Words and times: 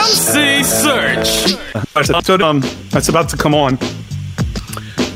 MC 0.00 0.62
Serch. 0.64 2.24
So 2.24 2.34
um, 2.36 2.60
that's 2.90 3.08
about 3.08 3.28
to 3.30 3.36
come 3.36 3.54
on. 3.54 3.78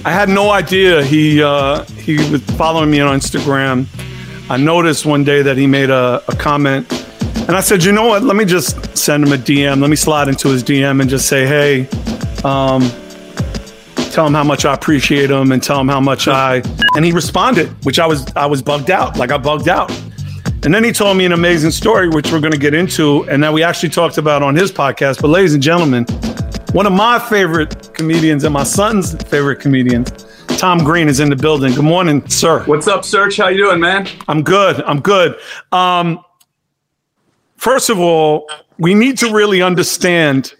I 0.04 0.10
had 0.10 0.28
no 0.28 0.50
idea 0.50 1.02
he 1.02 1.42
uh, 1.42 1.84
he 1.84 2.18
was 2.30 2.42
following 2.56 2.90
me 2.90 3.00
on 3.00 3.18
Instagram. 3.18 3.86
I 4.50 4.58
noticed 4.58 5.06
one 5.06 5.24
day 5.24 5.40
that 5.40 5.56
he 5.56 5.66
made 5.66 5.88
a, 5.88 6.22
a 6.28 6.36
comment, 6.36 6.90
and 7.48 7.56
I 7.56 7.60
said, 7.60 7.82
you 7.82 7.92
know 7.92 8.06
what? 8.06 8.22
Let 8.22 8.36
me 8.36 8.44
just 8.44 8.96
send 8.96 9.24
him 9.24 9.32
a 9.32 9.36
DM. 9.36 9.80
Let 9.80 9.88
me 9.88 9.96
slide 9.96 10.28
into 10.28 10.48
his 10.48 10.62
DM 10.62 11.00
and 11.00 11.08
just 11.08 11.28
say, 11.28 11.46
hey, 11.46 11.88
um, 12.44 12.82
tell 14.12 14.26
him 14.26 14.34
how 14.34 14.44
much 14.44 14.66
I 14.66 14.74
appreciate 14.74 15.30
him 15.30 15.52
and 15.52 15.62
tell 15.62 15.80
him 15.80 15.88
how 15.88 16.00
much 16.00 16.28
I. 16.28 16.62
And 16.94 17.04
he 17.04 17.12
responded, 17.12 17.68
which 17.84 17.98
I 17.98 18.06
was 18.06 18.26
I 18.36 18.44
was 18.44 18.60
bugged 18.60 18.90
out, 18.90 19.16
like 19.16 19.30
I 19.30 19.38
bugged 19.38 19.68
out. 19.68 19.90
And 20.64 20.72
then 20.72 20.82
he 20.82 20.92
told 20.92 21.18
me 21.18 21.26
an 21.26 21.32
amazing 21.32 21.72
story, 21.72 22.08
which 22.08 22.32
we're 22.32 22.40
going 22.40 22.54
to 22.54 22.58
get 22.58 22.72
into, 22.72 23.28
and 23.28 23.42
that 23.42 23.52
we 23.52 23.62
actually 23.62 23.90
talked 23.90 24.16
about 24.16 24.42
on 24.42 24.56
his 24.56 24.72
podcast. 24.72 25.20
But, 25.20 25.28
ladies 25.28 25.52
and 25.52 25.62
gentlemen, 25.62 26.04
one 26.72 26.86
of 26.86 26.92
my 26.94 27.18
favorite 27.18 27.92
comedians 27.92 28.44
and 28.44 28.54
my 28.54 28.62
son's 28.64 29.14
favorite 29.24 29.60
comedians, 29.60 30.10
Tom 30.56 30.78
Green, 30.78 31.06
is 31.06 31.20
in 31.20 31.28
the 31.28 31.36
building. 31.36 31.74
Good 31.74 31.84
morning, 31.84 32.26
sir. 32.30 32.64
What's 32.64 32.88
up, 32.88 33.02
Serch? 33.02 33.36
How 33.36 33.48
you 33.48 33.58
doing, 33.58 33.78
man? 33.78 34.08
I'm 34.26 34.42
good. 34.42 34.80
I'm 34.84 35.00
good. 35.00 35.38
Um, 35.70 36.24
first 37.58 37.90
of 37.90 38.00
all, 38.00 38.48
we 38.78 38.94
need 38.94 39.18
to 39.18 39.34
really 39.34 39.60
understand 39.60 40.54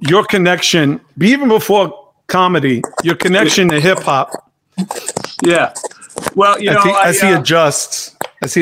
your 0.00 0.24
connection, 0.24 0.98
even 1.20 1.50
before 1.50 2.12
comedy, 2.26 2.80
your 3.02 3.16
connection 3.16 3.68
to 3.68 3.80
hip 3.82 3.98
hop. 3.98 4.30
Yeah. 5.44 5.74
Well, 6.34 6.58
you 6.58 6.70
know, 6.70 6.78
as 6.78 6.84
he, 6.84 6.90
I, 6.90 7.08
as 7.08 7.20
he 7.20 7.28
uh, 7.28 7.42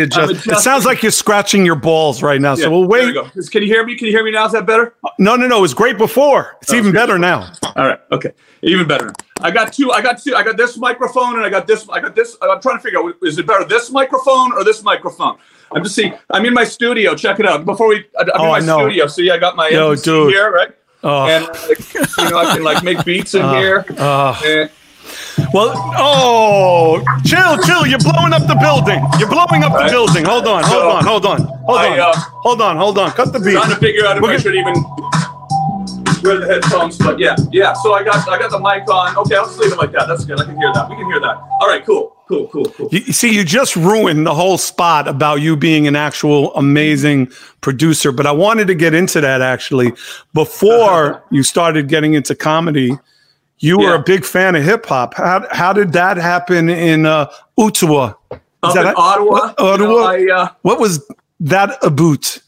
adjusts, 0.01 0.31
as 0.31 0.35
he 0.35 0.41
adjusts, 0.41 0.47
it 0.47 0.63
sounds 0.63 0.85
like 0.85 1.03
you're 1.03 1.13
scratching 1.13 1.65
your 1.65 1.75
balls 1.77 2.23
right 2.23 2.41
now. 2.41 2.55
yeah, 2.57 2.65
So 2.65 2.71
we'll 2.71 2.81
we 2.83 2.87
wait. 3.07 3.15
go. 3.15 3.29
Can 3.51 3.63
you 3.63 3.69
hear 3.69 3.85
me? 3.85 3.97
Can 3.97 4.07
you 4.07 4.13
hear 4.13 4.25
me 4.25 4.31
now? 4.31 4.47
Is 4.47 4.53
that 4.53 4.67
better? 4.67 4.95
No, 5.19 5.37
no, 5.37 5.47
no. 5.47 5.59
It 5.59 5.63
was 5.63 5.75
great 5.75 5.99
before. 5.99 6.57
It's 6.63 6.73
oh, 6.73 6.77
even 6.77 6.93
better 6.93 7.19
now. 7.19 7.53
All 7.77 7.87
right. 7.87 8.01
Okay. 8.13 8.33
Even 8.63 8.87
better. 8.89 9.13
I 9.41 9.51
got 9.51 9.73
two. 9.73 9.91
I 9.93 10.01
got 10.01 10.23
two. 10.23 10.35
I 10.35 10.43
got 10.43 10.57
this 10.57 10.77
microphone 10.79 11.37
and 11.37 11.45
I 11.45 11.51
got 11.51 11.67
this. 11.67 11.89
I 11.91 12.01
got 12.01 12.15
this. 12.15 12.37
I'm 12.41 12.61
trying 12.61 12.77
to 12.79 12.83
figure 12.83 13.01
out 13.01 13.15
is 13.23 13.39
it 13.39 13.47
better 13.47 13.65
this 13.65 13.91
microphone 13.91 14.53
or 14.53 14.65
this 14.65 14.83
microphone? 14.83 15.37
I'm 15.73 15.83
just 15.83 15.95
seeing. 15.97 16.15
I'm 16.31 16.45
in 16.47 16.55
my 16.55 16.65
studio. 16.65 17.15
Check 17.15 17.41
it 17.41 17.47
out. 17.47 17.65
Before 17.65 17.89
we, 17.89 18.05
oh, 18.17 18.19
I- 18.19 18.23
I'm 18.23 18.31
Oh, 18.41 18.55
in 18.55 18.67
my 18.67 18.79
studio. 18.85 19.07
See, 19.09 19.31
I 19.31 19.39
got 19.39 19.57
my 19.57 19.69
Yo, 19.69 19.95
dude. 19.97 20.33
here, 20.33 20.51
right? 20.51 20.71
Oh. 21.03 21.27
And 21.27 21.47
like, 21.47 21.95
you 21.95 22.31
know, 22.31 22.39
I 22.39 22.55
can 22.55 22.63
like 22.63 22.83
make 22.83 23.05
beats 23.05 23.35
in 23.35 23.43
uh, 23.43 23.55
here. 23.55 23.85
Uh. 23.99 24.41
And- 24.45 24.71
Well, 25.53 25.73
oh, 25.97 27.03
chill, 27.25 27.59
chill. 27.63 27.87
You're 27.87 27.99
blowing 28.01 28.33
up 28.33 28.47
the 28.47 28.57
building. 28.61 29.01
You're 29.19 29.29
blowing 29.29 29.63
up 29.65 29.73
the 29.73 29.79
Right. 29.87 29.91
building. 29.91 30.25
Hold 30.25 30.47
on, 30.47 30.65
hold 30.65 30.85
on, 30.85 31.05
hold 31.05 31.27
on, 31.27 31.41
hold 31.67 31.79
I, 31.79 31.89
on, 31.93 32.01
uh, 32.01 32.13
hold 32.17 32.61
on, 32.63 32.77
hold 32.77 32.99
on. 32.99 33.11
Cut 33.13 33.33
the 33.33 33.41
beat. 33.41 33.53
trying 33.55 33.71
to 33.71 33.77
figure 33.77 34.07
out 34.07 34.17
if 34.17 34.23
We're 34.23 34.33
I 34.33 34.39
should 34.39 34.55
even 34.55 34.75
wear 36.23 36.39
the 36.41 36.47
headphones. 36.47 36.99
But 36.99 37.19
yeah, 37.19 37.37
yeah. 37.53 37.73
So 37.75 37.95
I 37.95 38.03
got 38.03 38.29
I 38.29 38.39
got 38.39 38.51
the 38.51 38.59
mic 38.59 38.89
on. 38.91 39.17
Okay, 39.19 39.37
I'll 39.37 39.47
just 39.47 39.59
leave 39.59 39.73
it 39.73 39.79
like 39.79 39.93
that. 39.93 40.09
That's 40.09 40.25
good. 40.25 40.41
I 40.41 40.45
can 40.45 40.57
hear 40.57 40.73
that. 40.75 40.89
We 40.89 40.97
can 40.97 41.07
hear 41.07 41.21
that. 41.21 41.37
All 41.61 41.69
right, 41.69 41.85
cool, 41.85 42.17
cool, 42.29 42.49
cool, 42.49 42.65
cool. 42.67 42.89
You, 42.91 43.01
you 43.01 43.13
see, 43.13 43.35
you 43.35 43.45
just 43.45 43.77
ruined 43.77 44.27
the 44.27 44.35
whole 44.35 44.59
spot 44.59 45.09
about 45.09 45.41
you 45.41 45.57
being 45.57 45.87
an 45.87 45.97
actual 45.97 46.55
amazing 46.55 47.31
producer. 47.61 48.13
But 48.13 48.27
I 48.27 48.33
wanted 48.33 48.67
to 48.69 48.75
get 48.75 48.95
into 48.95 49.21
that 49.21 49.43
actually 49.43 49.93
before 50.33 51.23
you 51.31 51.43
started 51.43 51.89
getting 51.89 52.15
into 52.15 52.35
comedy. 52.35 52.99
You 53.65 53.79
were 53.79 53.85
Yeah. 53.85 53.95
a 53.95 54.03
big 54.03 54.27
fan 54.27 54.57
of 54.57 54.63
hip 54.63 54.85
hop. 54.85 55.15
How, 55.15 55.47
how 55.51 55.73
did 55.73 55.95
that 55.95 56.19
happen 56.19 56.69
in 56.69 57.07
uh, 57.07 57.31
Ottawa? 57.57 58.13
Is 58.31 58.39
Up 58.63 58.75
that 58.75 58.87
in? 58.89 58.95
Ottawa, 58.95 59.31
What- 59.31 59.59
Ottawa? 59.61 60.11
You 60.13 60.27
know, 60.27 60.35
I, 60.35 60.43
uh, 60.43 60.49
What 60.61 60.79
was 60.79 61.11
that 61.41 61.79
about? 61.83 62.39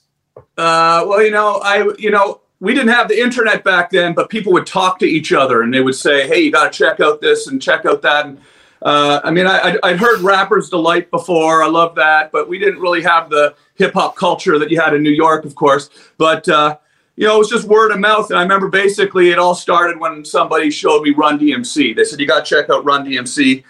Uh, 0.58 1.04
well, 1.08 1.22
you 1.22 1.30
know, 1.30 1.60
I, 1.64 1.88
you 1.98 2.10
know, 2.10 2.42
we 2.60 2.74
didn't 2.74 2.92
have 2.92 3.08
the 3.08 3.18
internet 3.18 3.64
back 3.64 3.90
then, 3.90 4.12
but 4.12 4.28
people 4.28 4.52
would 4.52 4.66
talk 4.66 4.98
to 4.98 5.06
each 5.06 5.32
other 5.32 5.62
and 5.62 5.72
they 5.72 5.80
would 5.80 5.94
say, 5.94 6.26
"Hey, 6.26 6.40
you 6.40 6.50
got 6.52 6.70
to 6.70 6.78
check 6.78 7.00
out 7.00 7.20
this 7.22 7.46
and 7.46 7.60
check 7.62 7.84
out 7.86 8.02
that." 8.02 8.26
And 8.26 8.38
uh, 8.82 9.20
I 9.24 9.30
mean, 9.30 9.46
I, 9.46 9.58
I'd, 9.60 9.78
I'd 9.82 9.96
heard 9.98 10.20
Rappers 10.20 10.68
Delight 10.70 11.10
before. 11.10 11.62
I 11.62 11.66
love 11.66 11.94
that, 11.96 12.30
but 12.32 12.46
we 12.48 12.58
didn't 12.58 12.80
really 12.80 13.02
have 13.02 13.28
the 13.30 13.54
hip 13.74 13.92
hop 13.94 14.16
culture 14.16 14.58
that 14.58 14.70
you 14.70 14.78
had 14.80 14.92
in 14.94 15.02
New 15.02 15.10
York, 15.10 15.44
of 15.46 15.54
course. 15.54 15.88
But 16.18 16.46
uh, 16.48 16.76
you 17.16 17.26
know, 17.26 17.36
it 17.36 17.38
was 17.38 17.48
just 17.48 17.66
word 17.66 17.90
of 17.90 17.98
mouth. 17.98 18.30
And 18.30 18.38
I 18.38 18.42
remember 18.42 18.68
basically 18.68 19.30
it 19.30 19.38
all 19.38 19.54
started 19.54 19.98
when 19.98 20.24
somebody 20.24 20.70
showed 20.70 21.02
me 21.02 21.10
Run 21.10 21.38
DMC. 21.38 21.96
They 21.96 22.04
said, 22.04 22.20
"You 22.20 22.26
got 22.26 22.44
to 22.44 22.54
check 22.54 22.70
out 22.70 22.84
Run 22.84 23.06
DMC," 23.06 23.64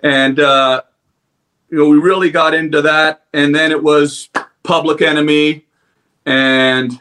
and 0.00 0.40
uh, 0.40 0.82
you 1.70 1.78
know, 1.78 1.88
we 1.88 1.98
really 1.98 2.30
got 2.30 2.54
into 2.54 2.82
that. 2.82 3.24
And 3.32 3.54
then 3.54 3.70
it 3.70 3.82
was 3.82 4.28
Public 4.62 5.00
Enemy 5.00 5.64
and 6.26 7.00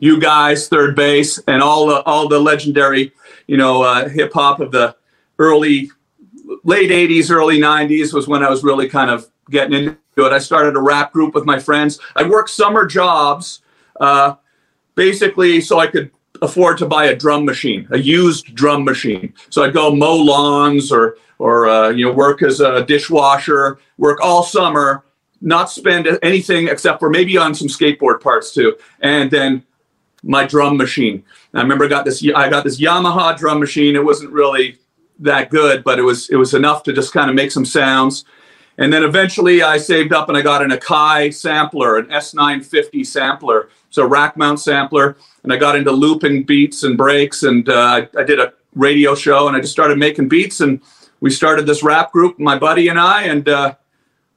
you 0.00 0.20
guys, 0.20 0.68
3rd 0.68 0.96
Bass, 0.96 1.38
and 1.46 1.62
all 1.62 1.86
the 1.86 2.02
all 2.02 2.28
the 2.28 2.38
legendary, 2.38 3.12
you 3.46 3.56
know, 3.56 3.82
uh, 3.82 4.08
hip 4.08 4.32
hop 4.32 4.60
of 4.60 4.72
the 4.72 4.96
early, 5.38 5.90
late 6.64 6.90
'80s, 6.90 7.30
early 7.30 7.58
'90s 7.58 8.12
was 8.12 8.28
when 8.28 8.42
I 8.42 8.50
was 8.50 8.64
really 8.64 8.88
kind 8.88 9.10
of 9.10 9.28
getting 9.50 9.74
into 9.74 9.96
it. 10.16 10.32
I 10.32 10.38
started 10.38 10.76
a 10.76 10.80
rap 10.80 11.12
group 11.12 11.34
with 11.34 11.44
my 11.44 11.58
friends. 11.58 11.98
I 12.16 12.28
worked 12.28 12.50
summer 12.50 12.86
jobs, 12.86 13.60
uh, 14.00 14.34
basically, 14.94 15.60
so 15.60 15.78
I 15.78 15.86
could 15.86 16.10
afford 16.40 16.78
to 16.78 16.86
buy 16.86 17.06
a 17.06 17.16
drum 17.16 17.44
machine, 17.44 17.86
a 17.90 17.98
used 17.98 18.54
drum 18.54 18.84
machine. 18.84 19.32
So 19.50 19.62
I'd 19.62 19.72
go 19.72 19.94
mow 19.94 20.16
lawns 20.16 20.92
or 20.92 21.16
or 21.38 21.68
uh, 21.68 21.90
you 21.90 22.04
know 22.04 22.12
work 22.12 22.42
as 22.42 22.60
a 22.60 22.84
dishwasher, 22.84 23.78
work 23.98 24.18
all 24.22 24.42
summer, 24.42 25.04
not 25.40 25.70
spend 25.70 26.06
anything 26.22 26.68
except 26.68 27.00
for 27.00 27.10
maybe 27.10 27.36
on 27.36 27.54
some 27.54 27.68
skateboard 27.68 28.20
parts 28.20 28.52
too, 28.52 28.76
and 29.00 29.30
then 29.30 29.64
my 30.22 30.46
drum 30.46 30.76
machine. 30.76 31.24
I 31.54 31.62
remember 31.62 31.84
I 31.84 31.88
got 31.88 32.04
this 32.04 32.24
I 32.34 32.48
got 32.48 32.64
this 32.64 32.80
Yamaha 32.80 33.36
drum 33.36 33.60
machine. 33.60 33.96
It 33.96 34.04
wasn't 34.04 34.32
really 34.32 34.78
that 35.18 35.50
good, 35.50 35.84
but 35.84 35.98
it 35.98 36.02
was 36.02 36.30
it 36.30 36.36
was 36.36 36.54
enough 36.54 36.82
to 36.84 36.92
just 36.92 37.12
kind 37.12 37.28
of 37.28 37.36
make 37.36 37.50
some 37.50 37.64
sounds. 37.64 38.24
And 38.82 38.92
then 38.92 39.04
eventually 39.04 39.62
I 39.62 39.78
saved 39.78 40.12
up 40.12 40.28
and 40.28 40.36
I 40.36 40.42
got 40.42 40.60
an 40.60 40.70
Akai 40.70 41.32
sampler, 41.32 41.98
an 41.98 42.06
S950 42.06 43.06
sampler, 43.06 43.68
so 43.90 44.04
rack 44.04 44.36
mount 44.36 44.58
sampler. 44.58 45.16
And 45.44 45.52
I 45.52 45.56
got 45.56 45.76
into 45.76 45.92
looping 45.92 46.42
beats 46.42 46.82
and 46.82 46.96
breaks. 46.96 47.44
And 47.44 47.68
uh, 47.68 47.74
I, 47.76 48.08
I 48.18 48.24
did 48.24 48.40
a 48.40 48.52
radio 48.74 49.14
show 49.14 49.46
and 49.46 49.56
I 49.56 49.60
just 49.60 49.72
started 49.72 49.98
making 49.98 50.28
beats. 50.28 50.60
And 50.60 50.80
we 51.20 51.30
started 51.30 51.64
this 51.64 51.84
rap 51.84 52.10
group, 52.10 52.40
my 52.40 52.58
buddy 52.58 52.88
and 52.88 52.98
I. 52.98 53.22
And 53.22 53.48
uh, 53.48 53.76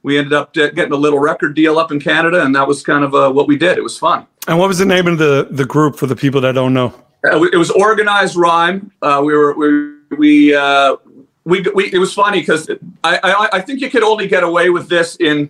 we 0.04 0.16
ended 0.16 0.32
up 0.32 0.54
getting 0.54 0.92
a 0.92 0.96
little 0.96 1.18
record 1.18 1.56
deal 1.56 1.76
up 1.76 1.90
in 1.90 1.98
Canada. 1.98 2.44
And 2.44 2.54
that 2.54 2.68
was 2.68 2.84
kind 2.84 3.02
of 3.02 3.16
uh, 3.16 3.32
what 3.32 3.48
we 3.48 3.56
did. 3.56 3.78
It 3.78 3.82
was 3.82 3.98
fun. 3.98 4.28
And 4.46 4.60
what 4.60 4.68
was 4.68 4.78
the 4.78 4.86
name 4.86 5.08
of 5.08 5.18
the, 5.18 5.48
the 5.50 5.64
group 5.64 5.96
for 5.96 6.06
the 6.06 6.14
people 6.14 6.40
that 6.42 6.52
don't 6.52 6.72
know? 6.72 6.94
Uh, 7.24 7.42
It 7.52 7.56
was 7.56 7.72
organized 7.72 8.36
rhyme. 8.36 8.92
Uh, 9.02 9.22
we 9.24 9.34
were 9.34 9.54
we 9.54 9.96
we, 10.16 10.54
uh, 10.54 10.96
we 11.46 11.64
we 11.74 11.92
it 11.92 11.98
was 11.98 12.12
funny 12.12 12.40
because 12.40 12.68
I, 13.02 13.18
I 13.22 13.48
I 13.54 13.60
think 13.60 13.80
you 13.80 13.88
could 13.88 14.02
only 14.02 14.26
get 14.26 14.42
away 14.42 14.68
with 14.68 14.88
this 14.88 15.16
in 15.16 15.48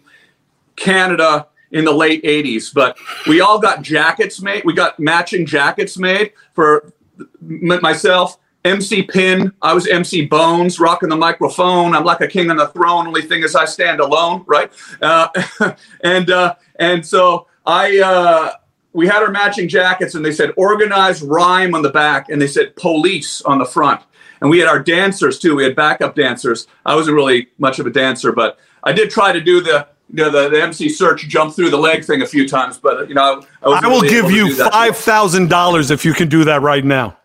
Canada 0.77 1.49
in 1.73 1.85
the 1.85 1.93
late 1.93 2.23
'80s. 2.23 2.73
But 2.73 2.99
we 3.27 3.41
all 3.41 3.59
got 3.59 3.83
jackets 3.83 4.41
made. 4.41 4.65
We 4.65 4.75
got 4.75 5.01
matching 5.01 5.47
jackets 5.47 5.99
made 5.99 6.33
for 6.53 6.93
myself. 7.41 8.39
MC 8.65 9.05
Pin, 9.05 9.53
I 9.63 9.73
was 9.73 9.87
MC 9.87 10.27
Bones, 10.27 10.81
rocking 10.81 11.09
the 11.09 11.17
microphone. 11.17 11.95
I'm 11.95 12.05
like 12.05 12.21
a 12.21 12.27
king 12.27 12.51
on 12.51 12.57
the 12.57 12.67
throne. 12.69 13.07
Only 13.07 13.23
thing 13.23 13.45
is, 13.45 13.55
I 13.55 13.65
stand 13.65 14.01
alone, 14.01 14.45
right? 14.47 14.73
Uh, 15.01 15.29
and 16.05 16.31
uh, 16.31 16.57
and 16.79 17.07
so 17.07 17.47
I 17.65 17.99
uh, 18.01 18.53
we 18.93 19.07
had 19.07 19.23
our 19.23 19.31
matching 19.31 19.69
jackets, 19.69 20.15
and 20.15 20.25
they 20.25 20.33
said 20.33 20.53
organized 20.57 21.23
rhyme 21.23 21.75
on 21.75 21.83
the 21.83 21.91
back, 21.91 22.29
and 22.29 22.43
they 22.43 22.49
said 22.49 22.77
police 22.77 23.41
on 23.43 23.59
the 23.59 23.65
front. 23.65 24.03
And 24.41 24.51
we 24.51 24.59
had 24.59 24.69
our 24.69 24.79
dancers 24.79 25.39
too. 25.39 25.57
We 25.57 25.65
had 25.65 25.75
backup 25.77 26.15
dancers. 26.15 26.67
I 26.85 26.95
wasn't 26.95 27.17
really 27.17 27.49
much 27.59 27.79
of 27.79 27.87
a 27.87 27.91
dancer, 27.91 28.33
but 28.33 28.59
I 28.85 28.93
did 28.93 29.11
try 29.11 29.33
to 29.33 29.41
do 29.41 29.61
the 29.61 29.87
you 30.13 30.23
know, 30.25 30.31
the, 30.31 30.49
the 30.49 30.63
MC 30.63 30.87
Serch 30.87 31.19
jump 31.29 31.55
through 31.55 31.71
the 31.71 31.77
leg 31.77 32.05
thing 32.05 32.23
a 32.23 32.27
few 32.27 32.49
times. 32.49 32.79
But 32.79 33.09
you 33.09 33.15
know, 33.15 33.43
I, 33.63 33.67
I 33.69 33.87
will 33.89 34.01
really 34.03 34.09
give 34.09 34.31
you 34.31 34.55
five 34.55 34.97
thousand 34.97 35.49
dollars 35.51 35.91
if 35.91 36.05
you 36.05 36.13
can 36.13 36.29
do 36.29 36.45
that 36.45 36.63
right 36.63 36.85
now. 36.85 37.17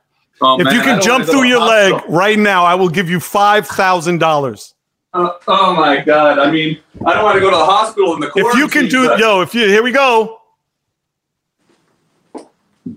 Oh, 0.41 0.59
If 0.59 0.65
man, 0.65 0.73
you 0.73 0.81
can 0.81 0.99
jump 0.99 1.25
through 1.25 1.43
your 1.43 1.59
the 1.59 1.65
leg 1.65 1.93
hospital. 1.93 2.15
right 2.17 2.39
now, 2.39 2.65
I 2.65 2.73
will 2.73 2.89
give 2.89 3.07
you 3.09 3.19
five 3.19 3.67
thousand 3.67 4.17
dollars. 4.17 4.73
Uh, 5.13 5.33
oh 5.47 5.75
my 5.75 5.99
god! 5.99 6.39
I 6.39 6.49
mean, 6.49 6.79
I 7.05 7.13
don't 7.13 7.23
want 7.23 7.35
to 7.35 7.41
go 7.41 7.51
to 7.51 7.57
the 7.57 7.65
hospital 7.65 8.15
in 8.15 8.21
the 8.21 8.31
If 8.35 8.55
you 8.55 8.67
can 8.67 8.87
do, 8.87 9.09
but- 9.09 9.19
yo, 9.19 9.41
if 9.41 9.53
you 9.53 9.67
here 9.67 9.83
we 9.83 9.91
go. 9.91 10.39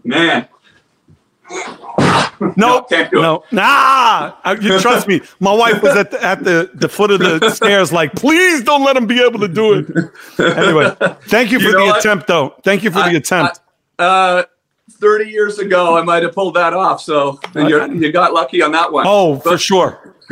man. 0.04 0.48
No, 2.56 2.82
can't 2.82 3.10
do 3.10 3.18
it. 3.18 3.22
no, 3.22 3.44
nah. 3.52 4.32
You 4.60 4.78
trust 4.80 5.06
me. 5.08 5.20
My 5.40 5.52
wife 5.52 5.82
was 5.82 5.96
at 5.96 6.10
the, 6.10 6.22
at 6.22 6.44
the, 6.44 6.70
the 6.74 6.88
foot 6.88 7.10
of 7.10 7.20
the 7.20 7.50
stairs, 7.54 7.92
like, 7.92 8.14
please 8.14 8.62
don't 8.62 8.82
let 8.84 8.96
him 8.96 9.06
be 9.06 9.22
able 9.22 9.40
to 9.40 9.48
do 9.48 9.74
it. 9.74 9.86
Anyway, 10.56 10.94
thank 11.28 11.50
you 11.52 11.58
for 11.60 11.66
You 11.66 11.72
know 11.72 11.78
the 11.80 11.86
what? 11.92 11.98
attempt, 12.00 12.26
though. 12.26 12.54
Thank 12.64 12.82
you 12.84 12.90
for 12.90 12.98
the 13.00 13.04
I- 13.06 13.12
attempt. 13.12 13.60
Uh, 13.98 14.42
thirty 14.90 15.30
years 15.30 15.58
ago, 15.58 15.96
I 15.96 16.02
might 16.02 16.22
have 16.24 16.32
pulled 16.34 16.54
that 16.54 16.72
off. 16.74 17.00
So 17.00 17.38
you 17.54 18.12
got 18.12 18.32
lucky 18.32 18.60
on 18.62 18.72
that 18.72 18.90
one. 18.92 19.04
oh, 19.06 19.36
for 19.38 19.56
sure. 19.58 20.14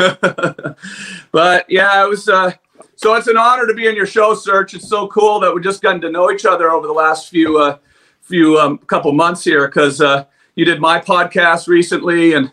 But 1.33 1.67
yeah, 1.69 2.05
it 2.05 2.09
was. 2.09 2.29
Uh, 2.29 2.53
so 2.97 3.15
it's 3.15 3.27
an 3.27 3.37
honor 3.37 3.67
to 3.67 3.75
be 3.75 3.87
in 3.87 3.95
your 3.97 4.07
show, 4.07 4.35
Serch. 4.35 4.75
It's 4.75 4.89
so 4.89 5.07
cool 5.09 5.41
that 5.41 5.53
we've 5.55 5.65
just 5.65 5.83
gotten 5.83 6.01
to 6.03 6.11
know 6.11 6.31
each 6.31 6.45
other 6.45 6.71
over 6.71 6.87
the 6.87 6.93
last 6.93 7.29
few 7.31 7.59
uh, 7.59 7.79
few 8.21 8.59
um, 8.59 8.79
couple 8.79 9.13
months 9.13 9.45
here 9.45 9.67
because 9.67 10.01
uh, 10.01 10.25
you 10.55 10.65
did 10.65 10.81
my 10.81 11.01
podcast 11.01 11.67
recently, 11.67 12.35
and 12.35 12.53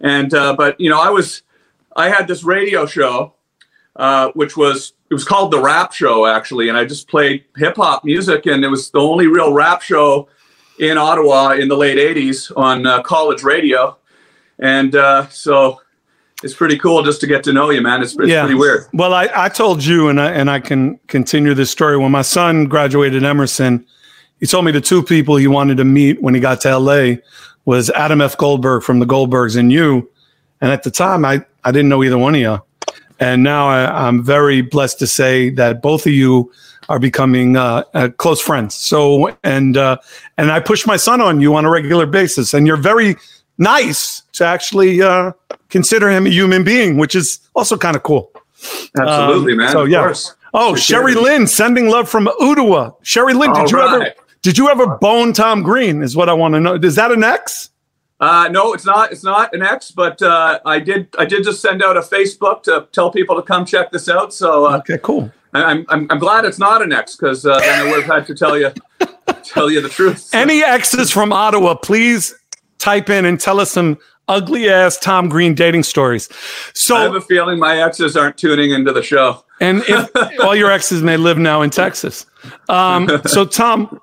and 0.00 0.32
uh, 0.34 0.54
but 0.56 0.80
you 0.80 0.90
know 0.90 1.00
I 1.00 1.10
was 1.10 1.42
I 1.96 2.08
had 2.08 2.28
this 2.28 2.44
radio 2.44 2.86
show 2.86 3.34
uh, 3.96 4.30
which 4.34 4.56
was 4.56 4.94
it 5.10 5.14
was 5.14 5.24
called 5.24 5.50
the 5.50 5.60
Rap 5.60 5.92
Show 5.92 6.26
actually, 6.26 6.68
and 6.68 6.78
I 6.78 6.84
just 6.84 7.08
played 7.08 7.44
hip 7.56 7.76
hop 7.76 8.04
music, 8.04 8.46
and 8.46 8.64
it 8.64 8.68
was 8.68 8.90
the 8.90 9.00
only 9.00 9.26
real 9.26 9.52
rap 9.52 9.82
show 9.82 10.28
in 10.78 10.96
Ottawa 10.96 11.52
in 11.52 11.68
the 11.68 11.76
late 11.76 11.98
'80s 11.98 12.50
on 12.56 12.86
uh, 12.86 13.02
college 13.02 13.42
radio, 13.42 13.96
and 14.58 14.94
uh, 14.94 15.28
so 15.28 15.80
it's 16.42 16.54
pretty 16.54 16.78
cool 16.78 17.02
just 17.02 17.20
to 17.20 17.26
get 17.26 17.44
to 17.44 17.52
know 17.52 17.70
you, 17.70 17.82
man. 17.82 18.02
It's, 18.02 18.16
it's 18.16 18.28
yeah. 18.28 18.42
pretty 18.42 18.54
weird. 18.54 18.86
Well, 18.94 19.12
I, 19.12 19.28
I 19.34 19.48
told 19.48 19.84
you, 19.84 20.08
and 20.08 20.18
I, 20.18 20.30
and 20.30 20.50
I 20.50 20.60
can 20.60 20.98
continue 21.06 21.52
this 21.52 21.70
story. 21.70 21.98
When 21.98 22.12
my 22.12 22.22
son 22.22 22.64
graduated 22.66 23.24
Emerson, 23.24 23.86
he 24.40 24.46
told 24.46 24.64
me 24.64 24.72
the 24.72 24.80
two 24.80 25.02
people 25.02 25.36
he 25.36 25.46
wanted 25.46 25.76
to 25.76 25.84
meet 25.84 26.20
when 26.22 26.34
he 26.34 26.40
got 26.40 26.60
to 26.62 26.78
LA 26.78 27.16
was 27.66 27.90
Adam 27.90 28.20
F. 28.20 28.36
Goldberg 28.36 28.82
from 28.82 28.98
the 28.98 29.06
Goldbergs 29.06 29.56
and 29.56 29.70
you. 29.70 30.10
And 30.60 30.72
at 30.72 30.82
the 30.82 30.90
time, 30.90 31.24
I, 31.24 31.44
I 31.62 31.70
didn't 31.72 31.88
know 31.88 32.02
either 32.02 32.18
one 32.18 32.34
of 32.34 32.40
you. 32.40 32.58
And 33.20 33.42
now 33.42 33.68
I, 33.68 34.08
am 34.08 34.24
very 34.24 34.62
blessed 34.62 34.98
to 35.00 35.06
say 35.06 35.50
that 35.50 35.82
both 35.82 36.06
of 36.06 36.12
you 36.12 36.50
are 36.88 36.98
becoming 36.98 37.56
uh, 37.56 37.84
uh, 37.92 38.08
close 38.16 38.40
friends. 38.40 38.74
So, 38.74 39.36
and 39.44 39.76
uh, 39.76 39.98
and 40.38 40.50
I 40.50 40.58
push 40.58 40.86
my 40.86 40.96
son 40.96 41.20
on 41.20 41.38
you 41.38 41.54
on 41.54 41.66
a 41.66 41.70
regular 41.70 42.06
basis, 42.06 42.54
and 42.54 42.66
you're 42.66 42.78
very 42.78 43.16
nice 43.58 44.22
to 44.32 44.44
actually 44.46 45.02
uh, 45.02 45.32
consider 45.68 46.08
him 46.08 46.26
a 46.26 46.30
human 46.30 46.64
being, 46.64 46.96
which 46.96 47.14
is 47.14 47.40
also 47.54 47.76
kind 47.76 47.94
of 47.94 48.02
cool. 48.02 48.32
Absolutely, 48.98 49.52
um, 49.52 49.58
man. 49.58 49.72
So 49.72 49.84
yeah. 49.84 50.14
Oh, 50.52 50.74
Sherry 50.74 51.14
Lynn 51.14 51.46
sending 51.46 51.88
love 51.88 52.08
from 52.08 52.26
Ottawa. 52.26 52.90
Sherry 53.02 53.34
Lynn, 53.34 53.52
did 53.52 53.60
All 53.60 53.68
you 53.68 53.78
right. 53.78 54.02
ever 54.08 54.14
did 54.42 54.58
you 54.58 54.68
ever 54.68 54.98
bone 54.98 55.32
Tom 55.32 55.62
Green? 55.62 56.02
Is 56.02 56.16
what 56.16 56.28
I 56.28 56.32
want 56.32 56.54
to 56.54 56.60
know. 56.60 56.74
Is 56.74 56.96
that 56.96 57.12
an 57.12 57.24
ex? 57.24 57.70
Uh, 58.20 58.48
no, 58.50 58.74
it's 58.74 58.84
not. 58.84 59.12
It's 59.12 59.24
not 59.24 59.54
an 59.54 59.62
X, 59.62 59.90
but 59.90 60.20
uh, 60.20 60.60
I 60.66 60.78
did. 60.78 61.08
I 61.18 61.24
did 61.24 61.42
just 61.42 61.62
send 61.62 61.82
out 61.82 61.96
a 61.96 62.00
Facebook 62.00 62.62
to 62.64 62.86
tell 62.92 63.10
people 63.10 63.34
to 63.36 63.42
come 63.42 63.64
check 63.64 63.90
this 63.90 64.10
out. 64.10 64.34
So 64.34 64.66
uh, 64.66 64.78
okay, 64.78 64.98
cool. 64.98 65.32
I'm, 65.54 65.86
I'm 65.88 66.06
I'm 66.10 66.18
glad 66.18 66.44
it's 66.44 66.58
not 66.58 66.82
an 66.82 66.92
X 66.92 67.16
because 67.16 67.46
uh, 67.46 67.58
then 67.58 67.86
I 67.86 67.90
would 67.90 68.02
have 68.02 68.18
had 68.18 68.26
to 68.26 68.34
tell 68.34 68.58
you 68.58 68.72
tell 69.42 69.70
you 69.70 69.80
the 69.80 69.88
truth. 69.88 70.34
Any 70.34 70.62
X's 70.62 71.10
from 71.10 71.32
Ottawa, 71.32 71.74
please 71.74 72.34
type 72.78 73.08
in 73.08 73.24
and 73.24 73.40
tell 73.40 73.58
us 73.58 73.70
some 73.70 73.98
ugly 74.28 74.68
ass 74.68 74.98
Tom 74.98 75.28
Green 75.28 75.54
dating 75.54 75.82
stories. 75.84 76.28
So 76.74 76.96
I 76.96 77.02
have 77.02 77.14
a 77.14 77.20
feeling 77.22 77.58
my 77.58 77.82
exes 77.82 78.16
aren't 78.16 78.36
tuning 78.36 78.70
into 78.70 78.92
the 78.92 79.02
show. 79.02 79.44
And 79.60 79.82
if, 79.88 80.40
all 80.40 80.54
your 80.54 80.70
exes 80.70 81.02
may 81.02 81.16
live 81.16 81.38
now 81.38 81.62
in 81.62 81.70
Texas. 81.70 82.26
Um, 82.68 83.20
so 83.26 83.44
Tom, 83.44 84.00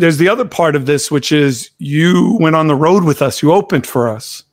there's 0.00 0.16
the 0.16 0.28
other 0.28 0.44
part 0.44 0.74
of 0.74 0.86
this, 0.86 1.10
which 1.10 1.30
is 1.30 1.70
you 1.78 2.36
went 2.40 2.56
on 2.56 2.66
the 2.66 2.74
road 2.74 3.04
with 3.04 3.22
us. 3.22 3.42
You 3.42 3.52
opened 3.52 3.86
for 3.86 4.08
us. 4.08 4.44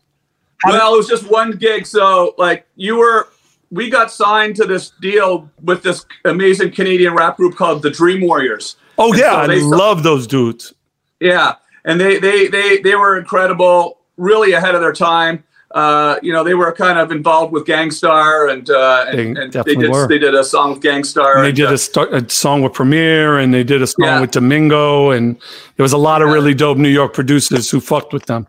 Well, 0.66 0.94
it 0.94 0.98
was 0.98 1.08
just 1.08 1.30
one 1.30 1.52
gig. 1.52 1.86
So, 1.86 2.36
like, 2.38 2.68
you 2.76 2.98
were, 2.98 3.30
we 3.72 3.90
got 3.90 4.12
signed 4.12 4.56
to 4.58 4.66
this 4.66 4.92
deal 5.02 5.50
with 5.62 5.84
this 5.84 6.06
amazing 6.26 6.72
Canadian 6.72 7.14
rap 7.14 7.38
group 7.38 7.56
called 7.56 7.82
the 7.82 7.92
Dream 7.92 8.22
Warriors. 8.22 8.76
Oh 8.98 9.12
and 9.12 9.20
yeah, 9.20 9.46
so 9.46 9.52
I 9.52 9.56
love 9.58 10.04
those 10.04 10.28
dudes. 10.28 10.74
Yeah, 11.20 11.56
and 11.86 12.00
they 12.00 12.20
they 12.20 12.48
they 12.48 12.80
they 12.80 12.96
were 12.96 13.18
incredible, 13.18 14.00
really 14.18 14.54
ahead 14.54 14.76
of 14.76 14.82
their 14.82 14.94
time 14.94 15.44
uh, 15.78 16.20
you 16.24 16.34
know, 16.34 16.44
they 16.44 16.56
were 16.56 16.72
kind 16.72 16.98
of 16.98 17.12
involved 17.12 17.54
with 17.54 17.68
Gang 17.68 17.92
Starr, 17.92 18.48
and 18.48 18.68
uh, 18.68 19.06
and, 19.10 19.38
they, 19.38 19.42
and 19.44 19.54
they 19.54 19.76
did 19.76 19.92
were. 19.92 20.08
they 20.08 20.18
did 20.18 20.34
a 20.34 20.44
song 20.44 20.72
with 20.72 20.82
Gang 20.82 21.04
Starr. 21.04 21.38
And 21.38 21.46
they 21.46 21.52
did 21.52 21.72
a, 21.72 21.78
st- 21.78 22.12
a, 22.12 22.28
song 22.32 22.64
with 22.64 22.74
Premier, 22.74 23.38
and 23.38 23.54
they 23.54 23.64
did 23.64 23.84
a 23.84 23.86
song 23.86 24.06
yeah. 24.06 24.20
with 24.20 24.32
Domingo, 24.32 25.12
and 25.12 25.36
there 25.76 25.84
was 25.84 25.94
a 25.94 25.98
lot 26.00 26.24
of 26.24 26.30
really 26.30 26.56
dope 26.56 26.80
New 26.80 26.90
York 26.90 27.14
producers 27.14 27.70
who 27.70 27.80
fucked 27.80 28.12
with 28.12 28.26
them. 28.26 28.48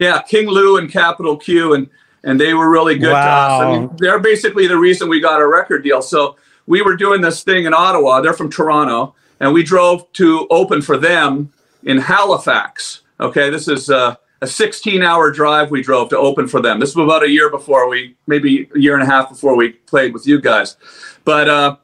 Yeah, 0.00 0.20
King 0.20 0.48
Lou 0.48 0.76
and 0.76 0.92
Capital 0.92 1.34
Q, 1.34 1.72
and 1.72 1.88
and 2.24 2.38
they 2.38 2.52
were 2.52 2.68
really 2.68 2.98
good 2.98 3.12
wow. 3.12 3.22
to 3.22 3.32
us. 3.32 3.62
I 3.62 3.78
mean, 3.78 3.96
they're 3.96 4.20
basically 4.20 4.66
the 4.66 4.76
reason 4.76 5.08
we 5.08 5.18
got 5.18 5.40
a 5.40 5.48
record 5.48 5.82
deal. 5.82 6.02
So 6.02 6.36
we 6.66 6.82
were 6.82 6.94
doing 6.94 7.22
this 7.22 7.42
thing 7.42 7.64
in 7.64 7.72
Ottawa. 7.72 8.20
They're 8.20 8.34
from 8.34 8.50
Toronto, 8.50 9.14
and 9.40 9.54
we 9.54 9.62
drove 9.62 10.12
to 10.12 10.46
open 10.50 10.82
for 10.82 10.98
them 10.98 11.54
in 11.84 11.96
Halifax. 11.96 13.00
Okay, 13.18 13.48
this 13.48 13.66
is. 13.66 13.88
Uh, 13.88 14.16
a 14.42 14.46
16 14.46 15.02
hour 15.02 15.30
drive 15.30 15.70
we 15.70 15.82
drove 15.82 16.08
to 16.10 16.18
open 16.18 16.48
for 16.48 16.60
them. 16.62 16.80
This 16.80 16.96
was 16.96 17.04
about 17.04 17.22
a 17.22 17.28
year 17.28 17.50
before 17.50 17.88
we, 17.88 18.16
maybe 18.26 18.68
a 18.74 18.78
year 18.78 18.94
and 18.94 19.02
a 19.02 19.06
half 19.06 19.28
before 19.28 19.56
we 19.56 19.70
played 19.70 20.14
with 20.14 20.26
you 20.26 20.40
guys. 20.40 20.76
But, 21.24 21.48
uh, 21.48 21.76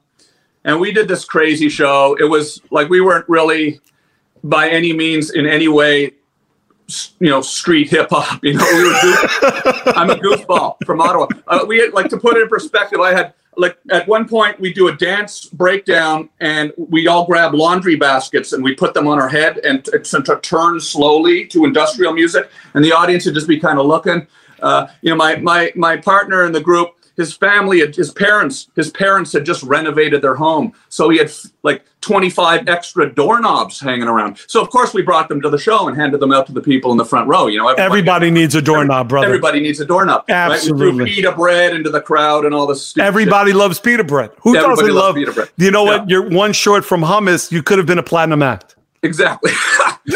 and 0.64 0.80
we 0.80 0.92
did 0.92 1.06
this 1.06 1.24
crazy 1.24 1.68
show. 1.68 2.16
It 2.18 2.24
was 2.24 2.60
like 2.70 2.88
we 2.88 3.00
weren't 3.00 3.28
really 3.28 3.80
by 4.42 4.68
any 4.68 4.92
means 4.92 5.30
in 5.30 5.46
any 5.46 5.68
way, 5.68 6.12
you 7.18 7.30
know, 7.30 7.40
street 7.40 7.90
hip 7.90 8.08
hop. 8.10 8.42
You 8.44 8.54
know, 8.54 8.64
we 8.72 9.92
I'm 9.92 10.10
a 10.10 10.16
goofball 10.16 10.76
from 10.84 11.00
Ottawa. 11.00 11.26
Uh, 11.46 11.64
we 11.66 11.78
had, 11.78 11.92
like 11.92 12.08
to 12.10 12.16
put 12.16 12.36
it 12.36 12.42
in 12.42 12.48
perspective. 12.48 13.00
I 13.00 13.12
had 13.12 13.34
like 13.56 13.78
at 13.90 14.06
one 14.06 14.28
point 14.28 14.60
we 14.60 14.72
do 14.72 14.88
a 14.88 14.96
dance 14.96 15.46
breakdown 15.46 16.28
and 16.40 16.72
we 16.76 17.06
all 17.08 17.26
grab 17.26 17.54
laundry 17.54 17.96
baskets 17.96 18.52
and 18.52 18.62
we 18.62 18.74
put 18.74 18.94
them 18.94 19.06
on 19.06 19.18
our 19.18 19.28
head 19.28 19.58
and 19.58 19.84
to, 19.86 19.98
to 20.22 20.38
turn 20.42 20.78
slowly 20.78 21.46
to 21.46 21.64
industrial 21.64 22.12
music 22.12 22.50
and 22.74 22.84
the 22.84 22.92
audience 22.92 23.24
would 23.24 23.34
just 23.34 23.48
be 23.48 23.58
kind 23.58 23.78
of 23.78 23.86
looking 23.86 24.26
uh, 24.60 24.86
you 25.00 25.10
know 25.10 25.16
my 25.16 25.36
my 25.36 25.72
my 25.74 25.96
partner 25.96 26.44
in 26.44 26.52
the 26.52 26.60
group 26.60 26.95
his 27.16 27.34
family, 27.34 27.80
his 27.80 28.10
parents, 28.12 28.68
his 28.76 28.90
parents 28.90 29.32
had 29.32 29.44
just 29.44 29.62
renovated 29.62 30.22
their 30.22 30.34
home, 30.34 30.72
so 30.88 31.08
he 31.08 31.18
had 31.18 31.30
like 31.62 31.84
25 32.02 32.68
extra 32.68 33.12
doorknobs 33.12 33.80
hanging 33.80 34.06
around. 34.06 34.38
So 34.46 34.60
of 34.60 34.70
course 34.70 34.94
we 34.94 35.02
brought 35.02 35.28
them 35.28 35.40
to 35.40 35.50
the 35.50 35.58
show 35.58 35.88
and 35.88 35.96
handed 35.96 36.20
them 36.20 36.32
out 36.32 36.46
to 36.46 36.52
the 36.52 36.60
people 36.60 36.92
in 36.92 36.98
the 36.98 37.04
front 37.04 37.26
row. 37.26 37.46
You 37.46 37.58
know, 37.58 37.68
everybody, 37.68 37.86
everybody 37.86 38.30
needs 38.30 38.54
a 38.54 38.62
doorknob, 38.62 39.08
brother. 39.08 39.26
Everybody 39.26 39.60
needs 39.60 39.80
a 39.80 39.84
doorknob. 39.84 40.24
Absolutely. 40.28 40.86
Right? 40.86 40.92
We 40.92 40.98
threw 40.98 41.14
pita 41.14 41.32
bread 41.32 41.74
into 41.74 41.90
the 41.90 42.00
crowd 42.00 42.44
and 42.44 42.54
all 42.54 42.66
this. 42.66 42.96
Everybody 42.98 43.50
shit. 43.50 43.56
loves 43.56 43.80
pita 43.80 44.04
bread. 44.04 44.30
Who 44.40 44.56
everybody 44.56 44.82
doesn't 44.82 44.94
love 44.94 45.14
pita 45.16 45.32
bread? 45.32 45.48
You 45.56 45.70
know 45.70 45.84
yeah. 45.84 45.98
what? 45.98 46.10
You're 46.10 46.28
one 46.28 46.52
short 46.52 46.84
from 46.84 47.00
hummus. 47.00 47.50
You 47.50 47.62
could 47.62 47.78
have 47.78 47.86
been 47.86 47.98
a 47.98 48.04
platinum 48.04 48.42
act. 48.42 48.76
Exactly. 49.02 49.52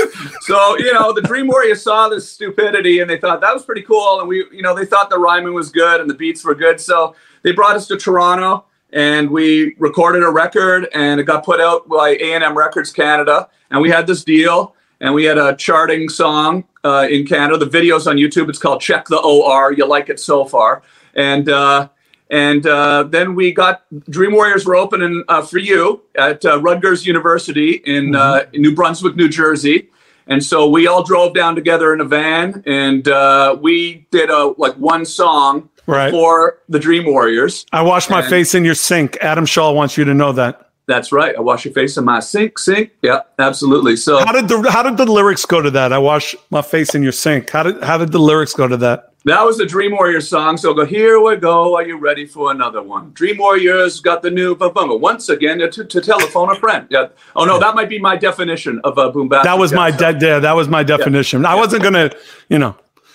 so 0.43 0.79
you 0.79 0.93
know 0.93 1.13
the 1.13 1.23
dream 1.23 1.47
warriors 1.47 1.83
saw 1.83 2.09
this 2.09 2.31
stupidity 2.31 3.01
and 3.01 3.09
they 3.09 3.19
thought 3.19 3.41
that 3.41 3.55
was 3.55 3.65
pretty 3.65 3.83
cool. 3.83 4.21
And 4.21 4.29
we 4.29 4.45
you 4.53 4.63
know 4.63 4.75
they 4.75 4.87
thought 4.87 5.11
the 5.11 5.19
rhyming 5.19 5.55
was 5.55 5.71
good 5.71 6.01
and 6.01 6.09
the 6.09 6.15
beats 6.15 6.45
were 6.45 6.55
good. 6.55 6.81
So 6.81 7.15
they 7.43 7.53
brought 7.53 7.77
us 7.77 7.87
to 7.89 7.97
toronto 7.97 8.65
and 8.93 9.31
we 9.31 9.75
recorded 9.79 10.23
a 10.23 10.31
record 10.31 10.89
and 10.95 11.21
it 11.21 11.25
got 11.25 11.45
put 11.45 11.61
out 11.61 11.89
by 11.89 12.11
a&m 12.11 12.57
records 12.57 12.93
canada. 12.93 13.49
And 13.71 13.81
we 13.81 13.91
had 13.91 14.07
this 14.07 14.25
deal 14.25 14.75
and 15.01 15.15
we 15.15 15.25
had 15.25 15.39
a 15.39 15.55
charting 15.57 16.09
song 16.09 16.65
uh, 16.85 17.07
in 17.11 17.27
canada. 17.27 17.59
The 17.59 17.71
video's 17.71 18.07
on 18.07 18.17
youtube. 18.17 18.49
It's 18.49 18.59
called 18.59 18.81
check 18.81 19.07
the 19.07 19.19
or 19.19 19.73
you 19.73 19.87
like 19.87 20.09
it 20.09 20.21
so 20.21 20.45
far. 20.45 20.83
And 21.15 21.49
uh, 21.49 21.89
and 22.31 22.65
uh, 22.65 23.05
then 23.05 23.35
we 23.35 23.53
got 23.53 23.83
Dream 24.09 24.33
Warriors 24.33 24.65
were 24.65 24.77
opening 24.77 25.25
uh, 25.29 25.43
for 25.43 25.59
you 25.59 26.03
at 26.17 26.45
uh, 26.45 26.61
Rutgers 26.61 27.05
University 27.05 27.83
in, 27.85 28.15
uh, 28.15 28.21
mm-hmm. 28.21 28.55
in, 28.55 28.63
New 28.63 28.75
Brunswick, 28.75 29.17
New 29.17 29.29
Jersey. 29.29 29.91
And 30.31 30.43
so 30.45 30.69
we 30.69 30.87
all 30.87 31.03
drove 31.03 31.35
down 31.35 31.57
together 31.57 31.93
in 31.93 32.01
a 32.01 32.05
van, 32.05 32.63
and 32.65 33.07
uh, 33.09 33.59
we 33.61 34.07
did 34.13 34.31
a 34.31 34.55
like 34.59 34.75
one 34.75 35.05
song 35.05 35.69
right. 35.87 36.11
for 36.11 36.61
the 36.69 36.79
Dream 36.79 37.05
Warriors. 37.05 37.67
I 37.73 37.83
wash 37.83 38.09
my 38.09 38.21
and 38.21 38.29
face 38.29 38.55
in 38.55 38.65
your 38.65 38.77
sink. 38.77 39.19
Adam 39.21 39.45
Shaw 39.45 39.73
wants 39.73 39.97
you 39.97 40.05
to 40.05 40.15
know 40.15 40.31
that. 40.33 40.71
That's 40.87 41.13
right. 41.13 41.37
I 41.37 41.41
wash 41.41 41.65
your 41.65 41.75
face 41.75 41.97
in 41.97 42.05
my 42.05 42.21
sink, 42.21 42.59
sink. 42.59 42.93
Yeah, 43.03 43.21
absolutely. 43.39 43.97
So 43.97 44.25
how 44.25 44.33
did 44.33 44.49
the 44.49 44.71
how 44.71 44.83
did 44.83 44.97
the 44.97 45.05
lyrics 45.05 45.45
go 45.45 45.61
to 45.61 45.71
that? 45.73 45.93
I 45.93 45.99
wash 45.99 46.35
my 46.51 46.63
face 46.63 46.95
in 46.95 47.03
your 47.03 47.13
sink. 47.13 47.51
How 47.51 47.65
did 47.65 47.83
how 47.83 47.99
did 47.99 48.13
the 48.13 48.19
lyrics 48.19 48.55
go 48.55 48.69
to 48.69 48.77
that? 48.79 49.10
That 49.25 49.43
was 49.45 49.59
the 49.59 49.67
Dream 49.67 49.93
Warriors 49.93 50.29
song. 50.29 50.57
So 50.57 50.73
go, 50.73 50.87
here 50.87 51.21
we 51.21 51.37
go. 51.37 51.77
Are 51.77 51.87
you 51.87 51.99
ready 51.99 52.25
for 52.25 52.51
another 52.51 52.81
one? 52.81 53.13
Dream 53.13 53.37
Warriors 53.37 54.01
got 54.01 54.23
the 54.23 54.31
new 54.31 54.55
boom. 54.55 54.73
Once 55.01 55.29
again, 55.29 55.59
to, 55.59 55.85
to 55.85 56.01
telephone 56.01 56.51
a 56.51 56.55
friend. 56.55 56.87
Yeah. 56.91 57.09
Oh 57.37 57.45
no, 57.45 57.59
that 57.59 57.75
might 57.75 57.91
be 57.91 57.99
my 57.99 58.17
definition 58.17 58.81
of 58.83 58.97
a 58.97 59.11
boom 59.11 59.29
bap. 59.29 59.45
That 59.45 59.59
was 59.59 59.75
my 59.75 59.91
de- 59.91 60.19
yeah, 60.27 60.39
that 60.39 60.57
was 60.57 60.69
my 60.69 60.83
definition. 60.83 61.43
Yeah. 61.43 61.53
I 61.53 61.55
wasn't 61.55 61.83
gonna, 61.83 62.11
you 62.49 62.59
know. 62.59 62.75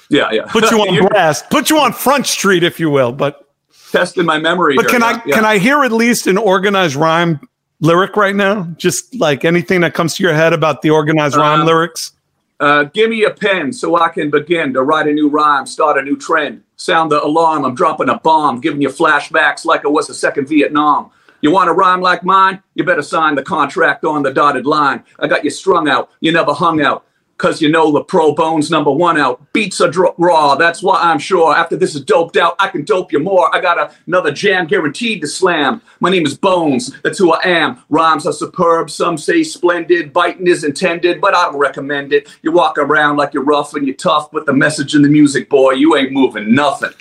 Yeah, 0.09 0.31
yeah. 0.31 0.45
Put 0.45 0.69
you 0.69 0.77
on 0.81 1.07
blast. 1.07 1.49
Put 1.49 1.71
you 1.71 1.79
on 1.79 1.91
front 1.91 2.27
street, 2.27 2.63
if 2.63 2.79
you 2.79 2.91
will. 2.91 3.11
But 3.11 3.49
testing 3.91 4.25
my 4.25 4.37
memory. 4.37 4.75
But 4.75 4.91
here, 4.91 4.99
can 4.99 5.03
I 5.03 5.17
can 5.17 5.45
I 5.45 5.57
hear 5.57 5.83
at 5.83 5.91
least 5.91 6.27
an 6.27 6.37
organized 6.37 6.95
rhyme 6.95 7.39
lyric 7.79 8.15
right 8.15 8.35
now? 8.35 8.65
Just 8.77 9.15
like 9.15 9.43
anything 9.43 9.81
that 9.81 9.95
comes 9.95 10.15
to 10.17 10.23
your 10.23 10.33
head 10.33 10.53
about 10.53 10.83
the 10.83 10.91
organized 10.91 11.35
rhyme 11.35 11.61
um, 11.61 11.65
lyrics. 11.65 12.11
Uh, 12.59 12.85
give 12.85 13.09
me 13.09 13.25
a 13.25 13.31
pen 13.31 13.73
so 13.73 13.97
I 13.97 14.09
can 14.09 14.29
begin 14.29 14.73
to 14.73 14.81
write 14.81 15.07
a 15.07 15.13
new 15.13 15.27
rhyme, 15.29 15.65
start 15.65 15.97
a 15.97 16.01
new 16.01 16.15
trend. 16.15 16.63
Sound 16.77 17.11
the 17.11 17.23
alarm, 17.23 17.65
I'm 17.65 17.75
dropping 17.75 18.09
a 18.09 18.19
bomb, 18.19 18.61
giving 18.61 18.81
you 18.81 18.89
flashbacks 18.89 19.65
like 19.65 19.81
it 19.83 19.91
was 19.91 20.07
the 20.07 20.13
second 20.13 20.47
Vietnam. 20.47 21.11
You 21.41 21.51
want 21.51 21.69
a 21.69 21.73
rhyme 21.73 22.01
like 22.01 22.23
mine? 22.23 22.63
You 22.73 22.85
better 22.85 23.01
sign 23.01 23.35
the 23.35 23.43
contract 23.43 24.05
on 24.05 24.23
the 24.23 24.33
dotted 24.33 24.65
line. 24.65 25.03
I 25.19 25.27
got 25.27 25.43
you 25.43 25.49
strung 25.49 25.89
out, 25.89 26.11
you 26.21 26.31
never 26.31 26.53
hung 26.53 26.81
out. 26.81 27.05
Cause 27.37 27.61
you 27.61 27.69
know 27.69 27.91
the 27.91 28.01
pro 28.01 28.33
bones 28.33 28.71
number 28.71 28.91
one 28.91 29.17
out. 29.17 29.41
Beats 29.51 29.81
are 29.81 29.89
dro- 29.89 30.15
raw. 30.17 30.55
That's 30.55 30.81
why 30.81 31.01
I'm 31.01 31.19
sure 31.19 31.53
after 31.53 31.75
this 31.75 31.93
is 31.93 32.01
doped 32.01 32.37
out, 32.37 32.55
I 32.59 32.69
can 32.69 32.85
dope 32.85 33.11
you 33.11 33.19
more. 33.19 33.53
I 33.53 33.59
got 33.59 33.77
a, 33.77 33.93
another 34.07 34.31
jam 34.31 34.67
guaranteed 34.67 35.19
to 35.19 35.27
slam. 35.27 35.81
My 35.99 36.09
name 36.09 36.25
is 36.25 36.37
Bones. 36.37 36.95
That's 37.01 37.17
who 37.17 37.33
I 37.33 37.41
am. 37.43 37.83
Rhymes 37.89 38.25
are 38.25 38.31
superb. 38.31 38.89
Some 38.89 39.17
say 39.17 39.43
splendid. 39.43 40.13
Biting 40.13 40.47
is 40.47 40.63
intended, 40.63 41.19
but 41.19 41.35
I 41.35 41.43
don't 41.43 41.57
recommend 41.57 42.13
it. 42.13 42.29
You 42.41 42.53
walk 42.53 42.77
around 42.77 43.17
like 43.17 43.33
you're 43.33 43.43
rough 43.43 43.73
and 43.73 43.85
you're 43.85 43.97
tough, 43.97 44.31
but 44.31 44.45
the 44.45 44.53
message 44.53 44.95
in 44.95 45.01
the 45.01 45.09
music, 45.09 45.49
boy, 45.49 45.71
you 45.71 45.97
ain't 45.97 46.13
moving 46.13 46.55
nothing. 46.55 46.91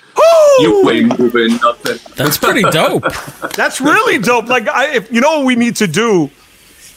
You 0.59 0.89
ain't 0.89 1.17
moving 1.17 1.55
nothing. 1.57 1.97
That's 2.15 2.37
pretty 2.37 2.63
dope. 2.71 3.03
That's 3.55 3.79
really 3.79 4.19
dope. 4.19 4.47
Like, 4.47 4.67
I, 4.67 4.95
if 4.95 5.11
you 5.11 5.21
know 5.21 5.37
what 5.37 5.45
we 5.45 5.55
need 5.55 5.75
to 5.77 5.87
do 5.87 6.29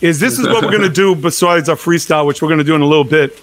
is 0.00 0.20
this 0.20 0.38
is 0.38 0.46
what 0.46 0.64
we're 0.64 0.70
gonna 0.72 0.88
do 0.88 1.14
besides 1.14 1.68
our 1.68 1.76
freestyle, 1.76 2.26
which 2.26 2.40
we're 2.42 2.48
gonna 2.48 2.64
do 2.64 2.74
in 2.74 2.80
a 2.82 2.86
little 2.86 3.04
bit. 3.04 3.38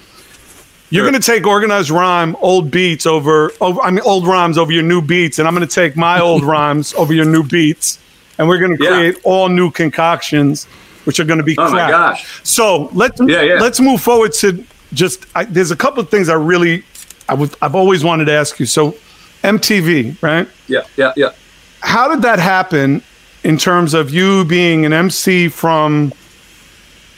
You're 0.89 1.03
Sure. 1.03 1.11
gonna 1.11 1.21
take 1.21 1.45
organized 1.47 1.89
rhyme, 1.89 2.35
old 2.41 2.69
beats 2.71 3.05
over, 3.05 3.51
over, 3.59 3.81
I 3.81 3.89
mean, 3.91 4.01
old 4.05 4.27
rhymes 4.27 4.57
over 4.57 4.71
your 4.71 4.83
new 4.83 5.01
beats, 5.01 5.39
and 5.39 5.47
I'm 5.47 5.53
gonna 5.53 5.65
take 5.67 5.97
my 5.97 6.19
old 6.21 6.43
rhymes 6.53 6.93
over 6.95 7.13
your 7.13 7.25
new 7.25 7.43
beats, 7.43 7.99
and 8.37 8.47
we're 8.47 8.59
gonna 8.59 8.77
Yeah. 8.79 8.89
create 8.91 9.17
all 9.23 9.49
new 9.49 9.71
concoctions, 9.71 10.65
which 11.05 11.19
are 11.19 11.23
gonna 11.25 11.43
be 11.43 11.55
Oh 11.57 11.69
my 11.71 11.89
gosh. 11.89 12.25
So 12.43 12.89
let's 12.93 13.19
Yeah, 13.19 13.41
yeah. 13.41 13.53
let's 13.59 13.79
move 13.79 14.01
forward 14.01 14.31
to 14.33 14.63
just. 14.93 15.25
I, 15.35 15.43
there's 15.45 15.71
a 15.71 15.75
couple 15.75 16.01
of 16.01 16.09
things 16.09 16.29
I 16.29 16.35
really, 16.35 16.83
I 17.27 17.33
would, 17.33 17.53
I've 17.61 17.75
always 17.75 18.03
wanted 18.03 18.25
to 18.25 18.31
ask 18.33 18.59
you. 18.59 18.65
So, 18.65 18.95
MTV, 19.43 20.15
right? 20.21 20.47
Yeah, 20.67 20.81
yeah, 20.97 21.11
yeah. 21.15 21.29
how 21.81 22.07
did 22.07 22.21
that 22.23 22.39
happen 22.39 23.01
in 23.43 23.57
terms 23.57 23.93
of 23.93 24.09
you 24.11 24.45
being 24.45 24.85
an 24.85 24.93
MC 24.93 25.49
from, 25.49 26.13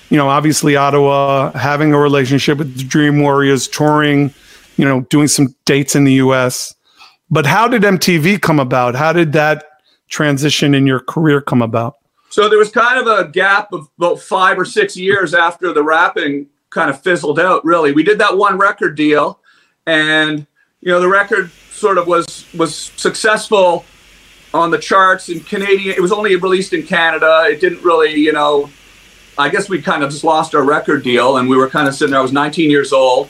you 0.10 0.18
know, 0.18 0.30
obviously 0.30 0.76
Ottawa, 0.76 1.52
having 1.52 1.94
a 1.94 2.00
relationship 2.00 2.58
with 2.58 2.78
the 2.78 2.84
Dream 2.84 3.20
Warriors, 3.22 3.68
touring, 3.68 4.34
you 4.78 4.86
know, 4.86 5.02
doing 5.02 5.28
some 5.28 5.56
dates 5.66 5.96
in 5.96 6.04
the 6.04 6.14
US. 6.14 6.74
But 7.30 7.46
how 7.46 7.68
did 7.68 7.82
MTV 7.82 8.42
come 8.42 8.60
about? 8.60 8.96
How 8.96 9.12
did 9.12 9.34
that 9.34 9.66
transition 10.10 10.74
in 10.74 10.88
your 10.88 11.00
career 11.00 11.42
come 11.42 11.62
about? 11.62 11.96
So 12.30 12.50
there 12.50 12.60
was 12.60 12.72
kind 12.72 13.00
of 13.00 13.08
a 13.08 13.30
gap 13.30 13.74
of 13.74 13.90
about 13.98 14.20
five 14.20 14.60
or 14.60 14.66
six 14.66 14.96
years 14.96 15.34
after 15.34 15.74
the 15.74 15.84
rapping 15.84 16.48
kind 16.70 16.90
of 16.90 17.02
fizzled 17.02 17.40
out. 17.40 17.64
Really, 17.66 17.92
we 17.92 18.04
did 18.04 18.20
that 18.20 18.38
one 18.38 18.58
record 18.58 18.96
deal, 18.96 19.40
and 19.86 20.46
you 20.82 20.92
know 20.92 21.00
the 21.00 21.08
record 21.08 21.52
sort 21.72 21.98
of 21.98 22.08
was 22.08 22.46
was 22.54 22.76
successful 22.76 23.86
on 24.54 24.72
the 24.72 24.78
charts 24.78 25.30
in 25.30 25.40
Canadian. 25.42 25.96
It 25.96 26.02
was 26.02 26.12
only 26.12 26.36
released 26.36 26.74
in 26.74 26.84
Canada. 26.84 27.46
It 27.50 27.62
didn't 27.62 27.84
really, 27.84 28.16
you 28.16 28.34
know. 28.34 28.70
I 29.40 29.50
guess 29.50 29.70
we 29.70 29.82
kind 29.82 30.04
of 30.04 30.10
just 30.10 30.24
lost 30.24 30.56
our 30.56 30.64
record 30.64 31.04
deal, 31.04 31.38
and 31.38 31.48
we 31.48 31.58
were 31.58 31.70
kind 31.70 31.88
of 31.88 31.96
sitting 31.96 32.12
there. 32.12 32.20
I 32.20 32.24
was 32.24 32.32
19 32.32 32.72
years 32.72 32.92
old, 32.92 33.30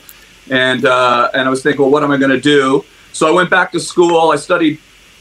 and 0.50 0.84
uh, 0.84 1.30
and 1.34 1.42
I 1.42 1.50
was 1.50 1.62
thinking, 1.62 1.82
well, 1.82 1.90
what 1.90 2.02
am 2.02 2.10
I 2.10 2.16
going 2.16 2.30
to 2.30 2.40
do? 2.40 2.84
So 3.12 3.28
I 3.28 3.30
went 3.30 3.50
back 3.50 3.72
to 3.72 3.80
school. 3.80 4.30
I 4.30 4.36
studied 4.36 4.78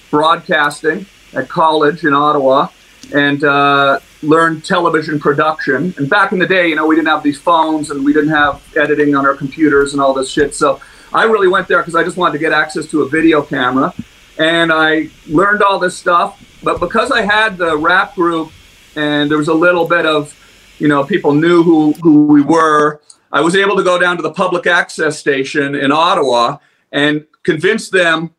broadcasting 0.09 1.05
at 1.33 1.49
college 1.49 2.03
in 2.03 2.13
Ottawa 2.13 2.69
and 3.13 3.43
uh, 3.43 3.99
learned 4.21 4.65
television 4.65 5.19
production. 5.19 5.93
And 5.97 6.09
back 6.09 6.31
in 6.31 6.39
the 6.39 6.47
day, 6.47 6.67
you 6.69 6.75
know, 6.75 6.85
we 6.85 6.95
didn't 6.95 7.07
have 7.07 7.23
these 7.23 7.39
phones 7.39 7.91
and 7.91 8.03
we 8.03 8.13
didn't 8.13 8.29
have 8.29 8.61
editing 8.75 9.15
on 9.15 9.25
our 9.25 9.35
computers 9.35 9.93
and 9.93 10.01
all 10.01 10.13
this 10.13 10.29
shit. 10.29 10.55
So 10.55 10.81
I 11.13 11.23
really 11.23 11.47
went 11.47 11.67
there 11.67 11.79
because 11.79 11.95
I 11.95 12.03
just 12.03 12.17
wanted 12.17 12.33
to 12.33 12.39
get 12.39 12.53
access 12.53 12.87
to 12.87 13.03
a 13.03 13.09
video 13.09 13.41
camera. 13.41 13.93
And 14.37 14.71
I 14.71 15.09
learned 15.27 15.63
all 15.63 15.79
this 15.79 15.97
stuff. 15.97 16.43
But 16.63 16.79
because 16.79 17.11
I 17.11 17.21
had 17.21 17.57
the 17.57 17.77
rap 17.77 18.15
group 18.15 18.51
and 18.95 19.29
there 19.29 19.37
was 19.37 19.47
a 19.47 19.53
little 19.53 19.87
bit 19.87 20.05
of, 20.05 20.36
you 20.79 20.87
know, 20.87 21.03
people 21.03 21.33
knew 21.33 21.63
who, 21.63 21.93
who 22.01 22.27
we 22.27 22.41
were, 22.41 23.01
I 23.31 23.41
was 23.41 23.55
able 23.55 23.75
to 23.75 23.83
go 23.83 23.99
down 23.99 24.15
to 24.17 24.23
the 24.23 24.31
public 24.31 24.67
access 24.67 25.19
station 25.19 25.75
in 25.75 25.91
Ottawa 25.91 26.57
and 26.91 27.25
convince 27.43 27.89
them 27.89 28.33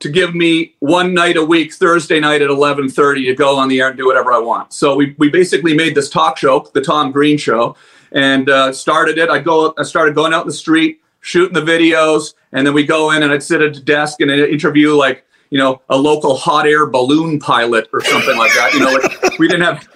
to 0.00 0.08
give 0.08 0.34
me 0.34 0.74
one 0.80 1.14
night 1.14 1.36
a 1.36 1.44
week, 1.44 1.72
Thursday 1.72 2.18
night 2.18 2.42
at 2.42 2.50
11:30, 2.50 3.26
to 3.26 3.34
go 3.36 3.56
on 3.56 3.68
the 3.68 3.80
air 3.80 3.88
and 3.88 3.96
do 3.96 4.06
whatever 4.06 4.32
I 4.32 4.38
want. 4.38 4.72
So 4.72 4.96
we, 4.96 5.14
we 5.16 5.30
basically 5.30 5.74
made 5.74 5.94
this 5.94 6.10
talk 6.10 6.36
show, 6.36 6.68
the 6.74 6.80
Tom 6.80 7.12
Green 7.12 7.38
Show, 7.38 7.76
and 8.10 8.50
uh, 8.50 8.72
started 8.72 9.16
it. 9.16 9.30
I 9.30 9.38
go, 9.38 9.72
I 9.78 9.84
started 9.84 10.16
going 10.16 10.34
out 10.34 10.42
in 10.42 10.48
the 10.48 10.54
street, 10.54 11.00
shooting 11.20 11.54
the 11.54 11.62
videos, 11.62 12.34
and 12.50 12.66
then 12.66 12.74
we 12.74 12.84
go 12.84 13.12
in 13.12 13.22
and 13.22 13.30
I'd 13.30 13.44
sit 13.44 13.60
at 13.60 13.76
a 13.76 13.80
desk 13.80 14.20
and 14.20 14.28
interview 14.28 14.92
like 14.94 15.24
you 15.50 15.58
know 15.58 15.80
a 15.88 15.96
local 15.96 16.36
hot 16.36 16.66
air 16.66 16.86
balloon 16.86 17.38
pilot 17.38 17.88
or 17.92 18.00
something 18.02 18.36
like 18.36 18.52
that. 18.54 18.72
You 18.74 18.80
know, 18.80 18.90
like 18.90 19.38
we 19.38 19.46
didn't 19.46 19.62
have 19.62 19.88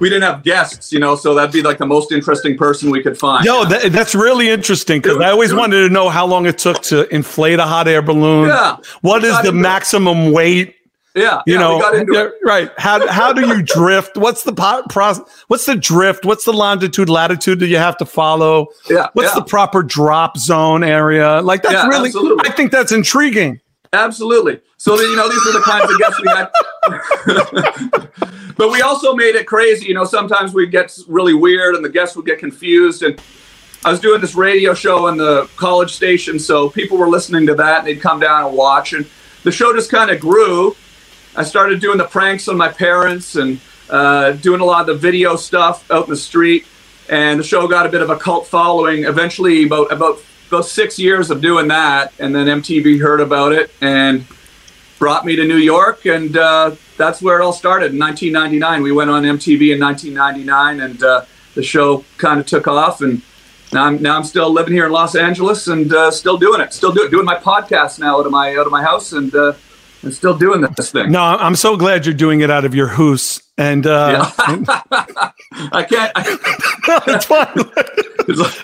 we 0.00 0.08
didn't 0.08 0.22
have 0.22 0.42
guests, 0.42 0.92
you 0.92 0.98
know, 0.98 1.14
so 1.16 1.34
that'd 1.34 1.52
be 1.52 1.62
like 1.62 1.78
the 1.78 1.86
most 1.86 2.10
interesting 2.12 2.56
person 2.56 2.90
we 2.90 3.02
could 3.02 3.18
find. 3.18 3.44
Yo, 3.44 3.64
that, 3.66 3.92
that's 3.92 4.14
really 4.14 4.48
interesting 4.48 5.00
because 5.00 5.18
I 5.18 5.30
always 5.30 5.52
wanted 5.54 5.86
to 5.86 5.88
know 5.88 6.08
how 6.08 6.26
long 6.26 6.46
it 6.46 6.58
took 6.58 6.82
to 6.84 7.06
inflate 7.14 7.58
a 7.58 7.64
hot 7.66 7.86
air 7.88 8.02
balloon. 8.02 8.48
Yeah. 8.48 8.76
What 9.02 9.24
is 9.24 9.32
the 9.42 9.48
into 9.48 9.58
it. 9.58 9.62
maximum 9.62 10.32
weight? 10.32 10.76
yeah, 11.16 11.42
you 11.44 11.54
yeah, 11.54 11.58
know 11.58 11.74
we 11.74 11.80
got 11.82 11.94
into 11.96 12.12
yeah, 12.12 12.28
right 12.44 12.70
how 12.78 13.04
how 13.08 13.32
do 13.32 13.44
you 13.44 13.64
drift 13.64 14.16
what's 14.16 14.44
the 14.44 14.52
po- 14.52 14.84
process 14.88 15.24
what's 15.48 15.66
the 15.66 15.74
drift 15.74 16.24
what's 16.24 16.44
the 16.44 16.52
longitude 16.52 17.08
latitude 17.08 17.58
that 17.58 17.66
you 17.66 17.78
have 17.78 17.96
to 17.96 18.06
follow 18.06 18.68
Yeah, 18.88 19.08
what's 19.14 19.30
yeah. 19.30 19.40
the 19.40 19.44
proper 19.44 19.82
drop 19.82 20.36
zone 20.38 20.84
area 20.84 21.40
like 21.42 21.62
that's 21.62 21.72
Yeah, 21.74 21.88
really 21.88 22.10
absolutely. 22.10 22.48
i 22.48 22.52
think 22.52 22.70
that's 22.70 22.92
intriguing 22.92 23.60
Absolutely. 23.92 24.60
So 24.76 25.00
you 25.00 25.16
know, 25.16 25.28
these 25.28 25.44
are 25.46 25.52
the 25.52 25.60
kinds 25.60 25.90
of 25.90 25.98
guests 25.98 26.20
we 26.20 26.28
had. 26.28 26.48
but 28.56 28.70
we 28.70 28.82
also 28.82 29.14
made 29.14 29.34
it 29.34 29.46
crazy. 29.46 29.86
You 29.86 29.94
know, 29.94 30.04
sometimes 30.04 30.54
we'd 30.54 30.70
get 30.70 30.96
really 31.08 31.34
weird, 31.34 31.74
and 31.74 31.84
the 31.84 31.88
guests 31.88 32.14
would 32.14 32.26
get 32.26 32.38
confused. 32.38 33.02
And 33.02 33.20
I 33.84 33.90
was 33.90 33.98
doing 33.98 34.20
this 34.20 34.36
radio 34.36 34.74
show 34.74 35.08
on 35.08 35.16
the 35.16 35.50
college 35.56 35.92
station, 35.92 36.38
so 36.38 36.70
people 36.70 36.98
were 36.98 37.08
listening 37.08 37.48
to 37.48 37.56
that, 37.56 37.78
and 37.78 37.88
they'd 37.88 38.00
come 38.00 38.20
down 38.20 38.46
and 38.46 38.56
watch. 38.56 38.92
And 38.92 39.08
the 39.42 39.50
show 39.50 39.74
just 39.74 39.90
kind 39.90 40.08
of 40.10 40.20
grew. 40.20 40.76
I 41.34 41.42
started 41.42 41.80
doing 41.80 41.98
the 41.98 42.06
pranks 42.06 42.46
on 42.46 42.56
my 42.56 42.68
parents 42.68 43.34
and 43.34 43.58
uh, 43.88 44.30
doing 44.32 44.60
a 44.60 44.64
lot 44.64 44.82
of 44.82 44.86
the 44.86 44.94
video 44.94 45.34
stuff 45.34 45.90
out 45.90 46.04
in 46.04 46.10
the 46.10 46.16
street. 46.16 46.64
And 47.08 47.40
the 47.40 47.44
show 47.44 47.66
got 47.66 47.86
a 47.86 47.88
bit 47.88 48.02
of 48.02 48.10
a 48.10 48.16
cult 48.16 48.46
following. 48.46 49.02
Eventually, 49.04 49.64
about 49.64 49.90
about 49.90 50.22
about 50.50 50.66
six 50.66 50.98
years 50.98 51.30
of 51.30 51.40
doing 51.40 51.68
that, 51.68 52.12
and 52.18 52.34
then 52.34 52.46
MTV 52.46 53.00
heard 53.00 53.20
about 53.20 53.52
it 53.52 53.70
and 53.80 54.26
brought 54.98 55.24
me 55.24 55.36
to 55.36 55.44
New 55.44 55.56
York, 55.56 56.06
and 56.06 56.36
uh, 56.36 56.72
that's 56.96 57.22
where 57.22 57.40
it 57.40 57.44
all 57.44 57.52
started 57.52 57.92
in 57.92 57.98
1999. 57.98 58.82
We 58.82 58.92
went 58.92 59.10
on 59.10 59.22
MTV 59.22 59.74
in 59.74 59.80
1999, 59.80 60.80
and 60.80 61.02
uh, 61.02 61.24
the 61.54 61.62
show 61.62 62.04
kind 62.18 62.40
of 62.40 62.46
took 62.46 62.66
off. 62.66 63.00
And 63.00 63.22
now 63.72 63.84
I'm 63.84 64.02
now 64.02 64.16
I'm 64.16 64.24
still 64.24 64.52
living 64.52 64.74
here 64.74 64.86
in 64.86 64.92
Los 64.92 65.14
Angeles 65.14 65.68
and 65.68 65.92
uh, 65.92 66.10
still 66.10 66.36
doing 66.36 66.60
it. 66.60 66.72
Still 66.72 66.92
do, 66.92 67.08
doing 67.08 67.24
my 67.24 67.36
podcast 67.36 67.98
now 67.98 68.18
out 68.18 68.26
of 68.26 68.32
my 68.32 68.56
out 68.56 68.66
of 68.66 68.72
my 68.72 68.82
house, 68.82 69.12
and 69.12 69.34
and 70.02 70.14
still 70.14 70.36
doing 70.36 70.60
this 70.76 70.90
thing. 70.92 71.10
no 71.10 71.20
i'm 71.22 71.54
so 71.56 71.76
glad 71.76 72.04
you're 72.06 72.14
doing 72.14 72.40
it 72.40 72.50
out 72.50 72.64
of 72.64 72.74
your 72.74 72.88
house 72.88 73.42
and 73.58 73.86
uh 73.86 74.24
I 75.72 75.82
can't. 75.82 76.12
I, 76.14 77.02
it's 77.08 77.24
fine 77.26 77.48
like, 78.28 78.54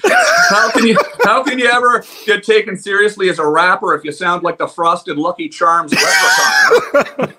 how 0.48 0.70
can 0.70 0.86
you 0.86 0.96
how 1.24 1.42
can 1.42 1.58
you 1.58 1.66
ever 1.66 2.04
get 2.24 2.44
taken 2.44 2.76
seriously 2.76 3.28
as 3.28 3.38
a 3.40 3.46
rapper 3.46 3.94
if 3.94 4.04
you 4.04 4.12
sound 4.12 4.44
like 4.44 4.56
the 4.58 4.68
frosted 4.68 5.18
Lucky 5.18 5.48
Charms 5.48 5.92
leprechaun? 5.92 7.34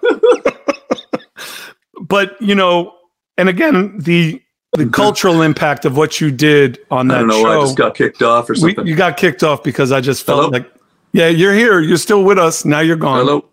but 2.01 2.39
you 2.42 2.56
know 2.56 2.94
and 3.38 3.48
again 3.50 3.98
the 4.00 4.42
the 4.74 4.88
cultural 4.89 5.42
impact 5.42 5.86
of 5.86 5.96
what 5.98 6.20
you 6.22 6.30
did 6.30 6.80
on 6.92 7.10
I 7.10 7.16
that 7.16 7.20
don't 7.22 7.27
know. 7.30 7.42
show 7.42 7.62
I 7.62 7.63
just 7.63 7.77
got 7.77 7.96
kicked 7.96 8.22
off 8.22 8.50
or 8.50 8.54
we, 8.54 8.60
something. 8.60 8.86
you 8.86 8.96
got 8.96 9.18
kicked 9.18 9.44
off 9.44 9.63
because 9.63 9.92
i 9.92 10.01
just 10.01 10.25
felt 10.25 10.39
Hello? 10.39 10.50
like 10.50 10.72
yeah 11.13 11.30
you're 11.30 11.54
here 11.54 11.80
you're 11.80 11.98
still 11.98 12.24
with 12.24 12.38
us 12.38 12.66
now 12.66 12.82
you're 12.82 12.98
gone 12.98 13.20
Hello. 13.25 13.46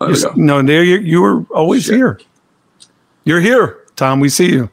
There 0.00 0.10
You're, 0.10 0.36
no, 0.36 0.62
there 0.62 0.82
you, 0.84 0.98
you 0.98 1.22
were 1.22 1.44
always 1.54 1.84
Shit. 1.84 1.94
here. 1.96 2.20
You're 3.24 3.40
here, 3.40 3.84
Tom. 3.96 4.20
We 4.20 4.28
see 4.28 4.50
you. 4.52 4.70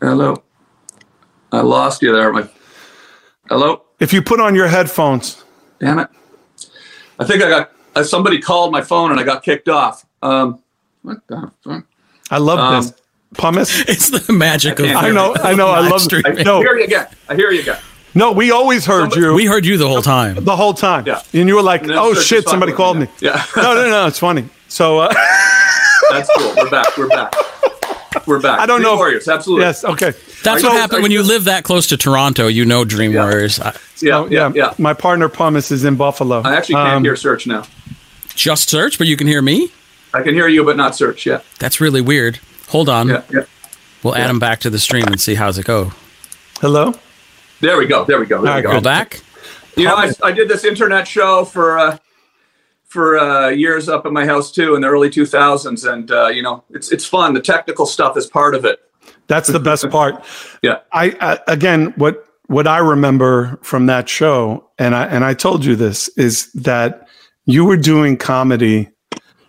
Hello. 0.00 0.42
I 1.52 1.60
lost 1.60 2.02
you 2.02 2.12
there. 2.12 2.32
My. 2.32 2.48
Hello. 3.48 3.82
If 3.98 4.12
you 4.12 4.22
put 4.22 4.40
on 4.40 4.54
your 4.54 4.68
headphones, 4.68 5.42
Damn 5.80 5.98
it. 5.98 6.08
I 7.18 7.24
think 7.24 7.42
I 7.42 7.48
got 7.48 7.72
uh, 7.94 8.02
somebody 8.02 8.38
called 8.40 8.72
my 8.72 8.82
phone 8.82 9.10
and 9.10 9.18
I 9.18 9.22
got 9.24 9.42
kicked 9.42 9.68
off. 9.68 10.04
Um, 10.22 10.62
what 11.02 11.18
the 11.28 11.50
fuck? 11.62 11.84
I 12.30 12.38
love 12.38 12.58
Um, 12.58 12.82
this. 12.82 12.94
Pumice. 13.34 13.80
It's 13.88 14.10
the 14.10 14.32
magic 14.32 14.78
of. 14.78 14.86
I 14.86 15.10
know, 15.10 15.34
I 15.42 15.54
know, 15.54 15.68
I 15.68 15.88
love 15.88 16.00
streaming. 16.00 16.38
I 16.38 16.42
hear 16.42 16.76
you 16.76 16.84
again. 16.84 17.08
I 17.28 17.34
hear 17.34 17.50
you 17.50 17.60
again. 17.62 17.78
No, 18.16 18.32
we 18.32 18.50
always 18.50 18.86
heard 18.86 19.14
you 19.14 19.34
We 19.34 19.44
heard 19.44 19.66
you 19.66 19.76
the 19.76 19.86
whole 19.86 20.00
time. 20.02 20.42
the 20.42 20.56
whole 20.56 20.72
time. 20.74 21.04
Yeah. 21.06 21.20
And 21.34 21.48
you 21.48 21.54
were 21.54 21.62
like, 21.62 21.82
oh 21.88 22.14
shit, 22.14 22.48
somebody 22.48 22.72
called 22.72 22.96
me. 22.98 23.08
Yeah. 23.20 23.44
no, 23.56 23.74
no, 23.74 23.88
no, 23.90 24.06
it's 24.06 24.18
funny. 24.18 24.48
So, 24.68 24.98
uh, 25.00 25.12
That's 26.10 26.30
cool. 26.36 26.54
We're 26.56 26.70
back. 26.70 26.96
We're 26.96 27.08
back. 27.08 27.34
We're 28.26 28.40
back. 28.40 28.58
I 28.60 28.66
don't 28.66 28.78
Dream 28.80 28.88
know 28.88 28.94
if- 28.94 28.98
Warriors. 28.98 29.28
Absolutely. 29.28 29.66
yes, 29.66 29.84
okay. 29.84 30.12
That's 30.42 30.62
Are 30.64 30.68
what 30.68 30.72
you- 30.72 30.78
happened 30.80 31.02
when 31.02 31.10
you 31.12 31.20
you- 31.20 31.26
live 31.28 31.44
that 31.44 31.62
close 31.64 31.88
to 31.88 31.96
Toronto. 31.96 32.46
You 32.46 32.64
know 32.64 32.84
Dream 32.84 33.12
Yeah. 33.12 33.22
Warriors. 33.24 33.60
I, 33.60 33.74
Yeah, 34.00 34.18
Oh, 34.18 34.26
yeah. 34.28 34.50
Yeah. 34.54 34.72
My 34.78 34.94
partner 34.94 35.28
Pumice 35.28 35.70
is 35.70 35.84
in 35.84 35.96
Buffalo. 35.96 36.40
I 36.42 36.54
actually 36.56 36.76
can't 36.76 36.88
Um, 36.96 37.04
hear 37.04 37.14
Serch 37.14 37.46
now. 37.46 37.64
just 38.34 38.68
Serch, 38.70 38.96
but 38.98 39.06
you 39.06 39.16
can 39.16 39.26
hear 39.26 39.42
me. 39.42 39.70
I 40.14 40.22
can 40.22 40.32
hear 40.34 40.48
you, 40.48 40.64
but 40.64 40.76
not 40.78 40.92
Serch. 40.92 41.26
Yeah. 41.26 41.40
That's 41.58 41.80
really 41.82 42.00
weird. 42.00 42.38
Hold 42.68 42.88
on. 42.88 43.08
Yeah. 43.08 43.22
Yeah. 43.32 43.40
We'll 44.02 44.16
add 44.16 44.30
him 44.30 44.38
back 44.38 44.60
to 44.60 44.70
the 44.70 44.78
stream 44.78 45.04
and 45.06 45.20
see 45.20 45.34
how's 45.34 45.58
it 45.58 45.66
go. 45.66 45.92
Hello? 46.60 46.94
There 47.60 47.78
we 47.78 47.86
go. 47.86 48.04
There 48.04 48.20
we 48.20 48.26
go. 48.26 48.42
There 48.42 48.56
we 48.56 48.62
go. 48.62 48.80
Back. 48.80 49.22
You 49.76 49.84
know, 49.84 49.94
I, 49.94 50.12
I 50.22 50.32
did 50.32 50.48
this 50.48 50.64
internet 50.64 51.06
show 51.06 51.44
for 51.44 51.78
uh, 51.78 51.98
for 52.84 53.18
uh, 53.18 53.48
years 53.48 53.88
up 53.88 54.06
at 54.06 54.12
my 54.12 54.24
house 54.24 54.50
too 54.50 54.74
in 54.74 54.82
the 54.82 54.88
early 54.88 55.10
2000s, 55.10 55.90
and 55.90 56.10
uh, 56.10 56.28
you 56.28 56.42
know, 56.42 56.64
it's 56.70 56.90
it's 56.90 57.04
fun. 57.04 57.34
The 57.34 57.40
technical 57.40 57.86
stuff 57.86 58.16
is 58.16 58.26
part 58.26 58.54
of 58.54 58.64
it. 58.64 58.80
That's 59.26 59.48
the 59.48 59.60
best 59.60 59.88
part. 59.90 60.24
Yeah. 60.62 60.78
I, 60.92 61.16
I 61.20 61.38
again, 61.52 61.92
what 61.96 62.26
what 62.46 62.66
I 62.66 62.78
remember 62.78 63.58
from 63.62 63.86
that 63.86 64.08
show, 64.08 64.68
and 64.78 64.94
I 64.94 65.04
and 65.06 65.24
I 65.24 65.34
told 65.34 65.64
you 65.64 65.76
this 65.76 66.08
is 66.16 66.50
that 66.52 67.08
you 67.44 67.64
were 67.64 67.76
doing 67.76 68.16
comedy. 68.16 68.88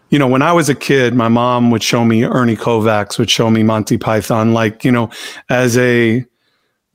You 0.10 0.20
know, 0.20 0.28
when 0.28 0.42
I 0.42 0.54
was 0.54 0.70
a 0.70 0.76
kid, 0.76 1.16
my 1.16 1.28
mom 1.28 1.72
would 1.72 1.82
show 1.84 2.06
me 2.06 2.24
Ernie 2.24 2.56
Kovacs, 2.56 3.18
would 3.18 3.30
show 3.30 3.50
me 3.50 3.64
Monty 3.64 3.98
Python. 3.98 4.54
Like, 4.54 4.86
you 4.86 4.92
know, 4.92 5.10
as 5.50 5.78
a 5.78 6.26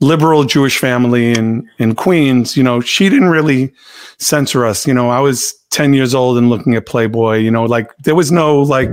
liberal 0.03 0.43
Jewish 0.43 0.77
family 0.77 1.31
in 1.31 1.67
in 1.79 1.95
Queens, 1.95 2.55
you 2.55 2.63
know, 2.63 2.81
she 2.81 3.09
didn't 3.09 3.29
really 3.29 3.73
censor 4.17 4.65
us. 4.65 4.85
You 4.85 4.93
know, 4.93 5.09
I 5.09 5.19
was 5.19 5.53
10 5.71 5.93
years 5.93 6.13
old 6.13 6.37
and 6.37 6.49
looking 6.49 6.75
at 6.75 6.85
Playboy, 6.85 7.37
you 7.37 7.49
know, 7.49 7.63
like 7.63 7.95
there 7.97 8.15
was 8.15 8.31
no 8.31 8.61
like, 8.61 8.89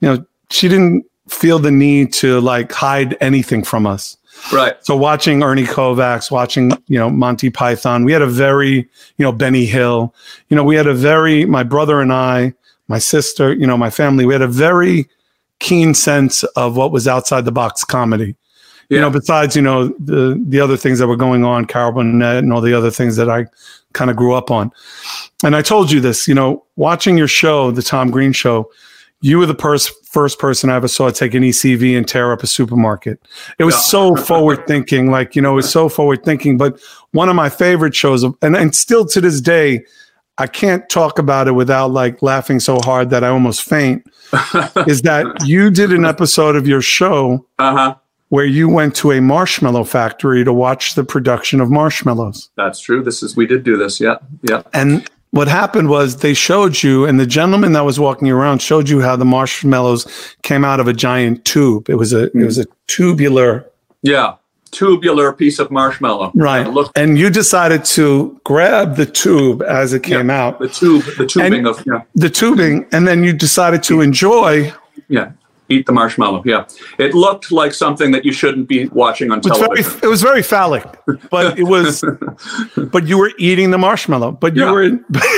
you 0.00 0.08
know, 0.08 0.24
she 0.50 0.68
didn't 0.68 1.04
feel 1.28 1.58
the 1.58 1.70
need 1.70 2.12
to 2.14 2.40
like 2.40 2.70
hide 2.70 3.16
anything 3.20 3.64
from 3.64 3.86
us. 3.86 4.16
Right. 4.52 4.76
So 4.84 4.96
watching 4.96 5.42
Ernie 5.42 5.64
Kovacs, 5.64 6.30
watching, 6.30 6.72
you 6.86 6.98
know, 6.98 7.08
Monty 7.08 7.50
Python, 7.50 8.04
we 8.04 8.12
had 8.12 8.22
a 8.22 8.26
very, 8.26 8.74
you 8.74 9.22
know, 9.24 9.32
Benny 9.32 9.64
Hill, 9.64 10.14
you 10.48 10.56
know, 10.56 10.64
we 10.64 10.76
had 10.76 10.86
a 10.86 10.94
very, 10.94 11.44
my 11.46 11.62
brother 11.62 12.00
and 12.00 12.12
I, 12.12 12.52
my 12.88 12.98
sister, 12.98 13.54
you 13.54 13.66
know, 13.66 13.78
my 13.78 13.90
family, 13.90 14.26
we 14.26 14.34
had 14.34 14.42
a 14.42 14.48
very 14.48 15.08
keen 15.60 15.94
sense 15.94 16.42
of 16.56 16.76
what 16.76 16.92
was 16.92 17.08
outside 17.08 17.44
the 17.44 17.52
box 17.52 17.84
comedy. 17.84 18.36
You 18.90 19.00
know, 19.00 19.10
besides, 19.10 19.56
you 19.56 19.62
know, 19.62 19.88
the 19.98 20.42
the 20.46 20.60
other 20.60 20.76
things 20.76 20.98
that 20.98 21.06
were 21.06 21.16
going 21.16 21.44
on, 21.44 21.64
Carol 21.64 21.92
Burnett 21.92 22.38
and 22.44 22.52
all 22.52 22.60
the 22.60 22.74
other 22.74 22.90
things 22.90 23.16
that 23.16 23.28
I 23.30 23.46
kind 23.92 24.10
of 24.10 24.16
grew 24.16 24.34
up 24.34 24.50
on. 24.50 24.70
And 25.44 25.54
I 25.56 25.62
told 25.62 25.90
you 25.90 26.00
this, 26.00 26.28
you 26.28 26.34
know, 26.34 26.64
watching 26.76 27.16
your 27.16 27.28
show, 27.28 27.70
the 27.70 27.82
Tom 27.82 28.10
Green 28.10 28.32
show, 28.32 28.70
you 29.20 29.38
were 29.38 29.46
the 29.46 29.54
pers- 29.54 29.88
first 30.10 30.38
person 30.38 30.68
I 30.70 30.76
ever 30.76 30.88
saw 30.88 31.10
take 31.10 31.32
an 31.34 31.42
ECV 31.42 31.96
and 31.96 32.06
tear 32.06 32.32
up 32.32 32.42
a 32.42 32.46
supermarket. 32.46 33.20
It 33.58 33.64
was 33.64 33.74
Yeah. 33.76 33.80
so 33.80 34.16
forward 34.16 34.66
thinking, 34.66 35.10
like, 35.10 35.34
you 35.34 35.42
know, 35.42 35.52
it 35.52 35.56
was 35.56 35.70
so 35.70 35.88
forward 35.88 36.24
thinking. 36.24 36.58
But 36.58 36.78
one 37.12 37.28
of 37.28 37.34
my 37.36 37.48
favorite 37.48 37.94
shows, 37.94 38.22
of, 38.22 38.36
and, 38.42 38.54
and 38.56 38.74
still 38.74 39.06
to 39.06 39.20
this 39.20 39.40
day, 39.40 39.84
I 40.36 40.46
can't 40.48 40.86
talk 40.88 41.18
about 41.20 41.46
it 41.48 41.52
without 41.52 41.92
like 41.92 42.20
laughing 42.20 42.58
so 42.60 42.80
hard 42.84 43.10
that 43.10 43.22
I 43.22 43.28
almost 43.28 43.62
faint, 43.62 44.04
is 44.86 45.02
that 45.02 45.26
you 45.46 45.70
did 45.70 45.92
an 45.92 46.04
episode 46.04 46.56
of 46.56 46.66
your 46.66 46.82
show 46.82 47.46
Uh 47.60 47.76
huh. 47.76 47.94
Where 48.34 48.44
you 48.58 48.68
went 48.68 48.96
to 48.96 49.12
a 49.12 49.20
marshmallow 49.20 49.84
factory 49.84 50.42
to 50.44 50.52
watch 50.52 50.96
the 50.96 51.04
production 51.04 51.60
of 51.60 51.70
marshmallows. 51.70 52.50
That's 52.56 52.80
true. 52.80 53.00
This 53.00 53.22
is 53.22 53.36
we 53.36 53.46
did 53.46 53.62
do 53.62 53.76
this. 53.76 54.00
Yeah. 54.00 54.16
Yeah. 54.42 54.62
And 54.72 55.08
what 55.30 55.46
happened 55.46 55.88
was 55.88 56.16
they 56.16 56.34
showed 56.34 56.82
you, 56.82 57.04
and 57.04 57.20
the 57.20 57.26
gentleman 57.26 57.72
that 57.74 57.84
was 57.84 58.00
walking 58.00 58.28
around 58.28 58.60
showed 58.60 58.88
you 58.88 59.00
how 59.00 59.14
the 59.14 59.24
marshmallows 59.24 60.02
came 60.42 60.64
out 60.64 60.80
of 60.80 60.88
a 60.88 60.92
giant 60.92 61.44
tube. 61.44 61.88
It 61.88 61.94
was 61.94 62.12
a 62.12 62.24
it 62.24 62.44
was 62.50 62.58
a 62.58 62.66
tubular 62.88 63.64
Yeah. 64.02 64.34
Tubular 64.72 65.32
piece 65.32 65.60
of 65.60 65.70
marshmallow. 65.70 66.32
right. 66.34 66.66
Look, 66.68 66.90
And 66.96 67.16
you 67.16 67.30
decided 67.30 67.84
to 67.98 68.04
grab 68.42 68.96
the 68.96 69.06
tube 69.06 69.62
as 69.62 69.92
it 69.92 70.02
came 70.02 70.28
out, 70.30 70.58
the 70.58 70.66
tube, 70.68 71.04
the 71.16 71.26
tubing 71.26 71.52
And- 71.60 71.68
of 71.68 71.76
yeah, 71.86 72.00
the 72.16 72.28
tubing, 72.40 72.84
and 72.90 73.06
then 73.06 73.22
you 73.22 73.32
decided 73.32 73.84
to 73.84 74.00
enjoy. 74.00 74.72
yeah. 75.08 75.28
Eat 75.70 75.86
the 75.86 75.92
marshmallow. 75.92 76.42
Yeah. 76.44 76.66
It 76.98 77.14
looked 77.14 77.50
like 77.50 77.72
something 77.72 78.10
that 78.12 78.24
you 78.24 78.32
shouldn't 78.32 78.68
be 78.68 78.86
watching 78.88 79.30
on 79.30 79.38
was 79.40 79.46
very, 79.58 79.60
television. 79.82 80.00
it 80.02 80.06
was 80.08 80.20
very 80.22 80.42
phallic, 80.42 80.84
but 81.30 81.58
it 81.58 81.62
was, 81.64 82.04
but 82.92 83.06
you 83.06 83.16
were 83.18 83.32
eating 83.38 83.70
the 83.70 83.78
marshmallow, 83.78 84.32
but 84.32 84.54
you 84.56 84.64
Yeah. 84.64 84.72
were, 84.72 84.90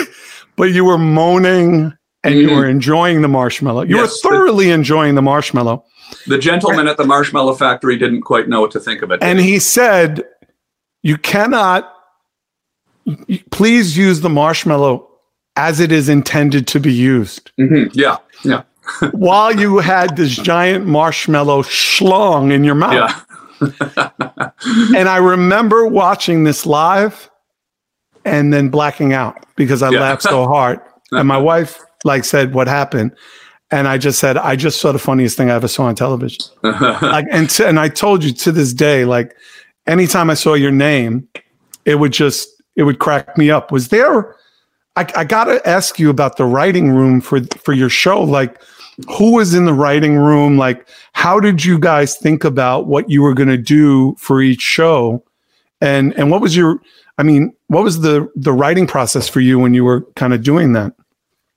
but 0.56 0.72
you 0.72 0.84
were 0.84 0.98
moaning 0.98 1.92
and 2.24 2.34
you 2.34 2.48
Mhm. 2.48 2.56
were 2.56 2.66
enjoying 2.66 3.22
the 3.22 3.28
marshmallow. 3.28 3.82
You 3.82 3.96
Yes, 3.98 4.22
were 4.24 4.30
thoroughly 4.30 4.70
enjoying 4.70 5.14
the 5.14 5.22
marshmallow. 5.22 5.84
The 6.26 6.38
gentleman 6.38 6.88
at 6.88 6.96
the 6.96 7.04
marshmallow 7.04 7.54
factory 7.54 7.96
didn't 7.96 8.22
quite 8.22 8.48
know 8.48 8.60
what 8.60 8.72
to 8.72 8.80
think 8.80 9.02
of 9.02 9.12
it. 9.12 9.20
And 9.22 9.38
he 9.40 9.60
said, 9.60 10.24
You 11.04 11.18
cannot, 11.18 11.92
please 13.52 13.96
use 13.96 14.20
the 14.22 14.28
marshmallow 14.28 15.08
as 15.56 15.78
it 15.80 15.92
is 15.92 16.08
intended 16.08 16.66
to 16.68 16.80
be 16.80 16.92
used. 16.92 17.52
Mhm. 17.58 17.90
Yeah. 17.94 18.16
Yeah. 18.44 18.62
While 19.12 19.58
you 19.58 19.78
had 19.78 20.16
this 20.16 20.34
giant 20.36 20.86
marshmallow 20.86 21.62
schlong 21.62 22.52
in 22.52 22.64
your 22.64 22.74
mouth. 22.74 22.94
Yeah. 23.60 24.10
And 24.96 25.08
I 25.08 25.16
remember 25.18 25.86
watching 25.86 26.44
this 26.44 26.66
live 26.66 27.30
and 28.24 28.52
then 28.52 28.68
blacking 28.68 29.12
out 29.12 29.44
because 29.56 29.82
I 29.82 29.90
Yeah. 29.90 30.00
laughed 30.00 30.22
so 30.22 30.46
hard. 30.46 30.80
And 31.12 31.28
my 31.28 31.36
wife 31.52 31.80
like 32.04 32.24
said, 32.24 32.54
What 32.54 32.66
happened? 32.68 33.12
And 33.70 33.88
I 33.88 33.98
just 33.98 34.18
said, 34.18 34.36
I 34.36 34.56
just 34.56 34.80
saw 34.80 34.92
the 34.92 34.98
funniest 34.98 35.36
thing 35.36 35.50
I 35.50 35.54
ever 35.54 35.68
saw 35.68 35.84
on 35.84 35.94
television. 35.94 36.40
like, 36.62 37.26
and 37.30 37.50
to, 37.50 37.66
and 37.66 37.80
I 37.80 37.88
told 37.88 38.22
you 38.24 38.32
to 38.32 38.52
this 38.52 38.72
day, 38.72 39.04
like 39.04 39.34
anytime 39.86 40.30
I 40.30 40.34
saw 40.34 40.54
your 40.54 40.70
name, 40.70 41.26
it 41.84 41.96
would 41.96 42.12
just 42.12 42.48
it 42.76 42.82
would 42.84 42.98
crack 42.98 43.36
me 43.38 43.50
up. 43.50 43.72
Was 43.72 43.88
there? 43.88 44.34
I, 44.96 45.06
I 45.16 45.24
got 45.24 45.44
to 45.44 45.66
ask 45.68 45.98
you 45.98 46.10
about 46.10 46.36
the 46.36 46.44
writing 46.44 46.90
room 46.90 47.20
for 47.20 47.40
for 47.62 47.72
your 47.72 47.88
show. 47.90 48.22
Like, 48.22 48.60
who 49.16 49.34
was 49.34 49.54
in 49.54 49.64
the 49.64 49.74
writing 49.74 50.16
room? 50.16 50.56
Like, 50.56 50.88
how 51.12 51.40
did 51.40 51.64
you 51.64 51.78
guys 51.78 52.16
think 52.16 52.44
about 52.44 52.86
what 52.86 53.10
you 53.10 53.22
were 53.22 53.34
going 53.34 53.48
to 53.48 53.58
do 53.58 54.14
for 54.18 54.40
each 54.40 54.62
show? 54.62 55.22
And 55.80 56.14
and 56.18 56.30
what 56.30 56.40
was 56.40 56.56
your? 56.56 56.80
I 57.18 57.22
mean, 57.22 57.54
what 57.68 57.84
was 57.84 58.00
the 58.00 58.30
the 58.34 58.52
writing 58.52 58.86
process 58.86 59.28
for 59.28 59.40
you 59.40 59.58
when 59.58 59.74
you 59.74 59.84
were 59.84 60.02
kind 60.16 60.32
of 60.32 60.42
doing 60.42 60.72
that? 60.72 60.94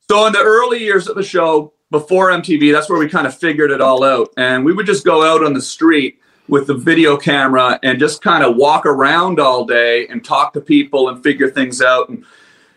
So 0.09 0.25
in 0.25 0.33
the 0.33 0.39
early 0.39 0.79
years 0.79 1.07
of 1.07 1.15
the 1.15 1.23
show, 1.23 1.73
before 1.91 2.29
MTV, 2.29 2.71
that's 2.71 2.89
where 2.89 2.99
we 2.99 3.07
kind 3.07 3.27
of 3.27 3.37
figured 3.37 3.71
it 3.71 3.81
all 3.81 4.03
out. 4.03 4.29
And 4.37 4.65
we 4.65 4.73
would 4.73 4.85
just 4.85 5.05
go 5.05 5.23
out 5.23 5.43
on 5.43 5.53
the 5.53 5.61
street 5.61 6.19
with 6.47 6.67
the 6.67 6.73
video 6.73 7.15
camera 7.15 7.79
and 7.83 7.99
just 7.99 8.21
kind 8.21 8.43
of 8.43 8.55
walk 8.55 8.85
around 8.85 9.39
all 9.39 9.65
day 9.65 10.07
and 10.07 10.25
talk 10.25 10.53
to 10.53 10.61
people 10.61 11.09
and 11.09 11.23
figure 11.23 11.49
things 11.49 11.81
out. 11.81 12.09
And 12.09 12.25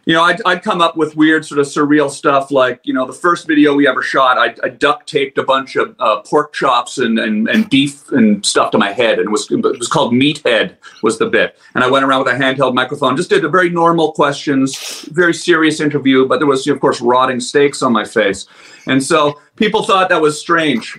you 0.05 0.15
know, 0.15 0.23
I'd, 0.23 0.43
I'd 0.45 0.62
come 0.62 0.81
up 0.81 0.97
with 0.97 1.17
weird, 1.17 1.45
sort 1.45 1.61
of 1.61 1.67
surreal 1.67 2.11
stuff. 2.11 2.51
Like, 2.51 2.81
you 2.83 2.93
know, 2.93 3.07
the 3.07 3.12
first 3.12 3.47
video 3.47 3.75
we 3.75 3.87
ever 3.87 4.03
shot, 4.03 4.37
I, 4.37 4.55
I 4.65 4.69
duct 4.71 5.09
taped 5.09 5.38
a 5.38 5.45
bunch 5.45 5.77
of 5.77 5.95
uh, 5.99 6.21
pork 6.23 6.53
chops 6.53 6.99
and, 6.99 7.19
and, 7.19 7.49
and 7.49 7.71
beef 7.71 8.11
and 8.11 8.45
stuff 8.45 8.73
to 8.73 8.79
my 8.79 8.93
head, 8.93 9.19
and 9.19 9.29
it 9.29 9.31
was 9.31 9.51
it 9.51 9.62
was 9.62 9.88
called 9.88 10.12
Meathead 10.12 10.77
was 11.03 11.19
the 11.19 11.27
bit. 11.27 11.59
And 11.75 11.85
I 11.85 11.91
went 11.91 12.05
around 12.05 12.25
with 12.25 12.35
a 12.35 12.37
handheld 12.37 12.75
microphone, 12.75 13.17
just 13.17 13.31
did 13.31 13.45
a 13.45 13.49
very 13.49 13.71
normal 13.71 14.12
questions, 14.12 15.03
very 15.12 15.35
serious 15.35 15.81
interview, 15.81 16.27
but 16.27 16.38
there 16.38 16.49
was, 16.49 16.67
of 16.67 16.81
course, 16.81 17.01
rotting 17.01 17.41
steaks 17.41 17.83
on 17.83 17.93
my 17.93 18.05
face, 18.05 18.47
and 18.87 19.03
so 19.03 19.41
people 19.57 19.85
thought 19.85 20.09
that 20.09 20.21
was 20.21 20.41
strange. 20.41 20.99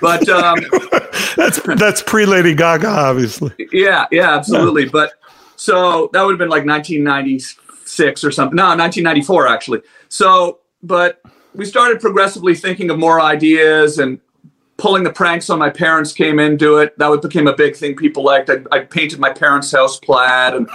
But 0.00 0.28
um, 0.28 0.58
That's 1.36 1.60
that's 1.62 2.02
pre 2.02 2.26
Lady 2.26 2.54
Gaga, 2.54 2.88
obviously. 2.88 3.52
yeah, 3.72 4.06
yeah, 4.10 4.34
absolutely. 4.34 4.86
But 4.86 5.14
so 5.56 6.10
that 6.12 6.22
would 6.22 6.32
have 6.32 6.38
been 6.38 6.50
like 6.50 6.64
1996 7.92 8.24
or 8.24 8.30
something. 8.30 8.56
No, 8.56 8.64
1994 8.64 9.48
actually. 9.48 9.80
So, 10.08 10.60
but 10.82 11.20
we 11.54 11.64
started 11.64 12.00
progressively 12.00 12.54
thinking 12.54 12.90
of 12.90 12.98
more 12.98 13.20
ideas 13.20 13.98
and 13.98 14.20
pulling 14.76 15.04
the 15.04 15.12
pranks 15.12 15.50
on 15.50 15.58
my 15.58 15.70
parents 15.70 16.12
came 16.12 16.38
into 16.38 16.78
it. 16.78 16.98
That 16.98 17.20
became 17.22 17.46
a 17.46 17.54
big 17.54 17.76
thing 17.76 17.94
people 17.94 18.24
liked. 18.24 18.50
I, 18.50 18.58
I 18.70 18.80
painted 18.80 19.18
my 19.18 19.30
parents' 19.30 19.70
house 19.70 19.98
plaid, 19.98 20.54
and 20.54 20.68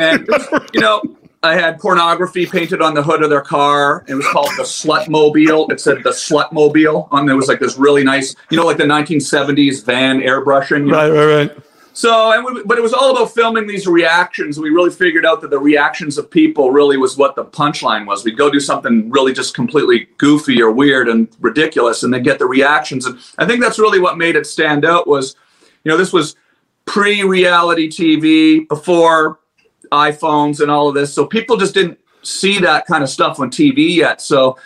and 0.00 0.28
you 0.74 0.80
know. 0.80 1.02
I 1.40 1.54
had 1.54 1.78
pornography 1.78 2.46
painted 2.46 2.82
on 2.82 2.94
the 2.94 3.02
hood 3.02 3.22
of 3.22 3.30
their 3.30 3.40
car. 3.40 4.04
It 4.08 4.16
was 4.16 4.26
called 4.26 4.50
the 4.56 4.64
Slut 4.64 5.08
Mobile. 5.08 5.70
It 5.70 5.80
said 5.80 5.98
the 6.02 6.10
Slut 6.10 6.50
Mobile. 6.50 7.06
On 7.12 7.26
there 7.26 7.36
was 7.36 7.46
like 7.46 7.60
this 7.60 7.78
really 7.78 8.02
nice, 8.02 8.34
you 8.50 8.56
know, 8.56 8.66
like 8.66 8.76
the 8.76 8.82
1970s 8.82 9.84
van 9.84 10.18
airbrushing. 10.18 10.80
you 10.80 10.86
know? 10.86 10.96
Right, 10.96 11.10
right, 11.10 11.54
right. 11.54 11.64
So, 11.98 12.30
and 12.30 12.44
we, 12.44 12.62
but 12.62 12.78
it 12.78 12.80
was 12.80 12.92
all 12.92 13.10
about 13.10 13.34
filming 13.34 13.66
these 13.66 13.88
reactions. 13.88 14.60
We 14.60 14.70
really 14.70 14.92
figured 14.92 15.26
out 15.26 15.40
that 15.40 15.50
the 15.50 15.58
reactions 15.58 16.16
of 16.16 16.30
people 16.30 16.70
really 16.70 16.96
was 16.96 17.16
what 17.16 17.34
the 17.34 17.44
punchline 17.44 18.06
was. 18.06 18.24
We'd 18.24 18.38
go 18.38 18.48
do 18.48 18.60
something 18.60 19.10
really 19.10 19.32
just 19.32 19.52
completely 19.52 20.06
goofy 20.16 20.62
or 20.62 20.70
weird 20.70 21.08
and 21.08 21.26
ridiculous, 21.40 22.04
and 22.04 22.14
then 22.14 22.22
get 22.22 22.38
the 22.38 22.46
reactions. 22.46 23.04
And 23.06 23.18
I 23.38 23.46
think 23.46 23.60
that's 23.60 23.80
really 23.80 23.98
what 23.98 24.16
made 24.16 24.36
it 24.36 24.46
stand 24.46 24.84
out. 24.84 25.08
Was 25.08 25.34
you 25.82 25.90
know 25.90 25.96
this 25.96 26.12
was 26.12 26.36
pre-reality 26.84 27.88
TV, 27.88 28.68
before 28.68 29.40
iPhones 29.90 30.60
and 30.60 30.70
all 30.70 30.88
of 30.88 30.94
this, 30.94 31.12
so 31.12 31.26
people 31.26 31.56
just 31.56 31.74
didn't 31.74 31.98
see 32.22 32.60
that 32.60 32.86
kind 32.86 33.02
of 33.02 33.10
stuff 33.10 33.40
on 33.40 33.50
TV 33.50 33.92
yet. 33.96 34.20
So, 34.20 34.56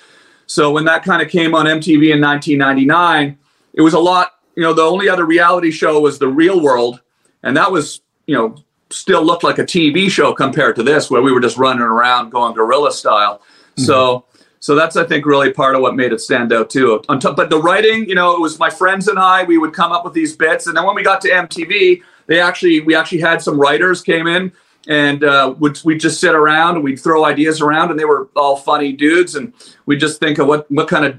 so 0.45 0.71
when 0.71 0.85
that 0.85 1.03
kind 1.03 1.23
of 1.23 1.31
came 1.31 1.55
on 1.55 1.64
MTV 1.64 2.12
in 2.12 2.21
1999, 2.21 3.38
it 3.73 3.81
was 3.81 3.95
a 3.95 3.99
lot. 3.99 4.33
You 4.55 4.64
know, 4.64 4.75
the 4.75 4.83
only 4.83 5.09
other 5.09 5.25
reality 5.25 5.71
show 5.71 5.99
was 5.99 6.18
The 6.18 6.29
Real 6.29 6.61
World, 6.61 7.01
and 7.42 7.57
that 7.57 7.70
was 7.70 8.00
you 8.26 8.35
know 8.35 8.57
still 8.90 9.24
looked 9.24 9.42
like 9.42 9.59
a 9.59 9.64
TV 9.64 10.11
show 10.11 10.33
compared 10.35 10.76
to 10.76 10.83
this, 10.83 11.11
where 11.11 11.22
we 11.22 11.33
were 11.33 11.40
just 11.40 11.57
running 11.57 11.83
around 11.83 12.31
going 12.31 12.55
guerrilla 12.55 12.92
style. 12.92 13.42
So. 13.76 14.26
So 14.61 14.76
that's, 14.76 14.94
I 14.94 15.02
think, 15.02 15.26
really 15.26 15.52
part 15.52 15.74
of 15.74 15.83
what 15.83 15.96
made 15.96 16.12
it 16.12 16.20
stand 16.20 16.52
out 16.52 16.70
too. 16.70 17.02
On 17.09 17.18
top, 17.18 17.35
but 17.35 17.50
the 17.50 17.59
writing, 17.59 18.09
you 18.09 18.14
know, 18.14 18.33
it 18.37 18.40
was 18.40 18.61
my 18.61 18.70
friends 18.70 19.09
and 19.09 19.18
I. 19.18 19.42
We 19.42 19.59
would 19.59 19.72
come 19.72 19.90
up 19.90 20.05
with 20.05 20.14
these 20.14 20.37
bits, 20.37 20.68
and 20.68 20.76
then 20.76 20.87
when 20.87 20.94
we 20.94 21.02
got 21.02 21.20
to 21.22 21.28
MTV, 21.28 21.68
they 21.68 22.02
they 22.28 22.40
actually 22.40 22.78
we 22.81 22.94
actually 22.94 23.20
had 23.20 23.42
some 23.42 23.59
writers 23.59 24.02
came 24.02 24.28
in 24.28 24.52
and 24.88 25.22
uh, 25.24 25.55
would 25.59 25.81
we 25.85 25.96
just 25.96 26.20
sit 26.20 26.35
around 26.35 26.76
and 26.76 26.85
we'd 26.85 26.98
throw 26.98 27.24
ideas 27.24 27.61
around 27.61 27.90
and 27.90 27.98
they 27.98 28.05
were 28.05 28.28
all 28.35 28.57
funny 28.57 28.92
dudes 28.92 29.35
and 29.35 29.52
we'd 29.87 30.00
just 30.00 30.18
think 30.18 30.38
of 30.38 30.46
what 30.46 30.70
what 30.70 30.88
kind 30.88 31.05
of 31.05 31.16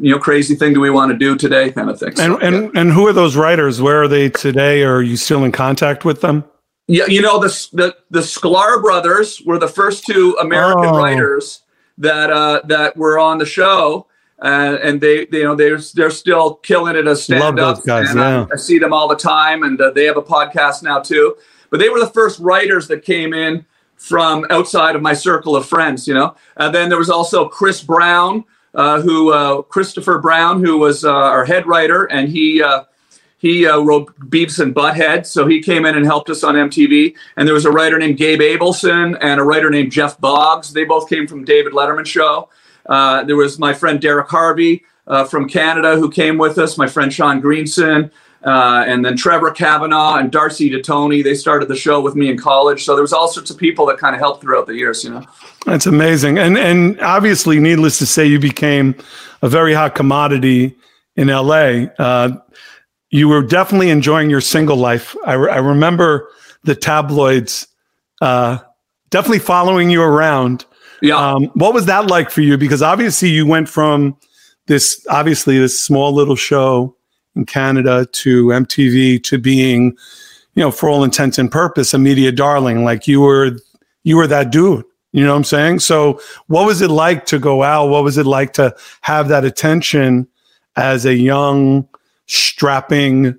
you 0.00 0.12
know 0.12 0.18
crazy 0.18 0.54
thing 0.54 0.72
do 0.74 0.80
we 0.80 0.90
want 0.90 1.10
to 1.12 1.18
do 1.18 1.36
today 1.36 1.70
kind 1.72 1.90
of 1.90 1.98
thing. 1.98 2.14
So, 2.16 2.22
And 2.36 2.42
and 2.42 2.74
yeah. 2.74 2.80
and 2.80 2.92
who 2.92 3.06
are 3.06 3.12
those 3.12 3.36
writers? 3.36 3.80
Where 3.82 4.02
are 4.02 4.08
they 4.08 4.28
today? 4.30 4.82
Are 4.84 5.02
you 5.02 5.16
still 5.16 5.44
in 5.44 5.52
contact 5.52 6.04
with 6.04 6.20
them? 6.20 6.44
Yeah, 6.86 7.06
you 7.06 7.20
know 7.20 7.38
the 7.38 7.48
the 7.72 7.96
the 8.10 8.20
Sklar 8.20 8.80
brothers 8.80 9.42
were 9.44 9.58
the 9.58 9.68
first 9.68 10.04
two 10.06 10.36
American 10.40 10.86
Oh. 10.86 10.98
writers 10.98 11.62
that 11.98 12.30
uh, 12.30 12.60
that 12.64 12.96
were 12.96 13.18
on 13.18 13.38
the 13.38 13.44
show, 13.46 14.06
uh, 14.42 14.78
and 14.82 15.00
they, 15.00 15.26
they 15.26 15.38
you 15.38 15.44
know 15.44 15.54
they're 15.54 15.80
they're 15.94 16.10
still 16.10 16.54
killing 16.54 16.96
it 16.96 17.06
as 17.06 17.22
stand 17.24 17.58
up. 17.58 17.76
those 17.76 17.84
guys, 17.84 18.10
and 18.10 18.20
I- 18.20 18.46
I, 18.52 18.56
see 18.56 18.78
them 18.78 18.92
all 18.92 19.08
the 19.08 19.16
time, 19.16 19.64
and 19.64 19.78
uh, 19.80 19.90
they 19.90 20.04
have 20.04 20.16
a 20.16 20.22
podcast 20.22 20.82
now 20.82 21.00
too. 21.00 21.36
But 21.70 21.80
they 21.80 21.88
were 21.90 22.00
the 22.00 22.06
first 22.10 22.38
writers 22.40 22.88
that 22.88 23.04
came 23.04 23.34
in 23.34 23.66
from 23.96 24.46
outside 24.48 24.94
of 24.96 25.02
my 25.02 25.12
circle 25.12 25.56
of 25.56 25.66
friends, 25.66 26.06
you 26.08 26.14
know. 26.14 26.34
And 26.56 26.74
then 26.74 26.88
there 26.88 26.98
was 26.98 27.10
also 27.10 27.48
Chris 27.48 27.82
Brown, 27.82 28.44
uh, 28.78 29.02
who 29.02 29.32
uh, 29.32 29.60
Christopher 29.62 30.18
Brown, 30.18 30.64
who 30.64 30.78
was 30.78 31.04
uh, 31.04 31.12
our 31.12 31.44
head 31.44 31.66
writer, 31.66 32.04
and 32.04 32.28
he. 32.28 32.62
Uh, 32.62 32.84
he 33.40 33.68
uh, 33.68 33.78
wrote 33.78 34.12
Beavis 34.18 34.58
and 34.58 34.74
Butthead, 34.74 35.24
so 35.24 35.46
he 35.46 35.62
came 35.62 35.86
in 35.86 35.96
and 35.96 36.04
helped 36.04 36.28
us 36.28 36.42
on 36.42 36.56
MTV. 36.56 37.14
And 37.36 37.46
there 37.46 37.54
was 37.54 37.66
a 37.66 37.70
writer 37.70 37.96
named 37.96 38.16
Gabe 38.16 38.40
Abelson 38.40 39.16
and 39.20 39.38
a 39.38 39.44
writer 39.44 39.70
named 39.70 39.92
Jeff 39.92 40.20
Boggs. 40.20 40.72
They 40.72 40.82
both 40.82 41.08
came 41.08 41.28
from 41.28 41.44
David 41.44 41.72
Letterman 41.72 42.04
show. 42.04 42.48
Uh, 42.86 43.22
there 43.22 43.36
was 43.36 43.56
my 43.56 43.72
friend 43.72 44.00
Derek 44.00 44.28
Harvey 44.28 44.82
from 45.30 45.48
Canada 45.48 45.94
who 45.94 46.10
came 46.10 46.36
with 46.36 46.58
us. 46.58 46.76
My 46.76 46.88
friend 46.88 47.12
Sean 47.12 47.38
Greenson, 47.38 48.10
uh, 48.44 48.84
and 48.86 49.04
then 49.04 49.16
Trevor 49.16 49.50
Kavanaugh 49.50 50.16
and 50.16 50.30
Darcy 50.30 50.70
DeTony. 50.70 51.24
They 51.24 51.34
started 51.34 51.68
the 51.68 51.76
show 51.76 52.00
with 52.00 52.14
me 52.14 52.30
in 52.30 52.38
college. 52.38 52.84
So 52.84 52.94
there 52.94 53.02
was 53.02 53.12
all 53.12 53.28
sorts 53.28 53.50
of 53.50 53.58
people 53.58 53.84
that 53.86 53.98
kind 53.98 54.14
of 54.14 54.20
helped 54.20 54.42
throughout 54.42 54.66
the 54.66 54.74
years. 54.74 55.02
You 55.02 55.10
know. 55.10 55.26
That's 55.66 55.86
amazing. 55.86 56.38
And 56.38 56.56
and 56.56 57.00
obviously, 57.00 57.58
needless 57.58 57.98
to 57.98 58.06
say, 58.06 58.26
you 58.26 58.38
became 58.38 58.94
a 59.42 59.48
very 59.48 59.74
hot 59.74 59.94
commodity 59.94 60.76
in 61.16 61.28
LA. 61.28 61.86
Uh, 61.98 62.38
you 63.10 63.28
were 63.28 63.42
definitely 63.42 63.90
enjoying 63.90 64.30
your 64.30 64.40
single 64.40 64.76
life. 64.76 65.16
I, 65.24 65.32
re- 65.32 65.50
I 65.50 65.56
remember 65.56 66.28
the 66.62 66.74
tabloids 66.74 67.66
uh, 68.20 68.58
definitely 69.10 69.38
following 69.38 69.90
you 69.90 70.02
around. 70.02 70.64
Yeah. 71.00 71.16
Um, 71.16 71.44
what 71.54 71.74
was 71.74 71.86
that 71.86 72.06
like 72.06 72.30
for 72.30 72.42
you? 72.42 72.56
Because 72.58 72.82
obviously, 72.82 73.30
you 73.30 73.46
went 73.46 73.68
from 73.68 74.16
this 74.66 75.04
obviously 75.08 75.58
this 75.58 75.80
small 75.80 76.12
little 76.12 76.36
show 76.36 76.94
in 77.38 77.46
Canada 77.46 78.06
to 78.12 78.46
MTV 78.48 79.22
to 79.24 79.38
being, 79.38 79.96
you 80.54 80.62
know, 80.62 80.70
for 80.70 80.88
all 80.90 81.04
intents 81.04 81.38
and 81.38 81.50
purpose, 81.50 81.94
a 81.94 81.98
media 81.98 82.32
darling. 82.32 82.84
Like 82.84 83.06
you 83.06 83.20
were, 83.22 83.52
you 84.02 84.16
were 84.16 84.26
that 84.26 84.50
dude. 84.50 84.84
You 85.12 85.24
know 85.24 85.30
what 85.30 85.38
I'm 85.38 85.44
saying? 85.44 85.78
So, 85.78 86.20
what 86.48 86.66
was 86.66 86.82
it 86.82 86.90
like 86.90 87.24
to 87.26 87.38
go 87.38 87.62
out? 87.62 87.86
What 87.88 88.04
was 88.04 88.18
it 88.18 88.26
like 88.26 88.52
to 88.54 88.76
have 89.00 89.28
that 89.28 89.42
attention 89.44 90.28
as 90.76 91.06
a 91.06 91.14
young, 91.14 91.88
strapping, 92.26 93.34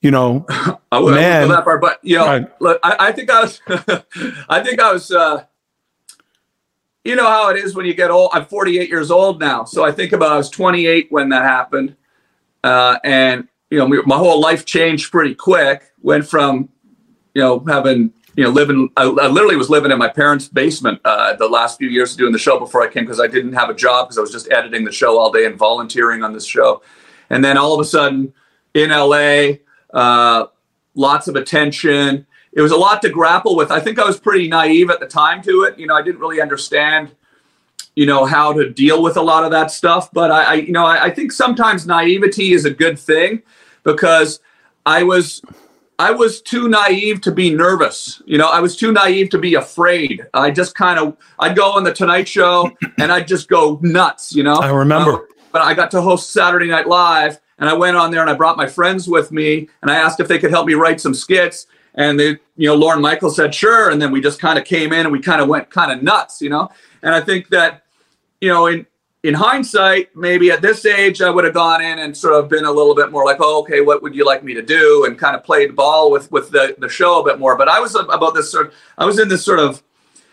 you 0.00 0.10
know? 0.10 0.46
I 0.90 0.98
would, 0.98 1.12
I 1.12 1.20
Man. 1.20 1.48
go 1.48 1.54
that 1.54 1.64
far, 1.64 1.78
but 1.78 1.98
you 2.02 2.16
know, 2.16 2.26
Right. 2.26 2.60
look, 2.62 2.80
I, 2.82 2.96
I 3.08 3.12
think 3.12 3.30
I 3.30 3.42
was, 3.42 3.60
I 4.48 4.62
think 4.64 4.80
I 4.80 4.92
was, 4.92 5.12
uh, 5.12 5.44
you 7.04 7.16
know 7.16 7.26
how 7.26 7.50
it 7.50 7.58
is 7.58 7.74
when 7.74 7.84
you 7.84 7.94
get 7.94 8.10
old. 8.10 8.30
I'm 8.32 8.46
48 8.46 8.88
years 8.88 9.10
old 9.10 9.40
now, 9.40 9.64
so 9.64 9.84
I 9.84 9.92
think 9.92 10.12
about 10.12 10.32
I 10.32 10.36
was 10.38 10.48
28 10.50 11.12
when 11.12 11.28
that 11.30 11.44
happened, 11.44 11.96
uh, 12.64 12.98
and 13.04 13.48
you 13.70 13.78
know, 13.78 14.02
my 14.04 14.16
whole 14.16 14.40
life 14.40 14.64
changed 14.64 15.12
pretty 15.12 15.34
quick. 15.34 15.92
Went 16.02 16.26
from, 16.26 16.68
you 17.34 17.42
know, 17.42 17.64
having 17.68 18.12
you 18.36 18.44
know 18.44 18.50
living, 18.50 18.90
I, 18.96 19.04
I 19.04 19.28
literally 19.28 19.56
was 19.56 19.70
living 19.70 19.90
in 19.90 19.98
my 19.98 20.08
parents' 20.08 20.48
basement 20.48 21.00
uh, 21.04 21.34
the 21.36 21.48
last 21.48 21.78
few 21.78 21.88
years 21.88 22.12
of 22.12 22.18
doing 22.18 22.32
the 22.32 22.38
show 22.38 22.58
before 22.58 22.82
I 22.82 22.88
came 22.88 23.04
because 23.04 23.20
I 23.20 23.26
didn't 23.26 23.52
have 23.52 23.70
a 23.70 23.74
job 23.74 24.06
because 24.06 24.18
I 24.18 24.20
was 24.20 24.32
just 24.32 24.50
editing 24.50 24.84
the 24.84 24.92
show 24.92 25.18
all 25.18 25.30
day 25.30 25.46
and 25.46 25.56
volunteering 25.56 26.22
on 26.22 26.32
this 26.32 26.46
show, 26.46 26.82
and 27.28 27.44
then 27.44 27.56
all 27.56 27.72
of 27.74 27.80
a 27.80 27.84
sudden 27.84 28.32
in 28.74 28.90
LA 28.90 29.58
uh, 29.92 30.46
lots 30.94 31.28
of 31.28 31.36
attention. 31.36 32.26
It 32.52 32.60
was 32.60 32.72
a 32.72 32.76
lot 32.76 33.00
to 33.02 33.08
grapple 33.08 33.56
with. 33.56 33.70
I 33.70 33.80
think 33.80 33.98
I 33.98 34.04
was 34.04 34.18
pretty 34.18 34.48
naive 34.48 34.90
at 34.90 35.00
the 35.00 35.06
time 35.06 35.42
to 35.42 35.62
it. 35.62 35.78
You 35.78 35.86
know, 35.86 35.94
I 35.94 36.02
didn't 36.02 36.20
really 36.20 36.40
understand, 36.40 37.14
you 37.96 38.06
know, 38.06 38.24
how 38.24 38.52
to 38.52 38.70
deal 38.70 39.02
with 39.02 39.16
a 39.16 39.22
lot 39.22 39.44
of 39.44 39.50
that 39.50 39.70
stuff. 39.70 40.10
But 40.12 40.30
I, 40.30 40.42
I 40.42 40.54
you 40.54 40.72
know, 40.72 40.86
I, 40.86 41.04
I 41.04 41.10
think 41.10 41.32
sometimes 41.32 41.86
naivety 41.86 42.52
is 42.52 42.64
a 42.64 42.70
good 42.70 42.98
thing 42.98 43.42
because 43.82 44.40
I 44.86 45.02
was 45.02 45.42
I 45.98 46.12
was 46.12 46.40
too 46.40 46.68
naive 46.68 47.20
to 47.22 47.32
be 47.32 47.54
nervous. 47.54 48.22
You 48.24 48.38
know, 48.38 48.48
I 48.48 48.60
was 48.60 48.74
too 48.76 48.90
naive 48.90 49.28
to 49.30 49.38
be 49.38 49.54
afraid. 49.54 50.26
I 50.32 50.50
just 50.50 50.74
kind 50.74 50.98
of 50.98 51.16
I'd 51.38 51.56
go 51.56 51.72
on 51.72 51.84
the 51.84 51.92
Tonight 51.92 52.26
Show 52.26 52.70
and 52.98 53.12
I'd 53.12 53.28
just 53.28 53.48
go 53.48 53.78
nuts. 53.82 54.34
You 54.34 54.42
know, 54.42 54.56
I 54.56 54.70
remember. 54.70 55.12
Uh, 55.12 55.20
but 55.52 55.62
I 55.62 55.74
got 55.74 55.90
to 55.90 56.00
host 56.00 56.30
Saturday 56.30 56.68
Night 56.68 56.86
Live, 56.86 57.40
and 57.58 57.68
I 57.68 57.74
went 57.74 57.96
on 57.96 58.10
there 58.10 58.20
and 58.20 58.30
I 58.30 58.34
brought 58.34 58.56
my 58.56 58.66
friends 58.66 59.08
with 59.08 59.32
me, 59.32 59.68
and 59.82 59.90
I 59.90 59.96
asked 59.96 60.20
if 60.20 60.28
they 60.28 60.38
could 60.38 60.50
help 60.50 60.66
me 60.66 60.74
write 60.74 61.00
some 61.00 61.14
skits. 61.14 61.66
And 61.96 62.18
they, 62.18 62.38
you 62.56 62.68
know, 62.68 62.76
Lorne 62.76 63.00
Michaels 63.02 63.34
said 63.34 63.52
sure, 63.52 63.90
and 63.90 64.00
then 64.00 64.12
we 64.12 64.20
just 64.20 64.40
kind 64.40 64.58
of 64.58 64.64
came 64.64 64.92
in 64.92 65.00
and 65.00 65.12
we 65.12 65.20
kind 65.20 65.42
of 65.42 65.48
went 65.48 65.70
kind 65.70 65.90
of 65.90 66.04
nuts, 66.04 66.40
you 66.40 66.48
know. 66.48 66.70
And 67.02 67.14
I 67.14 67.20
think 67.20 67.48
that, 67.48 67.84
you 68.40 68.48
know, 68.48 68.66
in 68.66 68.86
in 69.22 69.34
hindsight, 69.34 70.16
maybe 70.16 70.50
at 70.50 70.62
this 70.62 70.86
age, 70.86 71.20
I 71.20 71.28
would 71.28 71.44
have 71.44 71.52
gone 71.52 71.82
in 71.82 71.98
and 71.98 72.16
sort 72.16 72.34
of 72.34 72.48
been 72.48 72.64
a 72.64 72.72
little 72.72 72.94
bit 72.94 73.10
more 73.10 73.24
like, 73.24 73.36
oh, 73.40 73.60
okay, 73.60 73.82
what 73.82 74.02
would 74.02 74.14
you 74.14 74.24
like 74.24 74.42
me 74.42 74.54
to 74.54 74.62
do, 74.62 75.04
and 75.04 75.18
kind 75.18 75.36
of 75.36 75.44
played 75.44 75.76
ball 75.76 76.10
with 76.10 76.30
with 76.32 76.50
the 76.50 76.74
the 76.78 76.88
show 76.88 77.20
a 77.20 77.24
bit 77.24 77.38
more. 77.38 77.56
But 77.56 77.68
I 77.68 77.80
was 77.80 77.94
about 77.94 78.34
this 78.34 78.50
sort. 78.50 78.68
of, 78.68 78.74
I 78.96 79.04
was 79.04 79.18
in 79.18 79.28
this 79.28 79.44
sort 79.44 79.58
of. 79.58 79.82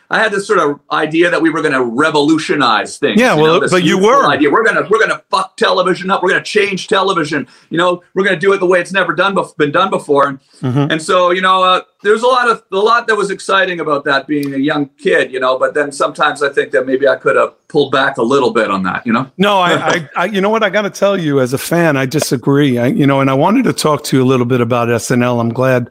I 0.09 0.19
had 0.19 0.31
this 0.31 0.47
sort 0.47 0.59
of 0.59 0.79
idea 0.91 1.29
that 1.29 1.41
we 1.41 1.49
were 1.49 1.61
going 1.61 1.73
to 1.73 1.83
revolutionize 1.83 2.97
things. 2.97 3.19
Yeah, 3.19 3.35
you 3.35 3.41
well, 3.41 3.53
know, 3.55 3.59
this 3.61 3.71
but 3.71 3.83
you 3.83 3.97
were. 4.01 4.27
Idea. 4.29 4.49
We're 4.49 4.63
gonna 4.63 4.87
we're 4.89 4.99
gonna 4.99 5.21
fuck 5.29 5.57
television 5.57 6.09
up. 6.11 6.23
We're 6.23 6.29
gonna 6.29 6.43
change 6.43 6.87
television. 6.87 7.47
You 7.69 7.77
know, 7.77 8.03
we're 8.13 8.23
gonna 8.23 8.39
do 8.39 8.53
it 8.53 8.59
the 8.59 8.65
way 8.65 8.79
it's 8.79 8.91
never 8.93 9.13
done 9.13 9.35
bef- 9.35 9.55
been 9.57 9.71
done 9.71 9.89
before. 9.89 10.27
And, 10.27 10.39
Mm-hmm. 10.57 10.89
and 10.89 10.99
so, 10.99 11.29
you 11.29 11.41
know, 11.41 11.61
uh, 11.61 11.81
there's 12.01 12.23
a 12.23 12.27
lot 12.27 12.49
of 12.49 12.63
a 12.71 12.77
lot 12.77 13.05
that 13.05 13.15
was 13.15 13.29
exciting 13.29 13.79
about 13.79 14.03
that 14.05 14.25
being 14.25 14.55
a 14.55 14.57
young 14.57 14.89
kid. 14.97 15.31
You 15.31 15.39
know, 15.39 15.59
but 15.59 15.75
then 15.75 15.91
sometimes 15.91 16.41
I 16.41 16.49
think 16.49 16.71
that 16.71 16.87
maybe 16.87 17.07
I 17.07 17.15
could 17.15 17.35
have 17.35 17.53
pulled 17.67 17.91
back 17.91 18.17
a 18.17 18.23
little 18.23 18.51
bit 18.51 18.71
on 18.71 18.81
that. 18.83 19.05
You 19.05 19.13
know. 19.13 19.29
No, 19.37 19.59
I, 19.59 19.73
I, 19.75 20.09
I, 20.15 20.25
you 20.25 20.41
know 20.41 20.49
what? 20.49 20.63
I 20.63 20.71
got 20.71 20.81
to 20.81 20.89
tell 20.89 21.15
you, 21.19 21.41
as 21.41 21.53
a 21.53 21.59
fan, 21.59 21.95
I 21.95 22.07
disagree. 22.07 22.79
I, 22.79 22.87
you 22.87 23.05
know, 23.05 23.21
and 23.21 23.29
I 23.29 23.35
wanted 23.35 23.65
to 23.65 23.73
talk 23.73 24.03
to 24.05 24.17
you 24.17 24.23
a 24.23 24.25
little 24.25 24.47
bit 24.47 24.61
about 24.61 24.87
SNL. 24.87 25.39
I'm 25.39 25.53
glad 25.53 25.89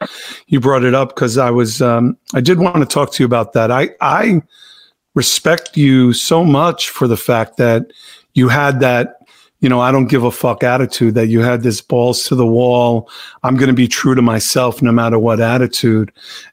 you 0.49 0.59
brought 0.59 0.83
it 0.83 0.95
up 0.95 1.11
because 1.15 1.39
I 1.39 1.51
was, 1.51 1.81
um, 1.81 2.17
I 2.35 2.41
did 2.41 2.59
want 2.59 2.77
to 2.79 2.87
talk 2.87 3.13
to 3.13 3.23
you 3.23 3.27
about 3.27 3.53
that. 3.53 3.71
I, 3.71 3.91
I 4.01 4.06
respect 5.15 5.77
you 5.77 6.13
so 6.13 6.45
much 6.45 6.91
for 6.91 7.09
the 7.09 7.17
fact 7.17 7.57
that 7.57 7.93
you 8.35 8.49
had 8.49 8.81
that, 8.81 9.17
you 9.61 9.69
know, 9.69 9.81
I 9.81 9.91
don't 9.91 10.07
give 10.07 10.23
a 10.23 10.31
fuck 10.31 10.63
attitude. 10.63 11.15
That 11.15 11.29
you 11.29 11.41
had 11.41 11.63
this 11.63 11.81
balls 11.81 12.25
to 12.25 12.35
the 12.35 12.47
wall. 12.47 13.11
I'm 13.43 13.57
going 13.57 13.69
to 13.69 13.75
be 13.75 13.89
true 13.89 14.15
to 14.15 14.23
myself 14.23 14.83
no 14.83 14.93
matter 14.93 15.19
what 15.19 15.41
attitude. 15.41 16.13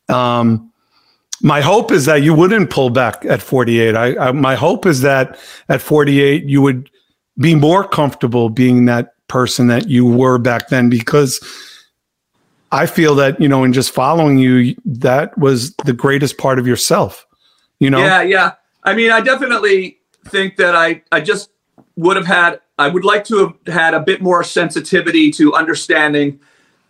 Um, 0.10 0.72
my 1.42 1.60
hope 1.60 1.92
is 1.92 2.06
that 2.06 2.24
you 2.24 2.34
wouldn't 2.34 2.70
pull 2.70 2.89
back 2.89 3.26
at 3.26 3.42
48. 3.42 3.96
I, 3.96 4.16
I 4.18 4.32
my 4.32 4.56
hope 4.56 4.86
is 4.86 5.02
that 5.02 5.38
at 5.68 5.82
48 5.82 6.46
you 6.46 6.62
would 6.62 6.89
be 7.38 7.54
more 7.54 7.86
comfortable 7.88 8.50
being 8.50 8.86
that 8.86 9.13
person 9.28 9.68
that 9.68 9.89
you 9.89 10.06
were 10.06 10.38
back 10.38 10.70
then 10.70 10.89
because 10.89 11.42
I 12.72 12.86
feel 12.86 13.13
that 13.16 13.39
you 13.42 13.48
know 13.50 13.63
in 13.63 13.74
just 13.74 13.92
following 13.92 14.38
you 14.38 14.76
that 14.86 15.38
was 15.38 15.76
the 15.86 15.94
greatest 15.94 16.38
part 16.38 16.60
of 16.60 16.66
yourself. 16.66 17.26
You 17.84 17.89
know? 17.89 18.00
Yeah, 18.00 18.22
yeah. 18.22 18.52
I 18.84 18.93
mean, 18.96 19.12
I 19.12 19.19
definitely 19.19 20.00
think 20.28 20.56
that 20.56 20.76
I 20.76 21.04
I 21.12 21.19
just 21.19 21.50
would 21.98 22.15
have 22.15 22.26
had 22.26 22.62
I 22.80 22.88
would 22.88 23.04
like 23.04 23.24
to 23.26 23.38
have 23.39 23.74
had 23.76 23.93
a 23.93 24.00
bit 24.00 24.22
more 24.22 24.43
sensitivity 24.43 25.30
to 25.32 25.54
understanding 25.54 26.39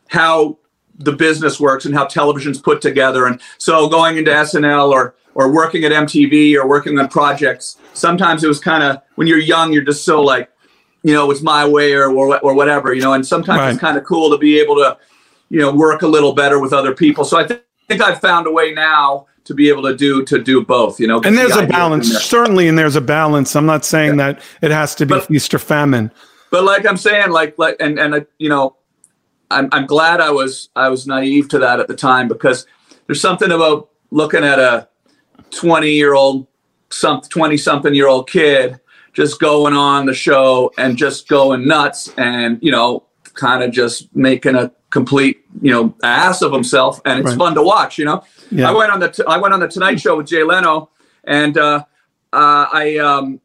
how 0.09 0.59
the 0.99 1.11
business 1.11 1.59
works 1.59 1.85
and 1.85 1.95
how 1.95 2.05
television's 2.05 2.61
put 2.61 2.79
together. 2.79 3.25
And 3.25 3.41
so 3.57 3.89
going 3.89 4.17
into 4.17 4.31
SNL 4.31 4.91
or 4.91 5.15
or 5.33 5.51
working 5.51 5.83
at 5.83 5.91
MTV 5.91 6.55
or 6.55 6.67
working 6.67 6.97
on 6.99 7.07
projects, 7.07 7.77
sometimes 7.93 8.43
it 8.43 8.47
was 8.47 8.59
kind 8.59 8.83
of 8.83 9.01
when 9.15 9.27
you're 9.27 9.39
young, 9.39 9.73
you're 9.73 9.83
just 9.83 10.05
so 10.05 10.21
like, 10.21 10.51
you 11.01 11.13
know, 11.13 11.31
it's 11.31 11.41
my 11.41 11.67
way 11.67 11.93
or 11.93 12.11
or, 12.11 12.37
or 12.39 12.53
whatever, 12.53 12.93
you 12.93 13.01
know. 13.01 13.13
And 13.13 13.25
sometimes 13.25 13.59
Right. 13.59 13.71
it's 13.71 13.79
kind 13.79 13.97
of 13.97 14.03
cool 14.03 14.29
to 14.29 14.37
be 14.37 14.59
able 14.59 14.75
to, 14.75 14.97
you 15.49 15.59
know, 15.59 15.73
work 15.73 16.03
a 16.03 16.07
little 16.07 16.33
better 16.33 16.59
with 16.59 16.71
other 16.71 16.93
people. 16.93 17.25
So 17.25 17.37
I 17.39 17.47
think 17.47 17.61
think 17.87 18.01
I've 18.01 18.21
found 18.21 18.47
a 18.47 18.51
way 18.51 18.71
now 18.71 19.27
to 19.45 19.53
be 19.53 19.69
able 19.69 19.83
to 19.83 19.95
do 19.95 20.23
to 20.25 20.39
do 20.41 20.63
both. 20.63 20.99
You 20.99 21.07
know, 21.07 21.21
And 21.21 21.37
there's 21.37 21.53
The 21.53 21.63
a 21.63 21.67
balance, 21.67 22.09
there. 22.11 22.19
certainly, 22.19 22.67
and 22.67 22.77
there's 22.77 22.95
a 22.95 23.01
balance. 23.01 23.55
I'm 23.55 23.65
not 23.65 23.83
saying 23.85 24.17
that 24.17 24.41
it 24.61 24.71
has 24.71 24.95
to 24.95 25.05
be 25.05 25.15
But- 25.15 25.27
feast 25.27 25.53
or 25.53 25.59
famine. 25.59 26.11
but 26.51 26.63
like 26.63 26.85
I'm 26.85 26.97
saying, 26.97 27.31
like 27.31 27.57
like 27.57 27.75
and 27.79 27.99
and 27.99 28.13
uh, 28.15 28.19
you 28.37 28.49
know, 28.49 28.75
I'm 29.51 29.69
I'm 29.71 29.85
glad 29.85 30.21
I 30.21 30.31
was 30.31 30.69
I 30.75 30.89
was 30.89 31.05
naive 31.07 31.49
to 31.49 31.59
that 31.59 31.79
at 31.79 31.87
the 31.87 31.95
time 31.95 32.27
because 32.27 32.65
there's 33.07 33.21
something 33.21 33.51
about 33.51 33.89
looking 34.11 34.43
at 34.43 34.59
a 34.59 34.87
20 35.51 35.89
year 35.91 36.13
old 36.13 36.47
some 36.89 37.21
20 37.21 37.57
something 37.57 37.93
year 37.93 38.07
old 38.07 38.29
kid 38.29 38.79
just 39.13 39.39
going 39.39 39.73
on 39.73 40.05
the 40.05 40.13
show 40.13 40.71
and 40.77 40.95
just 40.97 41.27
going 41.27 41.67
nuts 41.67 42.11
and 42.17 42.59
you 42.61 42.71
know 42.71 43.03
kind 43.33 43.63
of 43.63 43.71
just 43.71 44.15
making 44.15 44.55
a 44.55 44.71
complete, 44.89 45.43
you 45.61 45.71
know, 45.71 45.95
ass 46.03 46.41
of 46.41 46.51
himself, 46.53 47.01
and 47.05 47.19
it's 47.19 47.29
Right. 47.29 47.37
fun 47.37 47.55
to 47.55 47.61
watch. 47.63 47.97
You 47.97 48.05
know, 48.05 48.23
Yeah. 48.51 48.69
I 48.69 48.73
went 48.73 48.91
on 48.91 48.99
the 48.99 49.09
t- 49.09 49.23
I 49.27 49.37
went 49.37 49.53
on 49.53 49.59
the 49.59 49.67
Tonight 49.67 49.99
Show 49.99 50.17
with 50.17 50.27
Jay 50.27 50.43
Leno, 50.43 50.89
and 51.23 51.57
uh, 51.57 51.83
uh, 52.31 52.65
I, 52.71 52.97
um, 52.97 53.39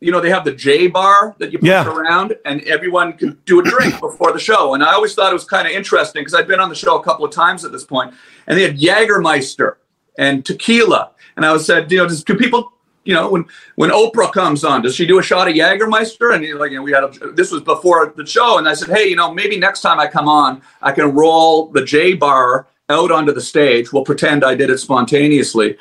you 0.00 0.10
know, 0.12 0.20
they 0.20 0.30
have 0.30 0.44
the 0.44 0.52
J 0.52 0.86
bar 0.88 1.34
that 1.38 1.52
you 1.52 1.58
push 1.58 1.68
Yeah. 1.68 1.86
around, 1.88 2.34
and 2.44 2.62
everyone 2.62 3.14
can 3.14 3.38
do 3.46 3.60
a 3.60 3.62
drink 3.62 3.98
before 4.08 4.32
the 4.32 4.38
show. 4.38 4.74
And 4.74 4.82
I 4.82 4.92
always 4.94 5.14
thought 5.14 5.30
it 5.30 5.34
was 5.34 5.44
kind 5.44 5.66
of 5.66 5.72
interesting 5.72 6.20
because 6.22 6.34
I'd 6.34 6.48
been 6.48 6.60
on 6.60 6.68
the 6.68 6.74
show 6.74 6.96
a 6.98 7.02
couple 7.02 7.24
of 7.24 7.32
times 7.32 7.64
at 7.64 7.72
this 7.72 7.84
point, 7.84 8.12
and 8.46 8.58
they 8.58 8.62
had 8.62 8.78
Jägermeister 8.78 9.74
and 10.18 10.44
tequila, 10.44 11.10
and 11.36 11.46
I 11.46 11.52
was 11.52 11.64
said, 11.64 11.90
you 11.90 11.98
know, 11.98 12.06
does, 12.08 12.22
do 12.24 12.34
people 12.34 12.72
you 13.04 13.14
know, 13.14 13.30
when 13.30 13.44
when 13.76 13.90
Oprah 13.90 14.32
comes 14.32 14.64
on, 14.64 14.82
does 14.82 14.94
she 14.94 15.06
do 15.06 15.18
a 15.18 15.22
shot 15.22 15.48
of 15.48 15.54
Jägermeister? 15.54 16.34
And 16.34 16.58
like, 16.58 16.70
you 16.70 16.78
know, 16.78 16.82
we 16.82 16.92
had 16.92 17.04
a, 17.04 17.32
this 17.32 17.50
was 17.50 17.62
before 17.62 18.12
the 18.16 18.26
show, 18.26 18.58
and 18.58 18.68
I 18.68 18.74
said, 18.74 18.88
hey, 18.88 19.08
you 19.08 19.16
know, 19.16 19.32
maybe 19.32 19.58
next 19.58 19.80
time 19.80 19.98
I 19.98 20.06
come 20.06 20.28
on, 20.28 20.62
I 20.82 20.92
can 20.92 21.12
roll 21.12 21.66
the 21.66 21.84
J 21.84 22.14
bar 22.14 22.66
out 22.88 23.10
onto 23.10 23.32
the 23.32 23.40
stage. 23.40 23.92
We'll 23.92 24.04
pretend 24.04 24.44
I 24.44 24.54
did 24.54 24.68
it 24.68 24.78
spontaneously, 24.78 25.78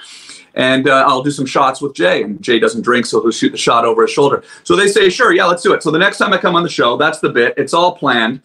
and 0.53 0.87
uh, 0.87 1.03
I'll 1.07 1.23
do 1.23 1.31
some 1.31 1.45
shots 1.45 1.81
with 1.81 1.93
Jay. 1.93 2.23
And 2.23 2.41
Jay 2.41 2.57
doesn't 2.57 2.83
drink, 2.83 3.05
so 3.05 3.21
he'll 3.21 3.31
shoot 3.31 3.51
the 3.51 3.57
shot 3.57 3.83
over 3.83 4.03
his 4.03 4.11
shoulder. 4.11 4.43
So 4.63 4.75
they 4.75 4.87
say, 4.87 5.09
sure, 5.09 5.33
yeah, 5.33 5.45
let's 5.45 5.63
do 5.63 5.73
it. 5.73 5.83
So 5.83 5.91
the 5.91 5.99
next 5.99 6.19
time 6.19 6.31
I 6.31 6.37
come 6.37 6.55
on 6.55 6.63
the 6.63 6.69
show, 6.69 6.95
that's 6.95 7.19
the 7.19 7.29
bit. 7.29 7.53
It's 7.57 7.73
all 7.73 7.95
planned. 7.95 8.43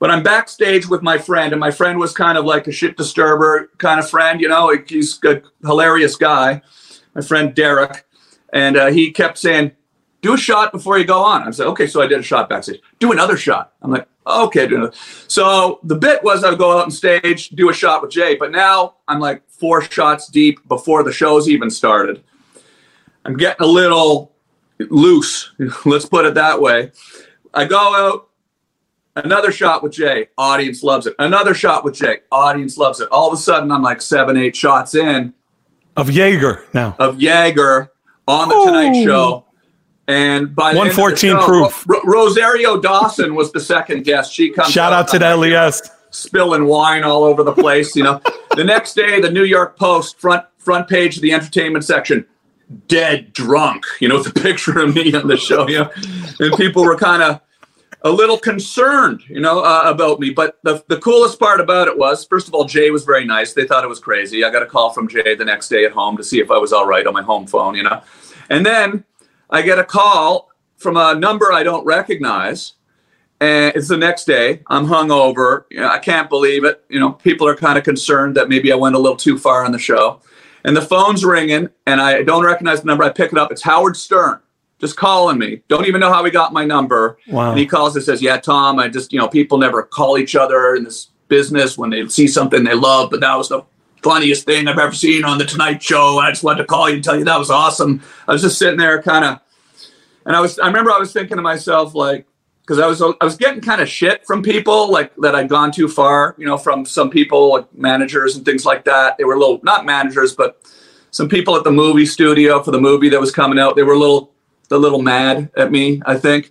But 0.00 0.10
I'm 0.10 0.24
backstage 0.24 0.88
with 0.88 1.02
my 1.02 1.16
friend, 1.16 1.52
and 1.52 1.60
my 1.60 1.70
friend 1.70 2.00
was 2.00 2.12
kind 2.12 2.36
of 2.36 2.44
like 2.44 2.66
a 2.66 2.72
shit 2.72 2.96
disturber 2.96 3.70
kind 3.78 4.00
of 4.00 4.10
friend, 4.10 4.40
you 4.40 4.48
know. 4.48 4.76
He's 4.88 5.20
a 5.24 5.40
hilarious 5.62 6.16
guy 6.16 6.62
my 7.14 7.20
friend 7.20 7.54
Derek, 7.54 8.04
and 8.52 8.76
uh, 8.76 8.86
he 8.86 9.10
kept 9.10 9.38
saying, 9.38 9.72
"Do 10.20 10.34
a 10.34 10.38
shot 10.38 10.72
before 10.72 10.98
you 10.98 11.04
go 11.04 11.22
on." 11.22 11.42
I 11.42 11.50
said, 11.50 11.66
"Okay." 11.68 11.86
So 11.86 12.02
I 12.02 12.06
did 12.06 12.20
a 12.20 12.22
shot 12.22 12.48
backstage. 12.48 12.80
Do 12.98 13.12
another 13.12 13.36
shot. 13.36 13.74
I'm 13.82 13.90
like, 13.90 14.06
"Okay." 14.26 14.66
Do 14.66 14.76
another. 14.76 14.92
So 15.28 15.80
the 15.82 15.96
bit 15.96 16.22
was 16.22 16.44
I 16.44 16.50
would 16.50 16.58
go 16.58 16.78
out 16.78 16.84
on 16.84 16.90
stage, 16.90 17.50
do 17.50 17.70
a 17.70 17.74
shot 17.74 18.02
with 18.02 18.10
Jay, 18.10 18.36
but 18.36 18.50
now 18.50 18.96
I'm 19.08 19.20
like 19.20 19.42
four 19.48 19.82
shots 19.82 20.28
deep 20.28 20.66
before 20.68 21.02
the 21.02 21.12
show's 21.12 21.48
even 21.48 21.70
started. 21.70 22.22
I'm 23.24 23.36
getting 23.36 23.64
a 23.64 23.68
little 23.68 24.32
loose. 24.78 25.52
Let's 25.84 26.06
put 26.06 26.24
it 26.24 26.34
that 26.34 26.60
way. 26.60 26.92
I 27.54 27.64
go 27.64 27.78
out. 27.78 28.28
Another 29.14 29.52
shot 29.52 29.82
with 29.82 29.92
Jay, 29.92 30.28
audience 30.38 30.82
loves 30.82 31.06
it. 31.06 31.14
Another 31.18 31.52
shot 31.52 31.84
with 31.84 31.94
Jay, 31.94 32.20
audience 32.32 32.78
loves 32.78 32.98
it. 32.98 33.10
All 33.12 33.28
of 33.28 33.34
a 33.34 33.36
sudden, 33.36 33.70
I'm 33.70 33.82
like 33.82 34.00
seven, 34.00 34.38
eight 34.38 34.56
shots 34.56 34.94
in, 34.94 35.34
of 35.96 36.10
Jaeger 36.10 36.64
now. 36.72 36.96
of 36.98 37.20
Jaeger 37.20 37.90
on 38.26 38.48
the 38.48 38.62
Tonight 38.66 39.04
Show. 39.04 39.44
And 40.08 40.54
by 40.54 40.74
the 40.74 40.80
end 40.80 40.88
of 40.90 40.96
the 40.96 41.00
114 41.00 41.30
show, 41.30 41.46
proof. 41.46 41.84
Ro- 41.86 42.00
Rosario 42.04 42.80
Dawson 42.80 43.34
was 43.34 43.52
the 43.52 43.60
second 43.60 44.02
guest. 44.04 44.32
She 44.32 44.50
comes 44.50 44.72
Shout 44.72 44.92
out 44.92 45.06
to 45.08 45.18
the 45.18 45.36
LES. 45.36 45.90
spilling 46.10 46.64
wine 46.66 47.04
all 47.04 47.22
over 47.24 47.42
the 47.44 47.52
place. 47.52 47.94
You 47.94 48.02
know, 48.04 48.20
the 48.56 48.64
next 48.64 48.94
day, 48.94 49.20
the 49.20 49.30
New 49.30 49.44
York 49.44 49.78
Post 49.78 50.18
front 50.18 50.44
front 50.58 50.88
page 50.88 51.16
of 51.16 51.22
the 51.22 51.32
entertainment 51.32 51.84
section, 51.84 52.26
dead 52.88 53.32
drunk. 53.32 53.84
You 54.00 54.08
know, 54.08 54.18
with 54.18 54.26
a 54.36 54.40
picture 54.40 54.80
of 54.80 54.94
me 54.94 55.14
on 55.14 55.28
the 55.28 55.36
show. 55.36 55.68
You 55.68 55.80
know, 55.80 55.90
and 56.40 56.54
people 56.56 56.82
were 56.82 56.96
kind 56.96 57.22
of 57.22 57.40
a 58.04 58.10
little 58.10 58.38
concerned, 58.38 59.22
you 59.28 59.40
know, 59.40 59.60
uh, 59.60 59.82
about 59.84 60.18
me. 60.18 60.30
But 60.30 60.58
the, 60.62 60.84
the 60.88 60.98
coolest 60.98 61.38
part 61.38 61.60
about 61.60 61.88
it 61.88 61.96
was, 61.96 62.24
first 62.24 62.48
of 62.48 62.54
all, 62.54 62.64
Jay 62.64 62.90
was 62.90 63.04
very 63.04 63.24
nice. 63.24 63.52
They 63.52 63.66
thought 63.66 63.84
it 63.84 63.88
was 63.88 64.00
crazy. 64.00 64.44
I 64.44 64.50
got 64.50 64.62
a 64.62 64.66
call 64.66 64.90
from 64.90 65.08
Jay 65.08 65.34
the 65.34 65.44
next 65.44 65.68
day 65.68 65.84
at 65.84 65.92
home 65.92 66.16
to 66.16 66.24
see 66.24 66.40
if 66.40 66.50
I 66.50 66.58
was 66.58 66.72
all 66.72 66.86
right 66.86 67.06
on 67.06 67.14
my 67.14 67.22
home 67.22 67.46
phone, 67.46 67.74
you 67.74 67.84
know. 67.84 68.02
And 68.50 68.66
then 68.66 69.04
I 69.50 69.62
get 69.62 69.78
a 69.78 69.84
call 69.84 70.50
from 70.76 70.96
a 70.96 71.14
number 71.14 71.52
I 71.52 71.62
don't 71.62 71.84
recognize. 71.84 72.74
And 73.40 73.74
it's 73.74 73.88
the 73.88 73.96
next 73.96 74.24
day. 74.24 74.62
I'm 74.68 74.86
hungover. 74.86 75.64
You 75.70 75.80
know, 75.80 75.88
I 75.88 75.98
can't 75.98 76.28
believe 76.28 76.64
it. 76.64 76.84
You 76.88 77.00
know, 77.00 77.12
people 77.12 77.46
are 77.48 77.56
kind 77.56 77.78
of 77.78 77.84
concerned 77.84 78.36
that 78.36 78.48
maybe 78.48 78.72
I 78.72 78.76
went 78.76 78.94
a 78.94 78.98
little 78.98 79.16
too 79.16 79.38
far 79.38 79.64
on 79.64 79.72
the 79.72 79.78
show. 79.78 80.20
And 80.64 80.76
the 80.76 80.82
phone's 80.82 81.24
ringing, 81.24 81.68
and 81.86 82.00
I 82.00 82.22
don't 82.22 82.44
recognize 82.44 82.82
the 82.82 82.86
number. 82.86 83.02
I 83.02 83.10
pick 83.10 83.32
it 83.32 83.38
up. 83.38 83.50
It's 83.50 83.62
Howard 83.62 83.96
Stern 83.96 84.41
just 84.82 84.96
calling 84.96 85.38
me. 85.38 85.62
Don't 85.68 85.86
even 85.86 86.00
know 86.00 86.12
how 86.12 86.24
he 86.24 86.30
got 86.30 86.52
my 86.52 86.64
number. 86.64 87.16
Wow. 87.28 87.50
And 87.50 87.58
he 87.58 87.66
calls 87.66 87.94
and 87.94 88.04
says, 88.04 88.20
"Yeah, 88.20 88.36
Tom, 88.36 88.78
I 88.80 88.88
just 88.88 89.12
you 89.12 89.18
know 89.18 89.28
people 89.28 89.56
never 89.56 89.84
call 89.84 90.18
each 90.18 90.34
other 90.34 90.74
in 90.74 90.84
this 90.84 91.08
business 91.28 91.78
when 91.78 91.88
they 91.90 92.06
see 92.08 92.26
something 92.26 92.64
they 92.64 92.74
love, 92.74 93.10
but 93.10 93.20
that 93.20 93.36
was 93.36 93.48
the 93.48 93.62
funniest 94.02 94.44
thing 94.44 94.66
I've 94.66 94.78
ever 94.78 94.92
seen 94.92 95.24
on 95.24 95.38
the 95.38 95.44
Tonight 95.46 95.80
Show. 95.82 96.18
I 96.18 96.30
just 96.30 96.42
wanted 96.42 96.58
to 96.58 96.66
call 96.66 96.88
you 96.88 96.96
and 96.96 97.04
tell 97.04 97.16
you 97.16 97.24
that 97.24 97.38
was 97.38 97.50
awesome." 97.50 98.02
I 98.26 98.32
was 98.32 98.42
just 98.42 98.58
sitting 98.58 98.78
there, 98.78 99.00
kind 99.00 99.24
of, 99.24 99.40
and 100.26 100.34
I 100.34 100.40
was 100.40 100.58
I 100.58 100.66
remember 100.66 100.90
I 100.90 100.98
was 100.98 101.12
thinking 101.12 101.36
to 101.38 101.42
myself 101.42 101.94
like. 101.94 102.26
Because 102.64 102.78
I 102.78 102.86
was 102.86 103.02
I 103.02 103.24
was 103.24 103.36
getting 103.36 103.60
kind 103.60 103.80
of 103.80 103.88
shit 103.88 104.24
from 104.24 104.40
people 104.40 104.88
like 104.88 105.12
that 105.16 105.34
I'd 105.34 105.48
gone 105.48 105.72
too 105.72 105.88
far, 105.88 106.36
you 106.38 106.46
know, 106.46 106.56
from 106.56 106.86
some 106.86 107.10
people 107.10 107.50
like 107.50 107.66
managers 107.76 108.36
and 108.36 108.44
things 108.44 108.64
like 108.64 108.84
that. 108.84 109.18
They 109.18 109.24
were 109.24 109.34
a 109.34 109.38
little 109.38 109.58
not 109.64 109.84
managers, 109.84 110.32
but 110.32 110.62
some 111.10 111.28
people 111.28 111.56
at 111.56 111.64
the 111.64 111.72
movie 111.72 112.06
studio 112.06 112.62
for 112.62 112.70
the 112.70 112.80
movie 112.80 113.08
that 113.08 113.20
was 113.20 113.32
coming 113.32 113.58
out. 113.58 113.74
They 113.74 113.82
were 113.82 113.94
a 113.94 113.98
little 113.98 114.32
a 114.72 114.78
little 114.78 115.02
mad 115.02 115.50
at 115.56 115.70
me, 115.70 116.02
I 116.06 116.16
think. 116.16 116.50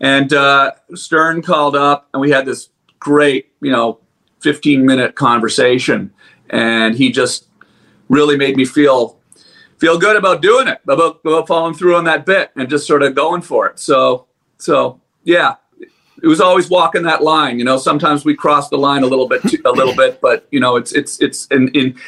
And 0.00 0.32
uh, 0.32 0.72
Stern 0.94 1.42
called 1.42 1.76
up, 1.76 2.08
and 2.12 2.20
we 2.20 2.30
had 2.30 2.46
this 2.46 2.70
great, 2.98 3.52
you 3.60 3.70
know, 3.70 3.98
15 4.40 4.84
minute 4.84 5.14
conversation, 5.14 6.12
and 6.50 6.94
he 6.94 7.10
just 7.10 7.46
really 8.08 8.36
made 8.36 8.56
me 8.56 8.64
feel 8.64 9.18
feel 9.78 9.98
good 9.98 10.16
about 10.16 10.42
doing 10.42 10.68
it, 10.68 10.80
about, 10.86 11.20
about 11.24 11.48
following 11.48 11.74
through 11.74 11.96
on 11.96 12.04
that 12.04 12.24
bit, 12.24 12.52
and 12.54 12.70
just 12.70 12.86
sort 12.86 13.02
of 13.02 13.16
going 13.16 13.42
for 13.42 13.66
it. 13.66 13.78
So, 13.80 14.26
so 14.58 15.00
yeah. 15.24 15.56
It 16.22 16.28
was 16.28 16.40
always 16.40 16.70
walking 16.70 17.02
that 17.02 17.24
line, 17.24 17.58
you 17.58 17.64
know. 17.64 17.78
Sometimes 17.78 18.24
we 18.24 18.36
cross 18.36 18.68
the 18.68 18.78
line 18.78 19.02
a 19.02 19.06
little 19.06 19.26
bit, 19.26 19.42
too, 19.42 19.60
a 19.64 19.72
little 19.72 19.96
bit, 19.96 20.20
but 20.20 20.46
you 20.52 20.60
know, 20.60 20.76
it's 20.76 20.92
it's 20.92 21.20
it's 21.20 21.46
in, 21.46 21.66
in 21.70 21.98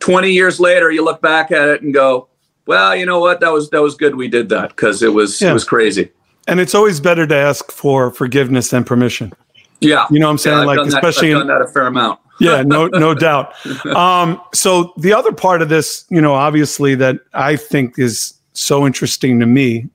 20 0.00 0.30
years 0.32 0.58
later, 0.58 0.90
you 0.90 1.04
look 1.04 1.22
back 1.22 1.52
at 1.52 1.68
it 1.68 1.82
and 1.82 1.94
go, 1.94 2.28
well, 2.70 2.94
you 2.94 3.04
know 3.04 3.18
what? 3.18 3.40
That 3.40 3.52
was 3.52 3.68
that 3.70 3.82
was 3.82 3.94
good. 3.96 4.14
We 4.14 4.28
did 4.28 4.48
that 4.50 4.68
because 4.70 5.02
it 5.02 5.12
was 5.12 5.40
Yeah. 5.40 5.50
it 5.50 5.54
was 5.54 5.64
crazy. 5.64 6.08
And 6.46 6.60
it's 6.60 6.74
always 6.74 7.00
better 7.00 7.26
to 7.26 7.34
ask 7.34 7.70
for 7.72 8.10
forgiveness 8.10 8.70
than 8.70 8.84
permission. 8.84 9.32
Yeah, 9.80 10.06
You 10.10 10.18
know 10.20 10.26
what 10.26 10.32
I'm 10.32 10.38
saying? 10.38 10.56
Yeah, 10.56 10.60
I've 10.62 10.66
Like, 10.66 10.76
done 10.78 10.88
that- 10.90 10.96
especially 11.04 11.28
I've 11.34 11.40
in- 11.42 11.46
done 11.48 11.58
that 11.58 11.62
a 11.68 11.72
fair 11.72 11.86
amount. 11.86 12.18
yeah, 12.40 12.62
no, 12.62 12.86
no 12.86 13.14
doubt. 13.28 13.52
Um, 13.96 14.40
so 14.54 14.92
the 14.98 15.12
other 15.12 15.32
part 15.32 15.62
of 15.62 15.68
this, 15.68 16.04
you 16.10 16.20
know, 16.20 16.34
obviously 16.34 16.94
that 16.96 17.16
I 17.34 17.56
think 17.56 17.98
is 17.98 18.34
so 18.52 18.86
interesting 18.86 19.40
to 19.40 19.46
me 19.46 19.88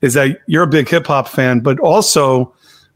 is 0.00 0.14
that 0.14 0.38
you're 0.46 0.64
a 0.64 0.72
big 0.78 0.88
hip 0.88 1.06
hop 1.06 1.28
fan, 1.28 1.60
but 1.60 1.78
also 1.80 2.52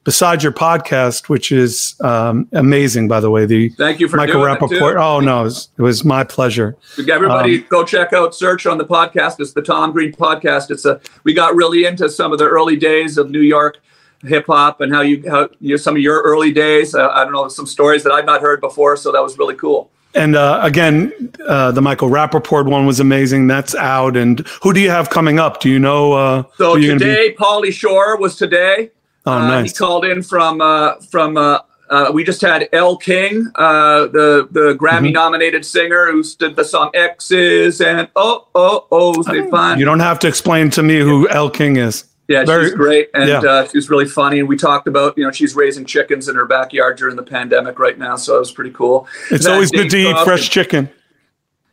besides 0.07 0.43
your 0.43 0.53
podcast, 0.53 1.29
which 1.29 1.53
is 1.53 1.95
um, 2.01 2.49
amazing, 2.53 3.09
by 3.09 3.21
the 3.21 3.31
way, 3.31 3.45
the 3.45 3.69
Thank 3.71 4.01
you 4.01 4.09
for 4.09 4.17
Michael 4.17 4.41
doing. 4.41 4.57
Rappaport. 4.57 4.99
Oh 4.99 5.21
no, 5.21 5.41
it 5.43 5.45
was, 5.45 5.69
it 5.77 5.83
was 5.83 6.03
my 6.05 6.25
pleasure. 6.25 6.77
Everybody, 6.99 7.59
Um, 7.59 7.67
go 7.69 7.85
check 7.85 8.15
out 8.15 8.31
Serch 8.33 8.71
on 8.71 8.79
the 8.79 8.87
podcast. 8.87 9.41
It's 9.41 9.53
the 9.53 9.61
Tom 9.63 9.93
Green 9.93 10.13
podcast. 10.13 10.71
It's 10.71 10.87
a 10.87 10.99
we 11.25 11.35
got 11.35 11.55
really 11.55 11.85
into 11.85 12.09
some 12.09 12.33
of 12.33 12.39
the 12.39 12.47
early 12.47 12.77
days 12.77 13.19
of 13.19 13.31
New 13.31 13.43
York 13.43 13.79
hip 14.23 14.47
hop 14.47 14.81
and 14.81 14.95
how 14.95 15.03
you 15.03 15.23
how 15.29 15.49
you 15.61 15.71
know, 15.71 15.77
some 15.77 15.95
of 15.97 16.01
your 16.01 16.23
early 16.23 16.53
days. 16.53 16.95
Uh, 16.95 17.09
I 17.09 17.25
don't 17.25 17.33
know 17.33 17.49
some 17.49 17.67
stories 17.67 18.03
that 18.05 18.13
I've 18.13 18.25
not 18.25 18.41
heard 18.41 18.61
before, 18.63 18.97
so 18.97 19.13
that 19.13 19.23
was 19.23 19.37
really 19.37 19.57
cool. 19.57 19.91
And 20.15 20.35
uh, 20.35 20.61
again, 20.63 21.13
uh, 21.47 21.73
the 21.73 21.83
Michael 21.83 22.09
Rappaport 22.09 22.71
one 22.71 22.87
was 22.87 23.01
amazing. 23.01 23.49
That's 23.49 23.75
out. 23.75 24.17
And 24.17 24.41
who 24.63 24.73
do 24.73 24.81
you 24.81 24.89
have 24.89 25.11
coming 25.11 25.39
up? 25.39 25.61
Do 25.61 25.69
you 25.69 25.79
know? 25.79 26.13
Uh, 26.15 26.43
So 26.57 26.75
who 26.77 26.81
be- 26.81 26.89
today, 26.89 27.35
Pauly 27.39 27.71
Shore 27.71 28.17
was 28.17 28.35
today. 28.37 28.93
Oh, 29.27 29.33
Uh, 29.33 29.47
nice. 29.49 29.73
He 29.73 29.77
called 29.77 30.05
in 30.05 30.23
from 30.23 30.61
uh, 30.61 30.97
from. 31.11 31.37
Uh, 31.37 31.59
uh, 31.89 32.11
we 32.13 32.25
just 32.25 32.41
had 32.41 32.69
Elle 32.73 32.97
King, 32.97 33.47
uh, 33.55 34.07
the 34.09 34.49
the 34.51 34.61
Mm-hmm. 34.75 34.85
Grammy 34.85 35.13
nominated 35.13 35.65
singer 35.65 36.11
who 36.11 36.25
did 36.37 36.57
the 36.57 36.65
song 36.65 36.91
X's 36.95 37.81
and 37.81 38.09
oh 38.17 38.49
oh 38.57 38.87
ohs 38.91 39.25
they 39.27 39.49
find. 39.51 39.79
You 39.79 39.87
don't 39.87 40.01
have 40.01 40.19
to 40.21 40.27
explain 40.29 40.69
to 40.71 40.83
me 40.83 40.99
who 40.99 41.29
Elle 41.29 41.51
King 41.51 41.77
is. 41.77 42.05
Yeah, 42.27 42.45
Very- 42.45 42.65
she's 42.65 42.75
great, 42.75 43.09
and 43.15 43.29
yeah. 43.29 43.39
uh, 43.39 43.69
she's 43.69 43.89
really 43.89 44.05
funny. 44.05 44.41
And 44.41 44.49
we 44.49 44.57
talked 44.57 44.89
about, 44.89 45.17
you 45.17 45.23
know, 45.23 45.31
she's 45.31 45.55
raising 45.55 45.85
chickens 45.85 46.27
in 46.29 46.35
her 46.35 46.45
backyard 46.45 46.99
during 46.99 47.15
the 47.15 47.23
pandemic 47.23 47.79
right 47.79 47.97
now, 47.97 48.17
so 48.17 48.35
it 48.35 48.41
was 48.41 48.51
pretty 48.51 48.73
cool. 48.73 49.07
It's 49.31 49.47
always 49.47 49.71
good 49.71 49.89
to 49.91 49.97
eat 49.97 50.19
fresh 50.25 50.51
chicken. 50.51 50.89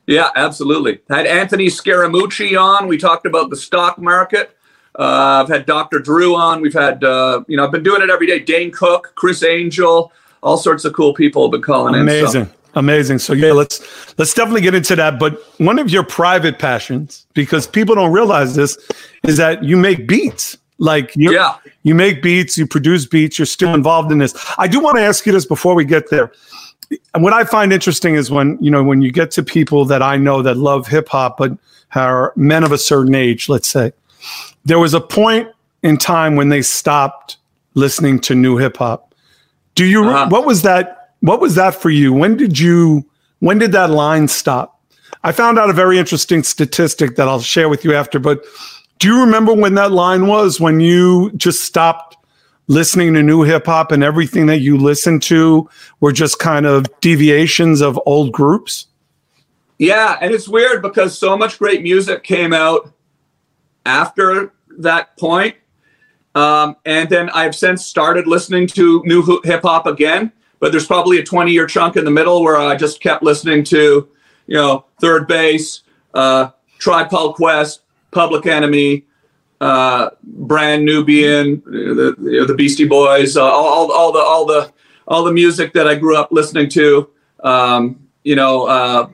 Yeah, 0.05 0.29
absolutely. 0.35 0.99
I 1.09 1.17
had 1.17 1.25
Anthony 1.25 1.67
Scaramucci 1.69 2.55
on. 2.61 2.87
We 2.87 2.99
talked 2.99 3.25
about 3.25 3.49
the 3.49 3.55
stock 3.55 3.97
market. 3.97 4.55
Uh, 4.97 5.43
I've 5.43 5.49
had 5.49 5.65
Dr. 5.65 5.99
Drew 5.99 6.35
on. 6.35 6.61
We've 6.61 6.73
had, 6.73 7.03
uh, 7.03 7.43
you 7.47 7.57
know, 7.57 7.65
I've 7.65 7.71
been 7.71 7.83
doing 7.83 8.01
it 8.01 8.09
every 8.09 8.27
day. 8.27 8.39
Dane 8.39 8.71
Cook, 8.71 9.13
Criss 9.15 9.43
Angel, 9.43 10.11
all 10.41 10.57
sorts 10.57 10.85
of 10.85 10.93
cool 10.93 11.13
people 11.13 11.43
have 11.43 11.51
been 11.51 11.61
calling 11.61 11.95
in. 11.95 12.07
so- 12.07 12.13
Amazing. 12.19 12.49
Amazing. 12.75 13.19
So 13.19 13.33
yeah, 13.33 13.51
let's 13.51 13.81
let's 14.17 14.33
definitely 14.33 14.61
get 14.61 14.73
into 14.73 14.95
that. 14.95 15.19
But 15.19 15.39
one 15.59 15.77
of 15.77 15.91
your 15.91 16.01
private 16.03 16.57
passions, 16.57 17.27
because 17.35 17.67
people 17.67 17.93
don't 17.93 18.11
realize 18.11 18.55
this, 18.55 18.75
is 19.27 19.37
that 19.37 19.63
you 19.63 19.77
make 19.77 20.07
beats. 20.07 20.57
Like 20.79 21.15
you 21.15 21.33
Yeah. 21.33 21.53
you 21.83 21.93
make 21.93 22.23
beats, 22.23 22.57
you 22.57 22.65
produce 22.65 23.05
beats, 23.05 23.37
you're 23.37 23.45
still 23.45 23.75
involved 23.75 24.11
in 24.11 24.17
this. 24.17 24.33
I 24.57 24.67
do 24.67 24.79
want 24.79 24.97
to 24.97 25.03
ask 25.03 25.23
you 25.27 25.31
this 25.31 25.45
before 25.45 25.75
we 25.75 25.85
get 25.85 26.09
there. 26.09 26.31
And 27.13 27.23
what 27.23 27.31
I 27.33 27.43
find 27.43 27.71
interesting 27.71 28.15
is 28.15 28.31
when 28.31 28.57
you 28.59 28.71
know 28.71 28.81
when 28.83 29.03
you 29.03 29.11
get 29.11 29.29
to 29.31 29.43
people 29.43 29.85
that 29.85 30.01
I 30.01 30.17
know 30.17 30.41
that 30.41 30.57
love 30.57 30.87
hip 30.87 31.09
hop, 31.09 31.37
but 31.37 31.55
are 31.93 32.33
men 32.35 32.63
of 32.63 32.71
a 32.71 32.77
certain 32.79 33.13
age, 33.13 33.49
let's 33.49 33.67
say, 33.67 33.93
there 34.65 34.79
was 34.79 34.93
a 34.93 35.01
point 35.01 35.47
in 35.81 35.97
time 35.97 36.35
when 36.35 36.49
they 36.49 36.61
stopped 36.61 37.37
listening 37.73 38.19
to 38.19 38.35
new 38.35 38.57
hip 38.57 38.77
hop 38.77 39.13
Do 39.75 39.85
you? 39.85 40.03
Uh-huh. 40.05 40.27
What 40.29 40.45
was 40.45 40.61
that? 40.63 41.11
What 41.21 41.39
was 41.39 41.55
that 41.55 41.75
for 41.75 41.89
you? 41.89 42.13
When 42.13 42.37
did 42.37 42.59
you? 42.59 43.05
When 43.39 43.57
did 43.57 43.71
that 43.73 43.89
line 43.89 44.27
stop? 44.27 44.79
I 45.23 45.31
found 45.31 45.59
out 45.59 45.69
a 45.69 45.73
very 45.73 45.97
interesting 45.97 46.43
statistic 46.43 47.15
that 47.15 47.27
I'll 47.27 47.41
share 47.41 47.69
with 47.69 47.83
you 47.83 47.93
after. 47.93 48.19
But 48.19 48.43
do 48.99 49.07
you 49.07 49.19
remember 49.19 49.53
when 49.53 49.75
that 49.75 49.91
line 49.91 50.27
was? 50.27 50.59
When 50.59 50.79
you 50.79 51.31
just 51.35 51.63
stopped 51.63 52.17
listening 52.67 53.13
to 53.13 53.23
new 53.23 53.41
hip 53.41 53.65
hop 53.65 53.91
and 53.91 54.03
everything 54.03 54.45
that 54.45 54.59
you 54.59 54.77
listened 54.77 55.21
to 55.23 55.69
were 55.99 56.11
just 56.11 56.39
kind 56.39 56.65
of 56.65 56.85
deviations 57.01 57.81
of 57.81 57.99
old 58.05 58.31
groups? 58.31 58.87
Yeah, 59.77 60.17
and 60.21 60.33
it's 60.33 60.47
weird 60.47 60.81
because 60.81 61.17
so 61.17 61.37
much 61.37 61.59
great 61.59 61.81
music 61.81 62.23
came 62.23 62.53
out 62.53 62.92
after 63.85 64.53
that 64.79 65.17
point. 65.17 65.55
Um, 66.35 66.75
and 66.85 67.09
then 67.09 67.29
I've 67.29 67.55
since 67.55 67.85
started 67.85 68.25
listening 68.27 68.67
to 68.67 69.03
new 69.05 69.39
hip 69.43 69.61
hop 69.63 69.85
again, 69.85 70.31
but 70.59 70.71
there's 70.71 70.87
probably 70.87 71.19
a 71.19 71.23
20 71.23 71.51
year 71.51 71.67
chunk 71.67 71.95
in 71.95 72.05
the 72.05 72.11
middle 72.11 72.43
where 72.43 72.57
I 72.57 72.75
just 72.75 73.01
kept 73.01 73.23
listening 73.23 73.63
to, 73.65 74.09
you 74.47 74.55
know, 74.55 74.85
3rd 75.01 75.27
Bass, 75.27 75.81
uh, 76.13 76.49
Tribe 76.79 77.09
Called 77.09 77.35
Quest, 77.35 77.81
Public 78.11 78.47
Enemy, 78.47 79.05
uh, 79.61 80.09
Brand 80.23 80.85
Nubian, 80.85 81.61
the, 81.65 82.15
you 82.19 82.39
know, 82.39 82.45
the 82.45 82.55
Beastie 82.55 82.87
Boys, 82.87 83.37
uh, 83.37 83.43
all, 83.43 83.91
all, 83.91 84.11
the 84.11 84.19
all 84.19 84.45
the 84.45 84.73
all 85.07 85.23
the 85.23 85.31
music 85.31 85.73
that 85.73 85.87
I 85.87 85.95
grew 85.95 86.17
up 86.17 86.31
listening 86.31 86.69
to. 86.69 87.09
Um, 87.43 88.07
you 88.23 88.35
know, 88.35 88.65
uh, 88.67 89.09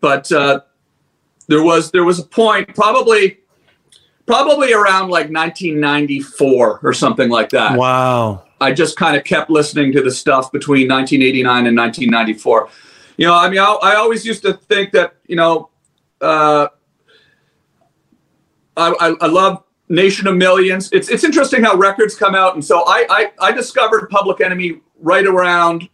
but 0.00 0.30
uh, 0.32 0.60
there 1.48 1.62
was 1.62 1.90
there 1.90 2.04
was 2.04 2.18
a 2.18 2.24
point 2.24 2.74
probably 2.74 3.38
probably 4.26 4.72
around 4.72 5.08
like 5.08 5.30
1994 5.30 6.80
or 6.82 6.92
something 6.92 7.28
like 7.30 7.50
that. 7.50 7.78
Wow. 7.78 8.42
I 8.60 8.72
just 8.72 8.96
kind 8.96 9.16
of 9.16 9.24
kept 9.24 9.50
listening 9.50 9.92
to 9.92 10.02
the 10.02 10.10
stuff 10.10 10.50
between 10.50 10.88
1989 10.88 11.66
and 11.66 11.76
1994. 11.76 12.68
You 13.18 13.26
know, 13.26 13.34
I 13.34 13.48
mean, 13.48 13.60
I, 13.60 13.64
I 13.64 13.94
always 13.94 14.24
used 14.26 14.42
to 14.42 14.54
think 14.54 14.92
that 14.92 15.14
you 15.26 15.36
know, 15.36 15.70
uh, 16.20 16.68
I, 18.76 18.94
I, 19.00 19.14
I 19.20 19.26
love 19.26 19.62
Nation 19.88 20.26
of 20.26 20.36
Millions. 20.36 20.90
It's 20.92 21.08
it's 21.08 21.24
interesting 21.24 21.62
how 21.62 21.76
records 21.76 22.14
come 22.14 22.34
out, 22.34 22.54
and 22.54 22.64
so 22.64 22.82
I 22.86 23.06
I, 23.08 23.32
I 23.40 23.52
discovered 23.52 24.08
Public 24.10 24.40
Enemy 24.40 24.80
right 25.00 25.26
around. 25.26 25.88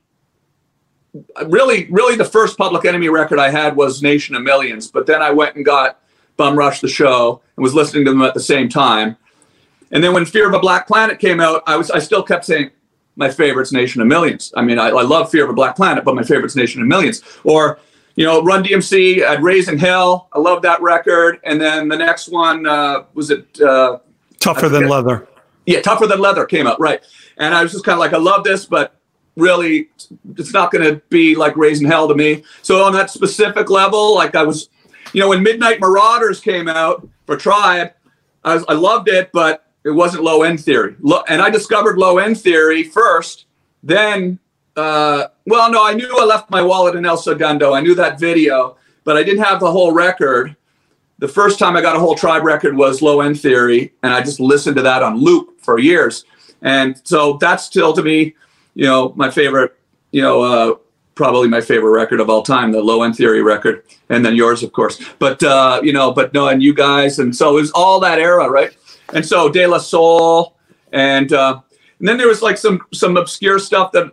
Really, 1.47 1.89
really, 1.91 2.17
the 2.17 2.25
first 2.25 2.57
Public 2.57 2.85
Enemy 2.85 3.09
record 3.09 3.39
I 3.39 3.51
had 3.51 3.77
was 3.77 4.03
Nation 4.03 4.35
of 4.35 4.43
Millions, 4.43 4.91
but 4.91 5.07
then 5.07 5.21
I 5.21 5.31
went 5.31 5.57
and 5.57 5.65
got 5.65 6.02
Bum 6.37 6.57
Rush 6.57 6.81
the 6.81 6.89
Show 6.89 7.43
and 7.57 7.63
was 7.63 7.75
listening 7.75 8.05
to 8.07 8.11
them 8.11 8.23
at 8.23 8.35
the 8.35 8.41
same 8.41 8.69
time. 8.69 9.17
And 9.91 10.03
then 10.03 10.15
when 10.15 10.25
Fear 10.25 10.49
of 10.49 10.55
a 10.55 10.59
Black 10.59 10.87
Planet 10.87 11.19
came 11.19 11.41
out, 11.41 11.63
I 11.67 11.77
was 11.77 11.91
I 11.91 11.99
still 11.99 12.23
kept 12.23 12.45
saying 12.45 12.71
my 13.17 13.31
favorite's 13.31 13.73
Nation 13.73 14.01
of 14.01 14.09
Millions. 14.09 14.53
I 14.57 14.63
mean, 14.63 14.79
I, 14.79 14.89
I 14.89 15.03
love 15.03 15.31
Fear 15.31 15.45
of 15.45 15.51
a 15.51 15.55
Black 15.55 15.77
Planet, 15.77 16.05
but 16.05 16.15
my 16.15 16.23
favorite's 16.23 16.57
Nation 16.57 16.81
of 16.81 16.89
Millions. 16.89 17.23
Or 17.45 17.79
you 18.17 18.25
know, 18.25 18.43
Run 18.43 18.63
DMC 18.63 19.21
at 19.21 19.43
Raising 19.43 19.79
Hell. 19.79 20.29
I 20.33 20.39
love 20.39 20.63
that 20.63 20.83
record. 20.83 21.41
And 21.45 21.61
then 21.61 21.89
the 21.89 21.97
next 21.97 22.29
one 22.29 22.67
uh, 22.67 23.05
was 23.15 23.31
it 23.31 23.61
uh, 23.61 23.99
Tougher 24.39 24.69
than 24.69 24.89
leather. 24.89 25.29
yeah, 25.67 25.81
Tougher 25.81 26.07
Than 26.07 26.19
Leather 26.21 26.45
came 26.45 26.67
out, 26.67 26.81
right. 26.81 27.03
And 27.39 27.55
I 27.55 27.63
was 27.63 27.73
just 27.73 27.85
kind 27.85 27.95
of 27.95 28.01
like, 28.01 28.13
I 28.13 28.19
love 28.19 28.45
this, 28.45 28.67
but 28.67 28.97
really, 29.37 29.89
it's 30.37 30.53
not 30.53 30.73
going 30.73 30.85
to 30.85 31.01
be 31.09 31.35
like 31.35 31.57
Raising 31.57 31.87
Hell 31.87 32.09
to 32.09 32.15
me. 32.15 32.45
So 32.63 32.83
on 32.83 32.93
that 32.95 33.11
specific 33.11 33.71
level, 33.71 34.15
like 34.15 34.35
I 34.35 34.43
was, 34.43 34.69
you 35.13 35.21
know, 35.21 35.29
when 35.29 35.43
Midnight 35.43 35.81
Marauders 35.81 36.41
came 36.41 36.69
out 36.69 37.07
for 37.27 37.37
Tribe, 37.37 37.93
I, 38.45 38.55
was, 38.55 38.65
I 38.69 38.75
loved 38.75 39.09
it, 39.09 39.31
but 39.33 39.67
it 39.85 39.91
wasn't 39.91 40.25
low 40.25 40.43
end 40.43 40.63
theory. 40.63 40.97
Lo- 41.01 41.25
and 41.29 41.43
I 41.43 41.51
discovered 41.51 41.99
low 41.99 42.19
end 42.19 42.41
theory 42.41 42.85
first. 42.85 43.47
Then, 43.83 44.39
uh, 44.77 45.27
well, 45.47 45.71
no, 45.71 45.85
I 45.85 45.95
knew 45.95 46.11
I 46.19 46.25
left 46.25 46.51
my 46.51 46.63
wallet 46.63 46.97
in 46.97 47.05
El 47.05 47.17
Segundo. 47.17 47.73
I 47.75 47.81
knew 47.81 47.95
that 47.97 48.19
video, 48.19 48.77
but 49.05 49.17
I 49.17 49.23
didn't 49.23 49.45
have 49.45 49.61
the 49.61 49.71
whole 49.71 49.93
record. 49.93 50.57
The 51.19 51.29
first 51.29 51.59
time 51.59 51.77
I 51.77 51.83
got 51.83 51.97
a 51.97 52.01
whole 52.01 52.15
tribe 52.15 52.43
record 52.43 52.77
was 52.77 53.03
Low 53.03 53.21
End 53.21 53.41
Theory, 53.41 53.93
and 54.03 54.13
I 54.13 54.23
just 54.23 54.41
listened 54.41 54.77
to 54.77 54.83
that 54.83 55.03
on 55.03 55.19
loop 55.19 55.61
for 55.61 55.79
years. 55.79 56.25
And 56.63 57.01
so 57.05 57.35
that's 57.35 57.65
still 57.65 57.93
to 57.93 58.03
me, 58.03 58.35
you 58.75 58.87
know, 58.87 59.13
my 59.17 59.31
favorite, 59.31 59.77
you 60.11 60.23
know, 60.23 60.43
uh, 60.43 60.75
probably 61.23 61.47
my 61.47 61.61
favorite 61.61 61.93
record 61.93 62.19
of 62.19 62.29
all 62.29 62.43
time, 62.43 62.73
the 62.73 62.83
Low 62.83 63.05
End 63.05 63.15
Theory 63.15 63.43
record, 63.43 63.85
and 64.09 64.27
then 64.27 64.35
yours, 64.35 64.65
of 64.65 64.73
course. 64.73 65.01
But 65.21 65.41
uh, 65.45 65.81
you 65.81 65.93
know, 65.93 66.11
but 66.11 66.35
no, 66.35 66.49
and 66.49 66.61
you 66.61 66.75
guys, 66.75 67.21
and 67.21 67.35
so 67.35 67.51
it 67.51 67.61
was 67.61 67.71
all 67.77 68.01
that 68.01 68.19
era, 68.19 68.51
right? 68.51 68.77
And 69.15 69.25
so 69.25 69.49
De 69.49 69.65
La 69.65 69.79
Soul, 69.79 70.57
and 70.91 71.33
uh, 71.33 71.61
and 72.01 72.09
then 72.09 72.17
there 72.17 72.27
was 72.27 72.43
like 72.43 72.59
some 72.59 72.81
some 72.93 73.17
obscure 73.17 73.61
stuff 73.61 73.93
that, 73.93 74.11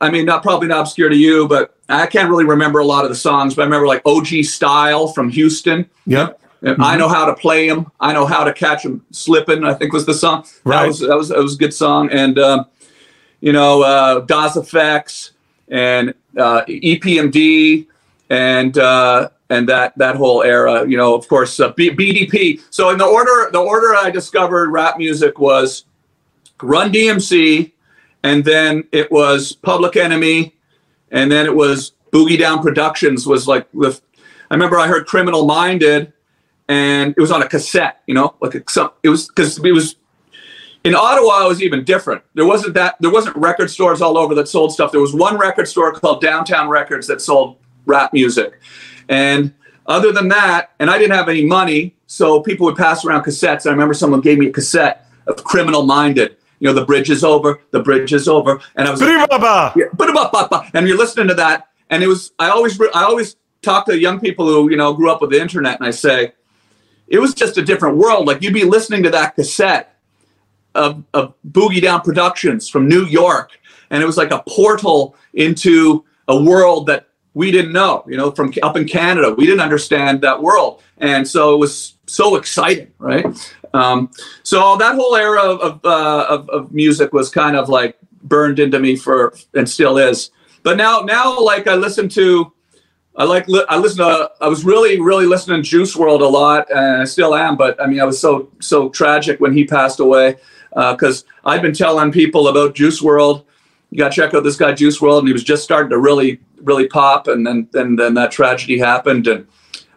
I 0.00 0.10
mean, 0.10 0.24
not 0.24 0.42
probably 0.42 0.68
not 0.68 0.80
obscure 0.80 1.10
to 1.10 1.16
you, 1.16 1.46
but 1.46 1.76
I 1.90 2.06
can't 2.06 2.30
really 2.30 2.46
remember 2.46 2.78
a 2.78 2.86
lot 2.86 3.04
of 3.04 3.10
the 3.10 3.16
songs. 3.16 3.54
But 3.54 3.62
I 3.62 3.64
remember 3.66 3.86
like 3.86 4.00
OG 4.06 4.44
Style 4.44 5.08
from 5.08 5.28
Houston. 5.28 5.90
Yeah. 6.06 6.30
And 6.62 6.82
I 6.82 6.96
know 6.96 7.08
how 7.08 7.26
to 7.26 7.34
play 7.34 7.68
him. 7.68 7.92
I 8.00 8.14
know 8.14 8.24
how 8.24 8.42
to 8.42 8.54
catch 8.54 8.86
him 8.86 9.04
slipping. 9.10 9.64
I 9.64 9.74
think 9.74 9.92
was 9.92 10.06
the 10.06 10.14
song. 10.14 10.46
Right. 10.64 10.80
That 10.80 10.86
was 10.86 11.00
that 11.00 11.16
was 11.16 11.28
that 11.28 11.38
was 11.38 11.54
a 11.56 11.58
good 11.58 11.74
song. 11.74 12.08
And 12.10 12.38
um, 12.38 12.66
you 13.40 13.52
know, 13.52 13.82
uh, 13.82 14.20
Das 14.20 14.56
EFX 14.56 15.32
and 15.70 16.14
uh, 16.36 16.64
EPMD 16.66 17.86
and 18.30 18.78
uh, 18.78 19.28
and 19.50 19.68
that 19.68 19.96
that 19.98 20.16
whole 20.16 20.42
era. 20.42 20.88
You 20.88 20.96
know, 20.96 21.14
of 21.14 21.28
course, 21.28 21.58
uh, 21.60 21.72
B- 21.72 21.90
BDP. 21.90 22.62
So 22.70 22.90
in 22.90 22.98
the 22.98 23.06
order 23.06 23.50
the 23.50 23.60
order 23.60 23.94
I 23.94 24.10
discovered 24.10 24.70
rap 24.70 24.98
music 24.98 25.38
was 25.38 25.84
Run 26.62 26.92
DMC, 26.92 27.72
and 28.22 28.44
then 28.44 28.84
it 28.92 29.10
was 29.12 29.52
Public 29.52 29.96
Enemy, 29.96 30.54
and 31.10 31.30
then 31.30 31.46
it 31.46 31.54
was 31.54 31.92
Boogie 32.12 32.38
Down 32.38 32.62
Productions. 32.62 33.26
Was 33.26 33.46
like 33.46 33.70
the 33.72 34.00
I 34.50 34.54
remember 34.54 34.78
I 34.78 34.86
heard 34.86 35.06
Criminal 35.06 35.44
Minded 35.46 36.12
and 36.68 37.14
it 37.16 37.20
was 37.20 37.32
on 37.32 37.42
a 37.42 37.48
cassette, 37.48 38.02
you 38.06 38.14
know, 38.14 38.34
like 38.40 38.54
a, 38.54 38.62
some, 38.68 38.90
it 39.02 39.08
was 39.08 39.26
because 39.26 39.58
it 39.58 39.72
was 39.72 39.96
in 40.88 40.94
Ottawa. 40.94 41.44
It 41.44 41.48
was 41.48 41.62
even 41.62 41.84
different. 41.84 42.22
There 42.34 42.46
wasn't 42.46 42.74
that. 42.74 42.96
There 43.00 43.10
wasn't 43.10 43.36
record 43.36 43.70
stores 43.70 44.00
all 44.00 44.18
over 44.18 44.34
that 44.34 44.48
sold 44.48 44.72
stuff. 44.72 44.90
There 44.90 45.00
was 45.00 45.14
one 45.14 45.36
record 45.36 45.68
store 45.68 45.92
called 45.92 46.20
Downtown 46.20 46.68
Records 46.68 47.06
that 47.06 47.20
sold 47.20 47.58
rap 47.86 48.12
music, 48.12 48.60
and 49.08 49.54
other 49.86 50.12
than 50.12 50.28
that, 50.28 50.70
and 50.78 50.90
I 50.90 50.98
didn't 50.98 51.16
have 51.16 51.28
any 51.28 51.44
money, 51.44 51.94
so 52.06 52.40
people 52.40 52.66
would 52.66 52.76
pass 52.76 53.04
around 53.04 53.24
cassettes. 53.24 53.66
I 53.66 53.70
remember 53.70 53.94
someone 53.94 54.20
gave 54.20 54.38
me 54.38 54.48
a 54.48 54.52
cassette 54.52 55.06
of 55.26 55.44
Criminal 55.44 55.82
Minded. 55.84 56.36
You 56.58 56.68
know, 56.68 56.74
the 56.74 56.84
bridge 56.84 57.08
is 57.08 57.22
over, 57.22 57.60
the 57.70 57.80
bridge 57.80 58.12
is 58.12 58.26
over, 58.26 58.60
and 58.74 58.88
I 58.88 58.90
was 58.90 59.00
like, 59.00 59.10
yeah, 59.76 60.70
and 60.74 60.88
you're 60.88 60.98
listening 60.98 61.28
to 61.28 61.34
that, 61.34 61.68
and 61.90 62.02
it 62.02 62.08
was. 62.08 62.32
I 62.38 62.48
always, 62.48 62.80
I 62.80 63.04
always 63.04 63.36
talk 63.62 63.86
to 63.86 63.98
young 63.98 64.18
people 64.20 64.46
who 64.46 64.70
you 64.70 64.76
know 64.76 64.94
grew 64.94 65.10
up 65.10 65.20
with 65.20 65.30
the 65.30 65.40
internet, 65.40 65.78
and 65.78 65.86
I 65.86 65.90
say, 65.90 66.32
it 67.06 67.18
was 67.18 67.34
just 67.34 67.58
a 67.58 67.62
different 67.62 67.98
world. 67.98 68.26
Like 68.26 68.42
you'd 68.42 68.54
be 68.54 68.64
listening 68.64 69.02
to 69.02 69.10
that 69.10 69.36
cassette 69.36 69.97
of, 70.74 71.04
of 71.14 71.34
Boogie 71.50 71.82
Down 71.82 72.00
Productions 72.00 72.68
from 72.68 72.88
New 72.88 73.04
York, 73.06 73.58
and 73.90 74.02
it 74.02 74.06
was 74.06 74.16
like 74.16 74.30
a 74.30 74.42
portal 74.48 75.16
into 75.34 76.04
a 76.28 76.40
world 76.40 76.86
that 76.86 77.08
we 77.34 77.50
didn't 77.50 77.72
know. 77.72 78.04
You 78.06 78.16
know, 78.16 78.30
from 78.30 78.52
up 78.62 78.76
in 78.76 78.86
Canada, 78.86 79.34
we 79.36 79.46
didn't 79.46 79.60
understand 79.60 80.20
that 80.22 80.42
world, 80.42 80.82
and 80.98 81.26
so 81.26 81.54
it 81.54 81.58
was 81.58 81.94
so 82.06 82.36
exciting, 82.36 82.90
right? 82.98 83.26
Um, 83.74 84.10
so 84.42 84.76
that 84.76 84.94
whole 84.94 85.16
era 85.16 85.42
of 85.42 85.60
of, 85.60 85.84
uh, 85.84 86.26
of 86.28 86.48
of 86.50 86.72
music 86.72 87.12
was 87.12 87.30
kind 87.30 87.56
of 87.56 87.68
like 87.68 87.98
burned 88.22 88.58
into 88.58 88.78
me 88.78 88.96
for, 88.96 89.34
and 89.54 89.68
still 89.68 89.98
is. 89.98 90.30
But 90.62 90.76
now, 90.76 91.00
now, 91.00 91.38
like 91.40 91.66
I 91.66 91.76
listen 91.76 92.08
to 92.10 92.52
I 93.18 93.24
like 93.24 93.48
li- 93.48 93.64
I 93.68 93.76
listen 93.76 93.98
to 93.98 94.30
I 94.40 94.46
was 94.46 94.64
really 94.64 95.00
really 95.00 95.26
listening 95.26 95.60
to 95.60 95.68
Juice 95.68 95.96
WRLD 95.96 96.20
a 96.20 96.24
lot 96.24 96.70
and 96.70 97.02
I 97.02 97.04
still 97.04 97.34
am 97.34 97.56
but 97.56 97.80
I 97.82 97.86
mean 97.86 98.00
I 98.00 98.04
was 98.04 98.20
so 98.20 98.48
so 98.60 98.88
tragic 98.90 99.40
when 99.40 99.52
he 99.52 99.64
passed 99.64 99.98
away 99.98 100.36
because 100.78 101.24
I've 101.44 101.62
been 101.62 101.74
telling 101.74 102.12
people 102.12 102.48
about 102.48 102.74
Juice 102.74 103.02
WRLD 103.02 103.44
you 103.90 103.98
got 103.98 104.12
to 104.12 104.16
check 104.16 104.34
out 104.34 104.44
this 104.44 104.56
guy 104.56 104.72
Juice 104.72 104.98
WRLD 104.98 105.20
and 105.20 105.28
he 105.28 105.32
was 105.32 105.44
just 105.44 105.64
starting 105.64 105.90
to 105.90 105.98
really 105.98 106.40
really 106.62 106.88
pop 106.88 107.26
and 107.26 107.46
then 107.46 107.68
then 107.72 107.96
then 107.96 108.14
that 108.14 108.30
tragedy 108.30 108.78
happened 108.78 109.26
and 109.26 109.46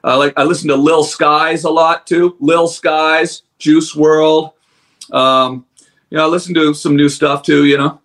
I 0.04 0.16
like 0.16 0.34
I 0.38 0.44
listen 0.44 0.68
to 0.70 0.76
Lil 0.76 1.04
Skies 1.04 1.64
a 1.64 1.70
lot 1.70 2.08
too 2.08 2.36
Lil 2.40 2.68
Skies 2.68 3.44
Juice 3.60 3.96
WRLD 3.96 4.54
um, 5.12 5.66
you 6.10 6.18
know 6.18 6.26
I 6.26 6.28
listen 6.28 6.54
to 6.56 6.74
some 6.74 6.96
new 6.96 7.10
stuff 7.10 7.44
too 7.44 7.66
you 7.66 7.78
know 7.78 8.00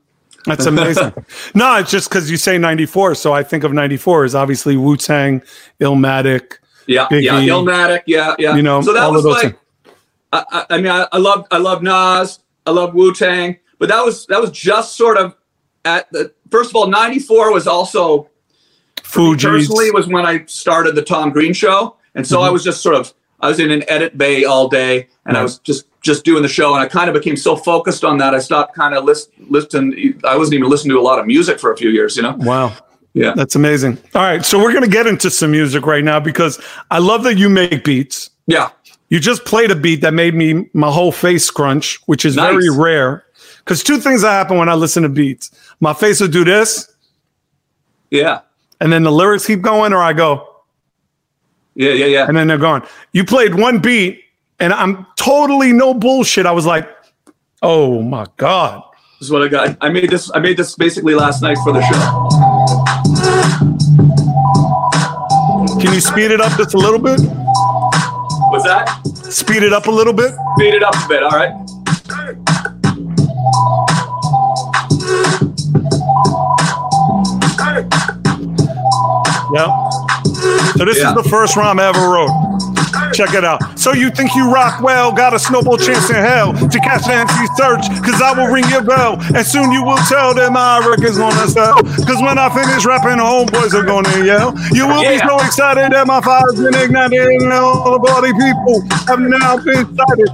That's 0.47 0.67
amazing. 0.67 1.13
no, 1.57 1.75
it's 1.77 1.91
just 1.91 2.09
because 2.09 2.31
you 2.31 2.37
say 2.37 2.57
94. 2.57 3.17
So 3.17 3.33
I 3.33 3.43
think 3.43 3.65
of 3.65 3.73
94 3.73 4.27
as 4.27 4.35
obviously 4.37 4.77
Wu 4.77 4.97
Tang, 4.97 5.43
Illmatic. 5.81 6.59
Yeah, 6.87 7.09
Biggie. 7.11 7.25
yeah, 7.25 7.41
Illmatic, 7.41 8.03
yeah, 8.07 8.37
yeah. 8.39 8.55
You 8.55 8.63
know, 8.63 8.81
so 8.81 8.93
that 8.93 9.03
all 9.03 9.13
was 9.13 9.25
of 9.25 9.33
those 9.33 9.43
like, 9.43 9.59
I, 10.33 10.45
I, 10.49 10.67
I 10.71 10.77
mean, 10.77 10.93
I, 10.93 11.09
I 11.11 11.19
love, 11.19 11.49
I 11.51 11.59
love 11.59 11.83
Nas, 11.83 12.39
I 12.67 12.71
love 12.71 12.95
Wu 12.95 13.15
Tang, 13.15 13.57
but 13.79 13.89
that 13.89 14.05
was 14.05 14.27
that 14.27 14.41
was 14.41 14.51
just 14.51 14.97
sort 14.97 15.17
of 15.17 15.37
at 15.85 16.11
the 16.13 16.33
first 16.51 16.71
of 16.71 16.77
all, 16.77 16.89
'94 16.89 17.53
was 17.53 17.67
also 17.67 18.29
personally 19.03 19.91
was 19.91 20.07
when 20.09 20.27
I 20.27 20.45
started 20.47 20.95
the 20.95 21.03
Tom 21.03 21.31
Green 21.31 21.53
show, 21.53 21.97
and 22.15 22.27
so 22.27 22.41
I 22.41 22.47
mm-hmm. 22.47 22.55
was 22.55 22.65
just 22.65 22.83
sort 22.83 22.97
of 22.97 23.15
I 23.41 23.49
was 23.49 23.61
in 23.61 23.71
an 23.71 23.85
edit 23.89 24.19
bay 24.19 24.45
all 24.45 24.69
day, 24.69 25.09
and 25.25 25.37
I 25.37 25.43
was 25.43 25.59
just 25.61 25.87
just 26.03 26.25
doing 26.25 26.43
the 26.43 26.49
show, 26.49 26.75
and 26.75 26.83
I 26.83 26.89
kind 26.89 27.09
of 27.09 27.15
became 27.15 27.37
so 27.37 27.57
focused 27.57 28.05
on 28.05 28.19
that, 28.19 28.35
I 28.35 28.39
stopped 28.39 28.75
kind 28.75 28.95
of 28.95 29.05
list 29.05 29.31
listen. 29.49 30.21
I 30.25 30.37
wasn't 30.37 30.55
even 30.55 30.71
listening 30.71 30.95
to 30.95 31.01
a 31.01 31.03
lot 31.03 31.19
of 31.19 31.27
music 31.27 31.59
for 31.59 31.73
a 31.73 31.77
few 31.77 31.91
years, 31.91 32.17
you 32.17 32.23
know. 32.23 32.37
Wow. 32.39 32.73
Yeah. 33.13 33.33
That's 33.35 33.57
amazing. 33.57 33.97
All 34.15 34.23
right. 34.23 34.45
So 34.45 34.59
we're 34.59 34.73
going 34.73 34.85
to 34.85 34.91
get 34.91 35.07
into 35.07 35.31
some 35.31 35.51
music 35.51 35.87
right 35.87 36.05
now 36.05 36.21
because 36.21 36.61
I 36.91 36.99
love 36.99 37.23
that 37.25 37.39
you 37.39 37.49
make 37.49 37.83
beats. 37.83 38.29
Yeah. 38.47 38.71
You 39.09 39.21
just 39.21 39.45
played 39.45 39.71
a 39.71 39.77
beat 39.77 40.01
that 40.01 40.15
made 40.15 40.35
me 40.35 40.69
my 40.73 40.91
whole 40.91 41.13
face 41.13 41.45
scrunch, 41.45 42.01
which 42.07 42.25
is 42.25 42.35
Nice. 42.37 42.51
very 42.53 42.71
rare. 42.71 43.25
Because 43.59 43.83
two 43.85 43.99
things 43.99 44.23
that 44.23 44.31
happen 44.31 44.57
when 44.59 44.69
I 44.69 44.75
listen 44.75 45.03
to 45.05 45.09
beats. 45.09 45.51
My 45.81 45.93
face 45.93 46.21
will 46.21 46.29
do 46.29 46.45
this, 46.45 46.89
Yeah. 48.11 48.41
and 48.81 48.93
then 48.93 49.03
the 49.05 49.13
lyrics 49.13 49.47
keep 49.47 49.63
going, 49.63 49.93
or 49.93 50.03
I 50.03 50.13
go, 50.13 50.49
Yeah. 51.75 51.91
Yeah. 51.91 52.07
Yeah. 52.07 52.27
and 52.27 52.37
then 52.37 52.47
they're 52.49 52.59
gone. 52.59 52.83
You 53.13 53.25
played 53.25 53.55
one 53.55 53.79
beat, 53.79 54.23
and 54.59 54.73
I'm 54.73 55.07
totally 55.17 55.73
no 55.73 55.95
bullshit. 55.95 56.47
I 56.47 56.53
was 56.53 56.67
like, 56.67 56.89
oh 57.63 58.03
my 58.03 58.27
God. 58.39 58.83
This 59.21 59.27
is 59.29 59.33
what 59.33 59.43
I 59.43 59.49
got. 59.49 59.77
I 59.81 59.89
made 59.89 60.11
this. 60.11 60.31
I 60.35 60.39
made 60.41 60.57
this 60.57 60.75
basically 60.75 61.15
last 61.15 61.43
night 61.43 61.57
for 61.65 61.73
the 61.73 61.81
show. 61.83 62.29
Can 65.81 65.93
you 65.95 66.01
speed 66.01 66.31
it 66.33 66.41
up 66.41 66.57
just 66.59 66.75
a 66.75 66.79
little 66.79 66.99
bit? 66.99 67.21
That? 68.65 68.89
Speed 69.31 69.63
it 69.63 69.73
up 69.73 69.87
a 69.87 69.91
little 69.91 70.13
bit? 70.13 70.33
Speed 70.57 70.75
it 70.75 70.83
up 70.83 70.95
a 70.95 71.09
bit. 71.09 71.23
All 71.23 71.31
right. 71.31 71.53
Yeah. 79.53 79.89
So 80.77 80.85
this 80.85 80.99
Yeah. 80.99 81.11
is 81.11 81.15
the 81.23 81.27
first 81.31 81.57
rhyme 81.57 81.79
I 81.81 81.89
ever 81.89 82.09
wrote. 82.09 82.76
Check 83.13 83.35
it 83.35 83.45
out. 83.45 83.61
So 83.79 83.93
you 83.93 84.11
think 84.11 84.35
you 84.35 84.51
rock 84.51 84.83
well, 84.83 85.13
got 85.13 85.35
a 85.35 85.39
snowball 85.39 85.79
chance 85.79 86.11
in 86.11 86.17
hell 86.17 86.53
to 86.53 86.79
catch 86.81 87.05
the 87.05 87.15
MC 87.15 87.35
Serch, 87.59 87.87
cause 88.05 88.21
I 88.21 88.33
will 88.37 88.53
ring 88.53 88.69
your 88.69 88.83
bell. 88.83 89.19
And 89.35 89.47
soon 89.47 89.73
you 89.73 89.83
will 89.83 90.01
tell 90.09 90.35
that 90.35 90.53
my 90.53 90.79
record's 90.87 91.19
gonna 91.19 91.49
sell. 91.49 91.75
Cause 92.05 92.21
when 92.23 92.39
I 92.39 92.49
finish 92.51 92.85
rapping, 92.85 93.19
the 93.19 93.27
homeboys 93.27 93.75
are 93.75 93.85
gonna 93.85 94.25
yell. 94.25 94.55
You 94.73 94.87
will 94.87 95.03
be 95.03 95.19
so 95.19 95.39
excited 95.41 95.93
that 95.93 96.07
my 96.07 96.21
fire's 96.21 96.57
been 96.57 96.75
ignited 96.75 97.21
and 97.21 97.53
all 97.53 97.93
the 97.93 97.99
body 97.99 98.33
people 98.33 98.83
have 99.07 99.21
now 99.21 99.57
been 99.59 99.85
sighted. 99.97 100.31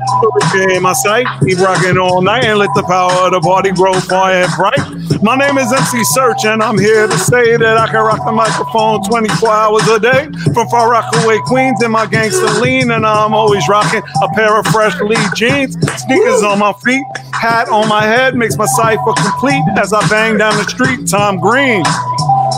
So 0.52 0.70
in 0.70 0.82
my 0.82 0.92
sight, 0.92 1.26
keep 1.44 1.58
rocking 1.58 1.98
all 1.98 2.22
night 2.22 2.44
and 2.44 2.58
let 2.58 2.70
the 2.74 2.82
power 2.82 3.26
of 3.26 3.32
the 3.32 3.40
party 3.40 3.70
grow 3.72 3.94
far 4.00 4.32
and 4.32 4.50
bright. 4.56 5.22
My 5.22 5.36
name 5.36 5.58
is 5.58 5.72
MC 5.72 6.02
Serch 6.16 6.44
and 6.44 6.62
I'm 6.62 6.78
here 6.78 7.06
to 7.06 7.18
say 7.18 7.56
that 7.56 7.76
I 7.76 7.86
can 7.86 8.02
rock 8.02 8.24
the 8.24 8.32
microphone 8.32 9.02
24 9.04 9.50
hours 9.50 9.86
a 9.88 10.00
day. 10.00 10.28
From 10.52 10.68
Far 10.68 10.90
Rockaway, 10.90 11.38
Queens 11.46 11.82
and 11.82 11.92
my 11.92 12.06
gangster 12.06 12.46
lean 12.61 12.90
and 12.90 13.07
I'm 13.07 13.34
always 13.34 13.68
rocking 13.68 14.03
a 14.22 14.28
pair 14.34 14.59
of 14.59 14.66
fresh 14.66 14.98
lead 15.00 15.28
jeans, 15.34 15.76
sneakers 16.03 16.42
on 16.42 16.59
my 16.59 16.72
feet, 16.84 17.05
hat 17.32 17.68
on 17.68 17.88
my 17.88 18.03
head 18.03 18.34
makes 18.36 18.57
my 18.57 18.66
cipher 18.66 19.12
complete 19.16 19.64
as 19.76 19.92
I 19.92 20.07
bang 20.09 20.38
down 20.38 20.57
the 20.57 20.64
street. 20.64 21.09
Tom 21.09 21.38
Green, 21.38 21.82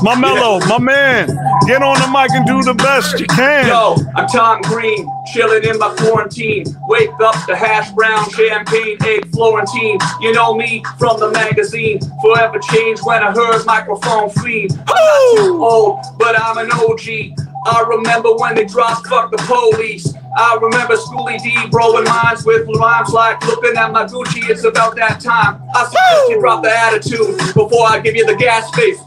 my 0.02 0.14
mellow, 0.18 0.60
my 0.66 0.78
man, 0.78 1.28
get 1.66 1.82
on 1.82 1.98
the 2.00 2.08
mic 2.08 2.30
and 2.32 2.46
do 2.46 2.62
the 2.62 2.74
best 2.74 3.18
you 3.18 3.26
can. 3.26 3.66
Yo, 3.66 3.96
I'm 4.16 4.26
Tom 4.26 4.60
Green, 4.62 5.08
chilling 5.32 5.64
in 5.64 5.78
my 5.78 5.94
quarantine. 5.96 6.64
Wake 6.88 7.10
up 7.20 7.34
to 7.46 7.56
hash 7.56 7.90
brown, 7.92 8.28
champagne, 8.30 8.96
egg, 9.04 9.30
Florentine. 9.32 9.98
You 10.20 10.32
know 10.32 10.54
me 10.54 10.84
from 10.98 11.20
the 11.20 11.30
magazine. 11.30 12.00
Forever 12.20 12.58
changed 12.58 13.02
when 13.04 13.22
I 13.22 13.32
heard 13.32 13.64
microphone 13.64 14.30
fiend. 14.30 14.72
I'm 14.72 14.86
not 14.86 15.36
too 15.36 15.64
old, 15.64 16.00
but 16.18 16.38
I'm 16.38 16.58
an 16.58 16.70
OG. 16.72 17.38
I 17.66 17.80
remember 17.88 18.34
when 18.36 18.54
they 18.54 18.64
dropped 18.64 19.06
fuck 19.06 19.30
the 19.30 19.38
police. 19.38 20.12
I 20.36 20.58
remember 20.60 20.96
Schoolly 20.96 21.38
D 21.38 21.56
blowing 21.70 22.04
minds 22.04 22.44
with 22.44 22.68
rhymes 22.76 23.10
like 23.10 23.44
looking 23.46 23.76
at 23.76 23.92
my 23.92 24.04
Gucci. 24.04 24.48
It's 24.50 24.64
about 24.64 24.96
that 24.96 25.20
time. 25.20 25.62
I 25.74 25.84
suggest 25.84 26.28
you 26.28 26.40
drop 26.40 26.62
the 26.62 26.70
attitude 26.70 27.38
before 27.54 27.86
I 27.86 28.00
give 28.00 28.16
you 28.16 28.26
the 28.26 28.36
gas 28.36 28.68
face. 28.74 28.98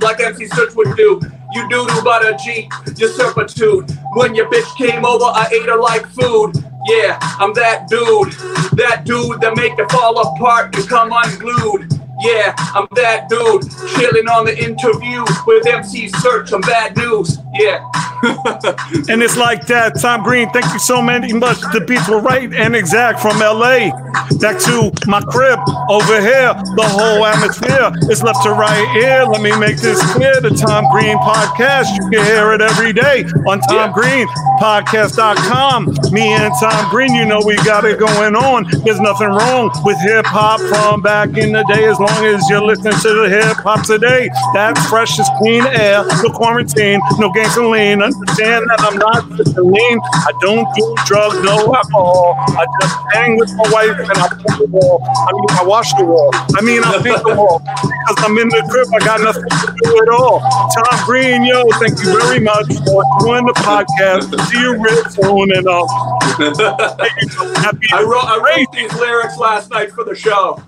Like 0.00 0.20
MC 0.20 0.46
Serch 0.46 0.74
would 0.76 0.96
do. 0.96 1.20
You 1.52 1.68
doo 1.68 1.86
doo 1.86 2.00
but 2.04 2.26
a 2.26 2.36
G, 2.36 2.68
your 2.96 3.08
servitude. 3.10 3.90
When 4.12 4.34
your 4.34 4.48
bitch 4.50 4.76
came 4.76 5.04
over, 5.04 5.24
I 5.24 5.48
ate 5.52 5.66
her 5.66 5.78
like 5.78 6.06
food. 6.08 6.52
Yeah, 6.86 7.18
I'm 7.20 7.52
that 7.54 7.88
dude. 7.88 8.32
That 8.78 9.02
dude 9.04 9.40
that 9.40 9.56
make 9.56 9.78
it 9.78 9.90
fall 9.90 10.18
apart 10.20 10.74
and 10.76 10.88
come 10.88 11.10
unglued. 11.12 11.97
Yeah, 12.20 12.54
I'm 12.74 12.88
that 12.96 13.28
dude. 13.28 13.62
Chilling 13.96 14.28
on 14.28 14.44
the 14.46 14.56
interview 14.58 15.24
with 15.46 15.66
MC 15.66 16.08
Serch. 16.08 16.52
I'm 16.52 16.60
bad 16.62 16.96
news. 16.96 17.38
Yeah. 17.54 17.84
And 19.08 19.22
it's 19.22 19.36
like 19.36 19.64
that. 19.68 19.94
Tom 20.00 20.24
Green, 20.24 20.50
thank 20.50 20.66
you 20.72 20.80
so 20.80 21.00
many 21.00 21.32
much. 21.32 21.60
The 21.72 21.80
beats 21.86 22.08
were 22.08 22.20
right 22.20 22.52
and 22.52 22.74
exact 22.74 23.20
from 23.20 23.38
LA. 23.38 23.94
Back 24.42 24.58
to 24.66 24.90
my 25.06 25.20
crib 25.22 25.60
over 25.88 26.20
here. 26.20 26.50
The 26.74 26.82
whole 26.82 27.24
atmosphere 27.24 27.92
is 28.10 28.20
left 28.22 28.42
to 28.42 28.50
right 28.50 28.88
here. 28.98 29.22
Let 29.22 29.40
me 29.40 29.56
make 29.58 29.76
this 29.78 30.02
clear. 30.12 30.40
The 30.40 30.50
Tom 30.50 30.90
Green 30.90 31.16
podcast, 31.18 31.94
you 31.94 32.10
can 32.10 32.24
hear 32.26 32.52
it 32.52 32.60
every 32.60 32.92
day 32.92 33.22
on 33.46 33.60
Tom 33.60 33.76
Yeah. 33.76 33.92
Green 33.94 34.26
podcast.com. 34.58 35.94
Me 36.10 36.32
and 36.34 36.52
Tom 36.60 36.90
Green, 36.90 37.14
you 37.14 37.24
know 37.24 37.40
we 37.46 37.54
got 37.62 37.84
it 37.84 37.98
going 38.00 38.34
on. 38.34 38.66
There's 38.84 39.00
nothing 39.00 39.28
wrong 39.28 39.70
with 39.84 39.96
hip 40.02 40.26
hop 40.26 40.60
from 40.60 41.02
back 41.02 41.36
in 41.38 41.52
the 41.52 41.62
day 41.72 41.84
as 41.86 41.98
long 42.00 42.07
as 42.24 42.48
you're 42.48 42.62
listening 42.62 42.92
to 42.92 43.10
the 43.14 43.28
hip 43.28 43.56
hop 43.58 43.84
today. 43.84 44.28
That's 44.54 44.80
fresh 44.88 45.18
as 45.18 45.28
clean 45.38 45.64
air, 45.66 46.04
no 46.22 46.30
quarantine, 46.30 47.00
no 47.18 47.30
gasoline. 47.30 48.02
Understand 48.02 48.66
that 48.68 48.80
I'm 48.80 48.98
not 48.98 49.28
just 49.36 49.56
a 49.56 49.62
lean. 49.62 50.00
I 50.02 50.32
don't 50.40 50.66
do 50.74 50.94
drugs, 51.06 51.40
no 51.42 51.74
alcohol. 51.74 52.34
I 52.38 52.64
just 52.80 52.96
hang 53.12 53.36
with 53.36 53.52
my 53.56 53.68
wife 53.70 53.98
and 53.98 54.18
I 54.18 54.28
paint 54.28 54.58
the 54.58 54.66
wall. 54.70 55.00
I 55.04 55.32
mean, 55.32 55.50
I 55.60 55.64
wash 55.64 55.92
the 55.94 56.04
wall. 56.04 56.30
I 56.32 56.60
mean, 56.62 56.82
I 56.84 57.02
paint 57.02 57.22
the 57.22 57.34
wall 57.34 57.60
because 57.60 58.18
I'm 58.24 58.36
in 58.38 58.48
the 58.48 58.62
crib. 58.70 58.88
I 58.94 58.98
got 59.04 59.20
nothing 59.20 59.48
to 59.48 59.74
do 59.82 60.02
at 60.02 60.08
all. 60.08 60.40
Tom 60.40 61.04
Green, 61.04 61.44
yo, 61.44 61.68
thank 61.78 61.98
you 62.02 62.18
very 62.18 62.40
much 62.40 62.68
for 62.84 63.04
doing 63.20 63.46
the 63.46 63.54
podcast. 63.60 64.32
See 64.48 64.60
you 64.60 64.80
real 64.80 65.04
soon 65.10 65.52
and 65.52 65.66
um, 65.66 65.86
happy. 67.62 67.86
I 67.92 68.02
wrote, 68.02 68.24
I 68.24 68.36
wrote 68.38 68.72
these 68.72 68.92
lyrics 68.98 69.36
last 69.38 69.70
night 69.70 69.92
for 69.92 70.04
the 70.04 70.14
show. 70.14 70.62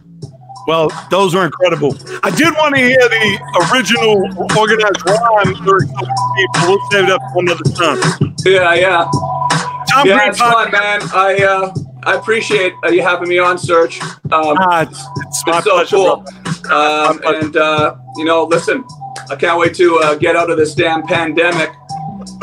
Well, 0.66 0.90
those 1.10 1.34
are 1.34 1.44
incredible. 1.44 1.96
I 2.22 2.30
did 2.30 2.52
want 2.54 2.74
to 2.76 2.80
hear 2.80 2.98
the 2.98 3.70
original 3.72 4.16
organized 4.58 5.02
rhyme 5.06 5.64
lyrics 5.64 5.90
of 5.90 6.06
the 6.06 6.34
people. 6.36 6.68
We'll 6.68 6.90
save 6.90 7.06
that 7.08 7.20
for 7.32 7.40
another 7.40 7.64
time. 7.74 8.34
Yeah, 8.44 8.74
yeah. 8.74 9.10
Tom 9.90 10.06
Yeah, 10.06 10.18
Green 10.18 10.28
it's 10.30 10.38
fun, 10.38 10.70
man. 10.70 11.00
I 11.12 11.36
uh, 11.42 11.74
I 12.04 12.14
appreciate 12.14 12.72
uh, 12.84 12.88
you 12.88 13.02
having 13.02 13.28
me 13.28 13.38
on, 13.38 13.56
Serch. 13.56 14.00
Um, 14.32 14.56
Ah, 14.60 14.82
it's, 14.82 15.04
it's 15.16 15.44
so 15.44 15.60
pleasure, 15.62 15.96
cool. 15.96 16.72
Um, 16.72 17.20
and 17.24 17.56
uh, 17.56 17.96
you 18.16 18.24
know, 18.24 18.44
listen, 18.44 18.84
I 19.30 19.36
can't 19.36 19.58
wait 19.58 19.74
to 19.76 19.98
uh, 19.98 20.14
get 20.14 20.36
out 20.36 20.50
of 20.50 20.56
this 20.56 20.74
damn 20.74 21.02
pandemic, 21.06 21.70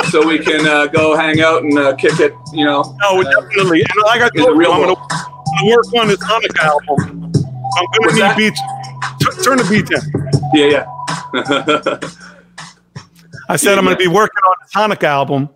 so 0.10 0.26
we 0.26 0.40
can 0.40 0.68
uh, 0.68 0.88
go 0.88 1.16
hang 1.16 1.40
out 1.42 1.64
and 1.64 1.78
uh, 1.78 1.96
kick 1.96 2.20
it. 2.20 2.34
You 2.52 2.66
know, 2.66 2.96
No, 3.02 3.22
uh, 3.22 3.24
definitely. 3.24 3.80
And 3.82 4.04
like 4.04 4.22
I 4.22 4.30
told 4.38 4.62
you, 4.62 4.72
I'm 4.72 4.82
going 4.82 4.96
to 4.96 5.66
work 5.66 5.86
on 5.96 6.08
this 6.08 6.20
Hanukkah 6.20 6.64
album. 6.66 7.32
I'm 7.76 7.86
going 7.86 8.02
What's 8.02 8.14
to 8.16 8.20
that? 8.22 8.38
need 8.38 8.50
beats. 8.50 8.62
T- 9.38 9.44
turn 9.44 9.58
the 9.58 9.68
beat 9.70 9.88
down. 9.88 10.04
Yeah, 10.54 10.68
yeah. 10.68 12.00
I 13.50 13.56
said 13.56 13.74
Yeah, 13.74 13.78
I'm 13.80 13.86
going 13.86 13.98
to 13.98 14.04
yeah. 14.04 14.10
be 14.10 14.14
working 14.16 14.42
on 14.46 14.56
this 14.62 14.74
Hanukkah 14.76 15.04
album. 15.04 15.50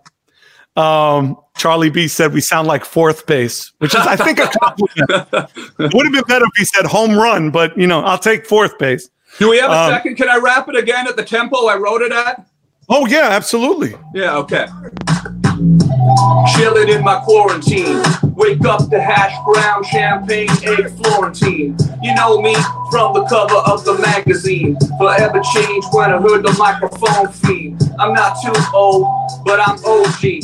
Um, 0.76 1.36
Charlie 1.56 1.90
B 1.90 2.08
said 2.08 2.32
we 2.32 2.40
sound 2.40 2.66
like 2.66 2.84
fourth 2.84 3.26
base, 3.26 3.72
which 3.78 3.94
is, 3.94 4.00
I 4.06 4.16
think, 4.16 4.38
a 4.38 4.46
compliment. 4.48 5.10
would 5.94 6.04
have 6.06 6.12
been 6.12 6.22
better 6.26 6.46
if 6.46 6.52
he 6.56 6.64
said 6.64 6.86
home 6.86 7.14
run, 7.14 7.50
but 7.50 7.76
you 7.76 7.86
know, 7.86 8.00
I'll 8.00 8.18
take 8.18 8.46
fourth 8.46 8.78
base. 8.78 9.08
Do 9.38 9.50
we 9.50 9.58
have 9.58 9.70
a 9.70 9.74
Um, 9.74 9.90
second? 9.90 10.16
Can 10.16 10.28
I 10.30 10.36
rap 10.38 10.68
it 10.68 10.76
again 10.76 11.06
at 11.06 11.16
the 11.16 11.24
tempo 11.24 11.66
I 11.66 11.76
wrote 11.76 12.00
it 12.02 12.12
at? 12.12 12.46
Oh 12.88 13.06
yeah, 13.06 13.28
absolutely. 13.30 13.94
Yeah, 14.14 14.36
okay. 14.38 14.66
Chilling 16.54 16.88
in 16.88 17.04
my 17.04 17.20
quarantine. 17.20 18.02
Wake 18.34 18.64
up 18.64 18.90
to 18.90 19.00
hash 19.00 19.34
brown, 19.44 19.84
champagne, 19.84 20.50
egg, 20.64 20.90
Florentine. 20.96 21.76
You 22.02 22.14
know 22.14 22.40
me 22.40 22.54
from 22.90 23.14
the 23.14 23.24
cover 23.28 23.56
of 23.70 23.84
the 23.84 23.98
magazine. 23.98 24.76
Forever 24.98 25.40
changed 25.54 25.88
when 25.92 26.10
I 26.12 26.18
heard 26.20 26.42
the 26.42 26.52
microphone 26.58 27.28
fiend. 27.32 27.80
I'm 27.98 28.14
not 28.14 28.36
too 28.42 28.52
old, 28.74 29.06
but 29.44 29.60
I'm 29.60 29.78
OG. 29.84 30.42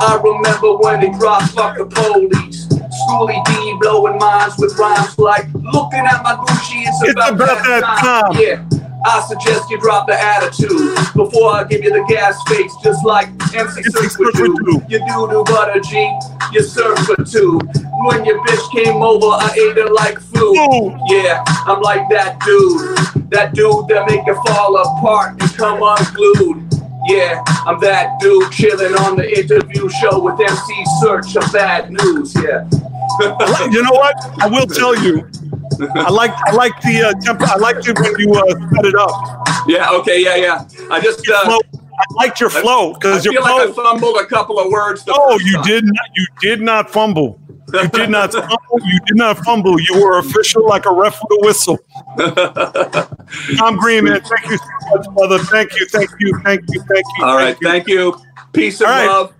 I 0.00 0.20
remember 0.22 0.76
when 0.78 1.00
they 1.00 1.10
dropped 1.18 1.52
fuck 1.52 1.76
the 1.76 1.86
police. 1.86 2.68
Schoolly 3.04 3.40
D 3.46 3.76
blowing 3.80 4.18
minds 4.18 4.54
with 4.58 4.76
rhymes 4.78 5.18
like 5.18 5.46
looking 5.54 6.00
at 6.00 6.22
my 6.22 6.34
Gucci. 6.36 6.86
It's, 6.86 7.02
It's 7.02 7.12
about, 7.12 7.34
about 7.34 7.64
that 7.64 7.82
time. 8.00 8.40
Yeah. 8.40 8.83
I 9.06 9.20
suggest 9.28 9.68
you 9.68 9.78
drop 9.80 10.06
the 10.06 10.18
attitude 10.18 10.96
before 11.14 11.52
I 11.52 11.64
give 11.64 11.84
you 11.84 11.92
the 11.92 12.04
gas 12.08 12.42
face, 12.48 12.72
just 12.82 13.04
like 13.04 13.28
MC 13.54 13.82
Serch 13.82 14.18
would 14.18 14.34
do. 14.34 14.82
You 14.88 14.98
do 15.06 15.28
do 15.28 15.44
butter 15.44 15.78
G, 15.80 16.10
you 16.52 16.62
serve 16.62 16.98
for 17.00 17.22
two. 17.22 17.60
When 18.06 18.24
your 18.24 18.42
bitch 18.44 18.72
came 18.72 19.02
over, 19.02 19.26
I 19.26 19.52
ate 19.52 19.76
her 19.76 19.92
like 19.92 20.18
food. 20.18 20.98
Yeah, 21.10 21.44
I'm 21.66 21.82
like 21.82 22.08
that 22.08 22.40
dude, 22.44 23.30
that 23.30 23.54
dude 23.54 23.88
that 23.88 24.08
make 24.08 24.26
it 24.26 24.36
fall 24.48 24.76
apart 24.76 25.40
and 25.40 25.52
come 25.54 25.80
unglued. 25.82 26.64
Yeah, 27.06 27.42
I'm 27.66 27.78
that 27.80 28.18
dude 28.20 28.50
chilling 28.52 28.94
on 28.94 29.16
the 29.16 29.38
interview 29.38 29.90
show 29.90 30.18
with 30.18 30.40
MC 30.40 30.84
Serch 31.02 31.36
of 31.36 31.52
Bad 31.52 31.90
News. 31.90 32.34
Yeah. 32.34 32.64
you 33.70 33.82
know 33.82 33.92
what? 33.92 34.16
I 34.42 34.48
will 34.48 34.66
tell 34.66 34.96
you. 34.96 35.28
I 35.80 36.10
like 36.10 36.32
I 36.46 36.52
like 36.52 36.80
the 36.82 37.02
uh, 37.02 37.12
temp- 37.20 37.42
I 37.42 37.56
liked 37.56 37.86
it 37.88 37.98
when 37.98 38.18
you 38.18 38.32
uh, 38.32 38.44
set 38.74 38.84
it 38.86 38.94
up. 38.94 39.66
Yeah. 39.66 39.90
Okay. 39.92 40.22
Yeah. 40.22 40.36
Yeah. 40.36 40.68
I 40.90 41.00
just. 41.00 41.28
Uh, 41.28 41.58
I 41.96 42.04
liked 42.14 42.40
your 42.40 42.50
flow 42.50 42.90
I 42.90 42.94
because 42.94 43.22
feel 43.22 43.34
your 43.34 43.42
like 43.42 43.52
I 43.52 43.72
flow. 43.72 43.84
fumbled 43.84 44.16
a 44.16 44.26
couple 44.26 44.58
of 44.58 44.70
words. 44.70 45.04
first 45.04 45.44
you 45.44 45.52
time. 45.54 45.64
did 45.64 45.84
not. 45.84 46.06
You 46.16 46.26
did 46.40 46.60
not 46.60 46.90
fumble. 46.90 47.38
You 47.72 47.88
did 47.88 48.10
not 48.10 48.32
fumble. 48.32 48.80
You 48.84 48.98
did 49.06 49.16
not 49.16 49.38
fumble. 49.38 49.80
You 49.80 50.02
were 50.02 50.18
official 50.18 50.66
like 50.66 50.86
a 50.86 50.92
ref 50.92 51.20
with 51.22 51.38
a 51.38 51.46
whistle. 51.46 51.78
Tom 53.58 53.76
Green, 53.76 54.04
man, 54.04 54.20
thank 54.22 54.50
you 54.50 54.58
so 54.58 54.96
much, 54.96 55.06
brother. 55.14 55.38
Thank 55.38 55.78
you, 55.78 55.86
thank 55.86 56.10
you, 56.18 56.38
thank 56.44 56.62
you, 56.68 56.80
thank 56.80 57.04
you. 57.18 57.24
All 57.24 57.36
right. 57.36 57.56
you. 57.60 57.68
Thank 57.68 57.88
you. 57.88 58.16
Peace 58.52 58.80
and 58.80 58.90
right. 58.90 59.06
love. 59.06 59.32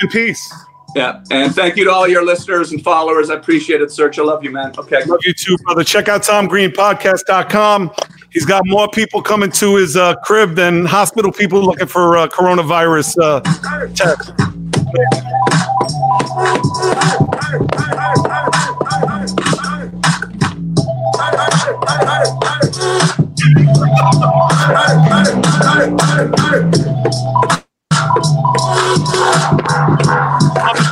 In 0.00 0.08
peace. 0.08 0.52
Yeah. 0.94 1.22
And 1.30 1.54
thank 1.54 1.76
you 1.76 1.84
to 1.84 1.90
all 1.90 2.06
your 2.06 2.24
listeners 2.24 2.72
and 2.72 2.82
followers. 2.82 3.30
I 3.30 3.34
appreciate 3.34 3.80
it, 3.80 3.88
Serch. 3.88 4.18
I 4.18 4.22
love 4.22 4.44
you, 4.44 4.50
man. 4.50 4.72
Okay. 4.76 5.04
Love 5.04 5.20
you 5.24 5.32
too, 5.32 5.56
brother. 5.58 5.84
Check 5.84 6.08
out 6.08 6.22
TomGreenPodcast.com. 6.22 7.92
He's 8.30 8.46
got 8.46 8.66
more 8.66 8.88
people 8.88 9.22
coming 9.22 9.50
to 9.52 9.76
his 9.76 9.96
uh, 9.96 10.14
crib 10.16 10.54
than 10.54 10.86
hospital 10.86 11.30
people 11.30 11.62
looking 11.64 11.86
for 11.86 12.16
uh, 12.16 12.28
coronavirus 12.28 13.16
uh, 13.22 13.88
tests. 13.94 14.32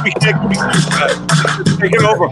We 0.04 0.10
can't 0.12 0.40
keep 0.48 0.60
this 0.72 0.86
guy. 0.86 1.08
Take 1.78 1.92
it 1.94 2.02
over. 2.04 2.28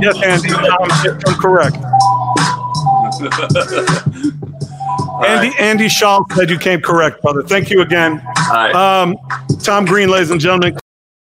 Yes, 0.00 0.22
Andy. 0.22 0.50
I'm 1.26 1.34
correct. 1.40 1.76
Andy 5.26 5.52
Andy 5.58 5.88
Shaw 5.88 6.24
said 6.34 6.50
you 6.50 6.58
came 6.58 6.80
correct, 6.80 7.22
brother. 7.22 7.42
Thank 7.42 7.70
you 7.70 7.80
again. 7.80 8.22
Right. 8.50 8.72
Um, 8.74 9.16
Tom 9.62 9.84
Green, 9.84 10.08
ladies 10.08 10.30
and 10.30 10.40
gentlemen. 10.40 10.78